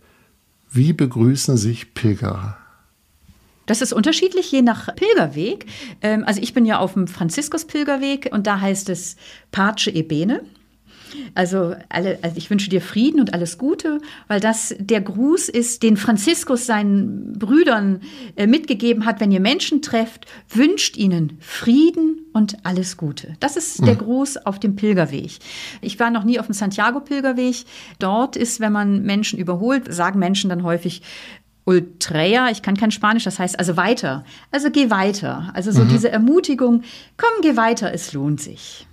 Wie 0.70 0.92
begrüßen 0.92 1.56
sich 1.56 1.94
Pilgerer? 1.94 2.58
Das 3.66 3.82
ist 3.82 3.94
unterschiedlich 3.94 4.52
je 4.52 4.62
nach 4.62 4.94
Pilgerweg. 4.94 5.66
Ähm, 6.02 6.26
also 6.26 6.42
ich 6.42 6.54
bin 6.54 6.66
ja 6.66 6.80
auf 6.80 6.94
dem 6.94 7.08
Franziskus-Pilgerweg 7.08 8.30
und 8.34 8.46
da 8.46 8.60
heißt 8.60 8.90
es 8.90 9.16
Pace 9.54 9.88
Ebene. 9.88 10.44
Also, 11.36 11.76
alle, 11.90 12.20
also 12.22 12.38
ich 12.38 12.50
wünsche 12.50 12.70
dir 12.70 12.82
Frieden 12.82 13.20
und 13.20 13.34
alles 13.34 13.58
Gute, 13.58 14.00
weil 14.28 14.40
das 14.40 14.76
der 14.80 15.02
Gruß 15.02 15.50
ist, 15.50 15.84
den 15.84 15.98
Franziskus 15.98 16.66
seinen 16.66 17.34
Brüdern 17.34 18.02
äh, 18.36 18.48
mitgegeben 18.48 19.06
hat, 19.06 19.20
wenn 19.20 19.32
ihr 19.32 19.40
Menschen 19.40 19.82
trefft, 19.82 20.26
wünscht 20.50 20.98
ihnen 20.98 21.38
Frieden 21.40 22.26
und 22.34 22.58
alles 22.66 22.98
Gute. 22.98 23.36
Das 23.40 23.56
ist 23.58 23.80
der 23.82 24.00
hm. 24.00 24.00
Gruß 24.00 24.38
auf 24.46 24.60
dem 24.60 24.76
Pilgerweg. 24.76 25.40
Ich 25.82 26.00
war 26.00 26.10
noch 26.10 26.24
nie 26.24 26.40
auf 26.40 26.48
dem 26.48 26.54
Santiago-Pilgerweg. 26.54 27.66
Dort 28.00 28.36
ist, 28.36 28.60
wenn 28.60 28.74
man 28.74 29.04
Menschen 29.04 29.40
überholt, 29.40 29.94
sagen 29.94 30.20
Menschen 30.20 30.50
dann 30.50 30.64
häufig, 30.64 31.02
Ultrea, 31.66 32.50
ich 32.50 32.62
kann 32.62 32.76
kein 32.76 32.92
Spanisch, 32.92 33.24
das 33.24 33.40
heißt 33.40 33.58
also 33.58 33.78
weiter. 33.78 34.26
Also 34.52 34.70
geh 34.70 34.90
weiter. 34.90 35.52
Also 35.54 35.72
so 35.72 35.84
mhm. 35.84 35.90
diese 35.90 36.12
Ermutigung, 36.12 36.84
komm, 37.18 37.42
geh 37.42 37.56
weiter, 37.56 37.94
es 37.94 38.14
lohnt 38.14 38.42
sich. 38.42 38.86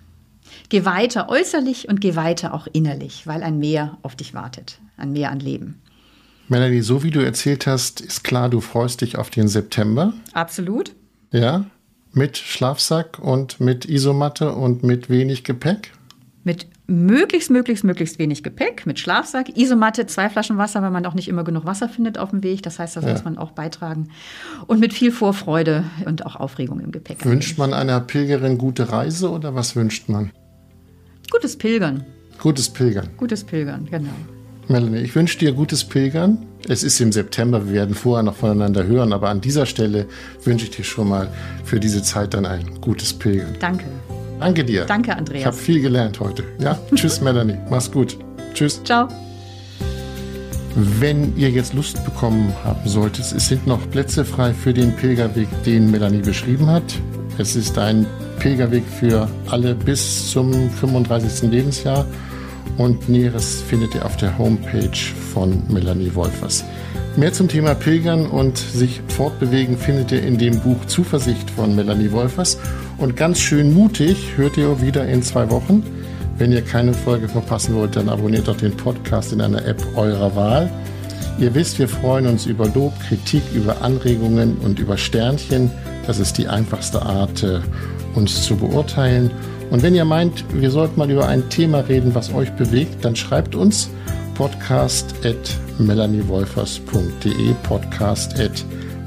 Geh 0.70 0.84
weiter 0.84 1.28
äußerlich 1.28 1.88
und 1.88 2.00
geh 2.00 2.14
weiter 2.14 2.54
auch 2.54 2.68
innerlich, 2.72 3.26
weil 3.26 3.42
ein 3.42 3.58
Meer 3.58 3.98
auf 4.02 4.14
dich 4.14 4.34
wartet, 4.34 4.80
ein 4.96 5.12
Meer 5.12 5.32
an 5.32 5.40
Leben. 5.40 5.82
Melanie, 6.48 6.80
so 6.80 7.02
wie 7.02 7.10
du 7.10 7.20
erzählt 7.20 7.66
hast, 7.66 8.00
ist 8.00 8.22
klar, 8.22 8.48
du 8.48 8.60
freust 8.60 9.00
dich 9.00 9.18
auf 9.18 9.30
den 9.30 9.48
September. 9.48 10.12
Absolut. 10.32 10.94
Ja, 11.32 11.64
mit 12.12 12.38
Schlafsack 12.38 13.18
und 13.18 13.60
mit 13.60 13.84
Isomatte 13.84 14.52
und 14.52 14.84
mit 14.84 15.10
wenig 15.10 15.42
Gepäck? 15.42 15.92
Mit 16.44 16.68
möglichst, 16.86 17.50
möglichst, 17.50 17.82
möglichst 17.82 18.20
wenig 18.20 18.44
Gepäck, 18.44 18.86
mit 18.86 19.00
Schlafsack, 19.00 19.56
Isomatte, 19.56 20.06
zwei 20.06 20.28
Flaschen 20.28 20.56
Wasser, 20.56 20.82
weil 20.82 20.90
man 20.92 21.04
auch 21.04 21.14
nicht 21.14 21.28
immer 21.28 21.42
genug 21.42 21.66
Wasser 21.66 21.88
findet 21.88 22.16
auf 22.16 22.30
dem 22.30 22.44
Weg. 22.44 22.62
Das 22.62 22.78
heißt, 22.78 22.96
das 22.96 23.04
ja. 23.04 23.12
muss 23.12 23.24
man 23.24 23.38
auch 23.38 23.50
beitragen. 23.50 24.08
Und 24.68 24.78
mit 24.78 24.92
viel 24.92 25.10
Vorfreude 25.10 25.84
und 26.06 26.24
auch 26.26 26.36
Aufregung 26.36 26.78
im 26.78 26.92
Gepäck. 26.92 27.24
Wünscht 27.24 27.58
man 27.58 27.74
einer 27.74 28.00
Pilgerin 28.00 28.56
gute 28.56 28.90
Reise 28.92 29.30
oder 29.30 29.56
was 29.56 29.74
wünscht 29.74 30.08
man? 30.08 30.30
Gutes 31.30 31.56
Pilgern. 31.56 32.04
Gutes 32.38 32.68
Pilgern. 32.68 33.08
Gutes 33.16 33.44
Pilgern, 33.44 33.86
genau. 33.88 34.10
Melanie, 34.68 34.98
ich 34.98 35.14
wünsche 35.14 35.38
dir 35.38 35.52
gutes 35.52 35.84
Pilgern. 35.84 36.46
Es 36.68 36.82
ist 36.82 37.00
im 37.00 37.12
September, 37.12 37.66
wir 37.66 37.74
werden 37.74 37.94
vorher 37.94 38.22
noch 38.22 38.36
voneinander 38.36 38.84
hören, 38.84 39.12
aber 39.12 39.28
an 39.28 39.40
dieser 39.40 39.66
Stelle 39.66 40.06
wünsche 40.44 40.66
ich 40.66 40.70
dir 40.70 40.84
schon 40.84 41.08
mal 41.08 41.28
für 41.64 41.80
diese 41.80 42.02
Zeit 42.02 42.34
dann 42.34 42.46
ein 42.46 42.80
gutes 42.80 43.12
Pilgern. 43.12 43.54
Danke. 43.60 43.84
Danke 44.38 44.64
dir. 44.64 44.86
Danke, 44.86 45.16
Andreas. 45.16 45.40
Ich 45.40 45.46
habe 45.46 45.56
viel 45.56 45.80
gelernt 45.80 46.18
heute. 46.20 46.44
Ja, 46.60 46.78
tschüss, 46.94 47.20
Melanie. 47.20 47.58
Mach's 47.68 47.90
gut. 47.90 48.16
Tschüss. 48.54 48.82
Ciao. 48.84 49.08
Wenn 50.74 51.36
ihr 51.36 51.50
jetzt 51.50 51.74
Lust 51.74 52.04
bekommen 52.04 52.52
haben 52.64 52.88
solltet, 52.88 53.32
es 53.32 53.48
sind 53.48 53.66
noch 53.66 53.90
Plätze 53.90 54.24
frei 54.24 54.54
für 54.54 54.72
den 54.72 54.94
Pilgerweg, 54.96 55.48
den 55.64 55.90
Melanie 55.90 56.22
beschrieben 56.22 56.66
hat. 56.66 56.84
Es 57.38 57.56
ist 57.56 57.76
ein 57.76 58.06
Pilgerweg 58.40 58.84
für 58.84 59.28
alle 59.48 59.74
bis 59.74 60.30
zum 60.30 60.70
35. 60.70 61.50
Lebensjahr 61.50 62.06
und 62.78 63.08
Näheres 63.08 63.62
findet 63.62 63.94
ihr 63.94 64.04
auf 64.04 64.16
der 64.16 64.36
Homepage 64.38 64.96
von 65.32 65.62
Melanie 65.68 66.14
Wolfers. 66.14 66.64
Mehr 67.16 67.32
zum 67.32 67.48
Thema 67.48 67.74
Pilgern 67.74 68.26
und 68.26 68.56
sich 68.56 69.02
fortbewegen 69.08 69.76
findet 69.76 70.12
ihr 70.12 70.22
in 70.22 70.38
dem 70.38 70.58
Buch 70.60 70.86
Zuversicht 70.86 71.50
von 71.50 71.76
Melanie 71.76 72.12
Wolfers. 72.12 72.58
Und 72.98 73.16
ganz 73.16 73.40
schön 73.40 73.74
mutig 73.74 74.36
hört 74.36 74.56
ihr 74.56 74.80
wieder 74.80 75.06
in 75.06 75.22
zwei 75.22 75.50
Wochen. 75.50 75.82
Wenn 76.38 76.52
ihr 76.52 76.62
keine 76.62 76.94
Folge 76.94 77.28
verpassen 77.28 77.74
wollt, 77.74 77.96
dann 77.96 78.08
abonniert 78.08 78.48
doch 78.48 78.56
den 78.56 78.74
Podcast 78.74 79.32
in 79.32 79.42
einer 79.42 79.66
App 79.66 79.84
eurer 79.96 80.34
Wahl. 80.34 80.70
Ihr 81.38 81.54
wisst, 81.54 81.78
wir 81.78 81.88
freuen 81.88 82.26
uns 82.26 82.46
über 82.46 82.68
Lob, 82.68 82.92
Kritik, 83.00 83.42
über 83.52 83.82
Anregungen 83.82 84.56
und 84.58 84.78
über 84.78 84.96
Sternchen. 84.96 85.70
Das 86.06 86.18
ist 86.18 86.38
die 86.38 86.48
einfachste 86.48 87.02
Art, 87.02 87.42
äh, 87.42 87.60
uns 88.14 88.42
zu 88.42 88.56
beurteilen. 88.56 89.30
Und 89.70 89.82
wenn 89.82 89.94
ihr 89.94 90.04
meint, 90.04 90.44
wir 90.52 90.70
sollten 90.70 90.98
mal 90.98 91.10
über 91.10 91.28
ein 91.28 91.48
Thema 91.48 91.80
reden, 91.80 92.14
was 92.14 92.32
euch 92.34 92.50
bewegt, 92.52 93.04
dann 93.04 93.16
schreibt 93.16 93.54
uns 93.54 93.90
podcast 94.34 95.14
at 95.24 95.56
melaniewolfers.de 95.78 97.54
podcast 97.62 98.38
at 98.38 98.64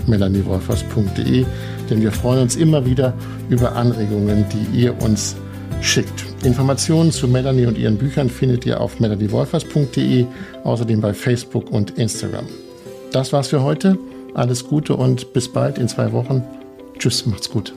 melaniewolfers.de 0.08 1.46
denn 1.90 2.02
wir 2.02 2.12
freuen 2.12 2.42
uns 2.42 2.56
immer 2.56 2.86
wieder 2.86 3.14
über 3.50 3.76
Anregungen, 3.76 4.46
die 4.50 4.80
ihr 4.80 5.02
uns 5.02 5.36
schickt. 5.82 6.26
Informationen 6.44 7.12
zu 7.12 7.28
Melanie 7.28 7.66
und 7.66 7.78
ihren 7.78 7.98
Büchern 7.98 8.30
findet 8.30 8.66
ihr 8.66 8.80
auf 8.82 9.00
melaniewolfers.de, 9.00 10.26
außerdem 10.64 11.02
bei 11.02 11.14
Facebook 11.14 11.72
und 11.72 11.92
Instagram. 11.98 12.48
Das 13.12 13.34
war's 13.34 13.50
für 13.50 13.62
heute. 13.62 13.98
Alles 14.34 14.68
Gute 14.68 14.96
und 14.96 15.34
bis 15.34 15.52
bald 15.52 15.78
in 15.78 15.88
zwei 15.88 16.12
Wochen. 16.12 16.44
Tschüss, 16.98 17.26
macht's 17.26 17.50
gut. 17.50 17.74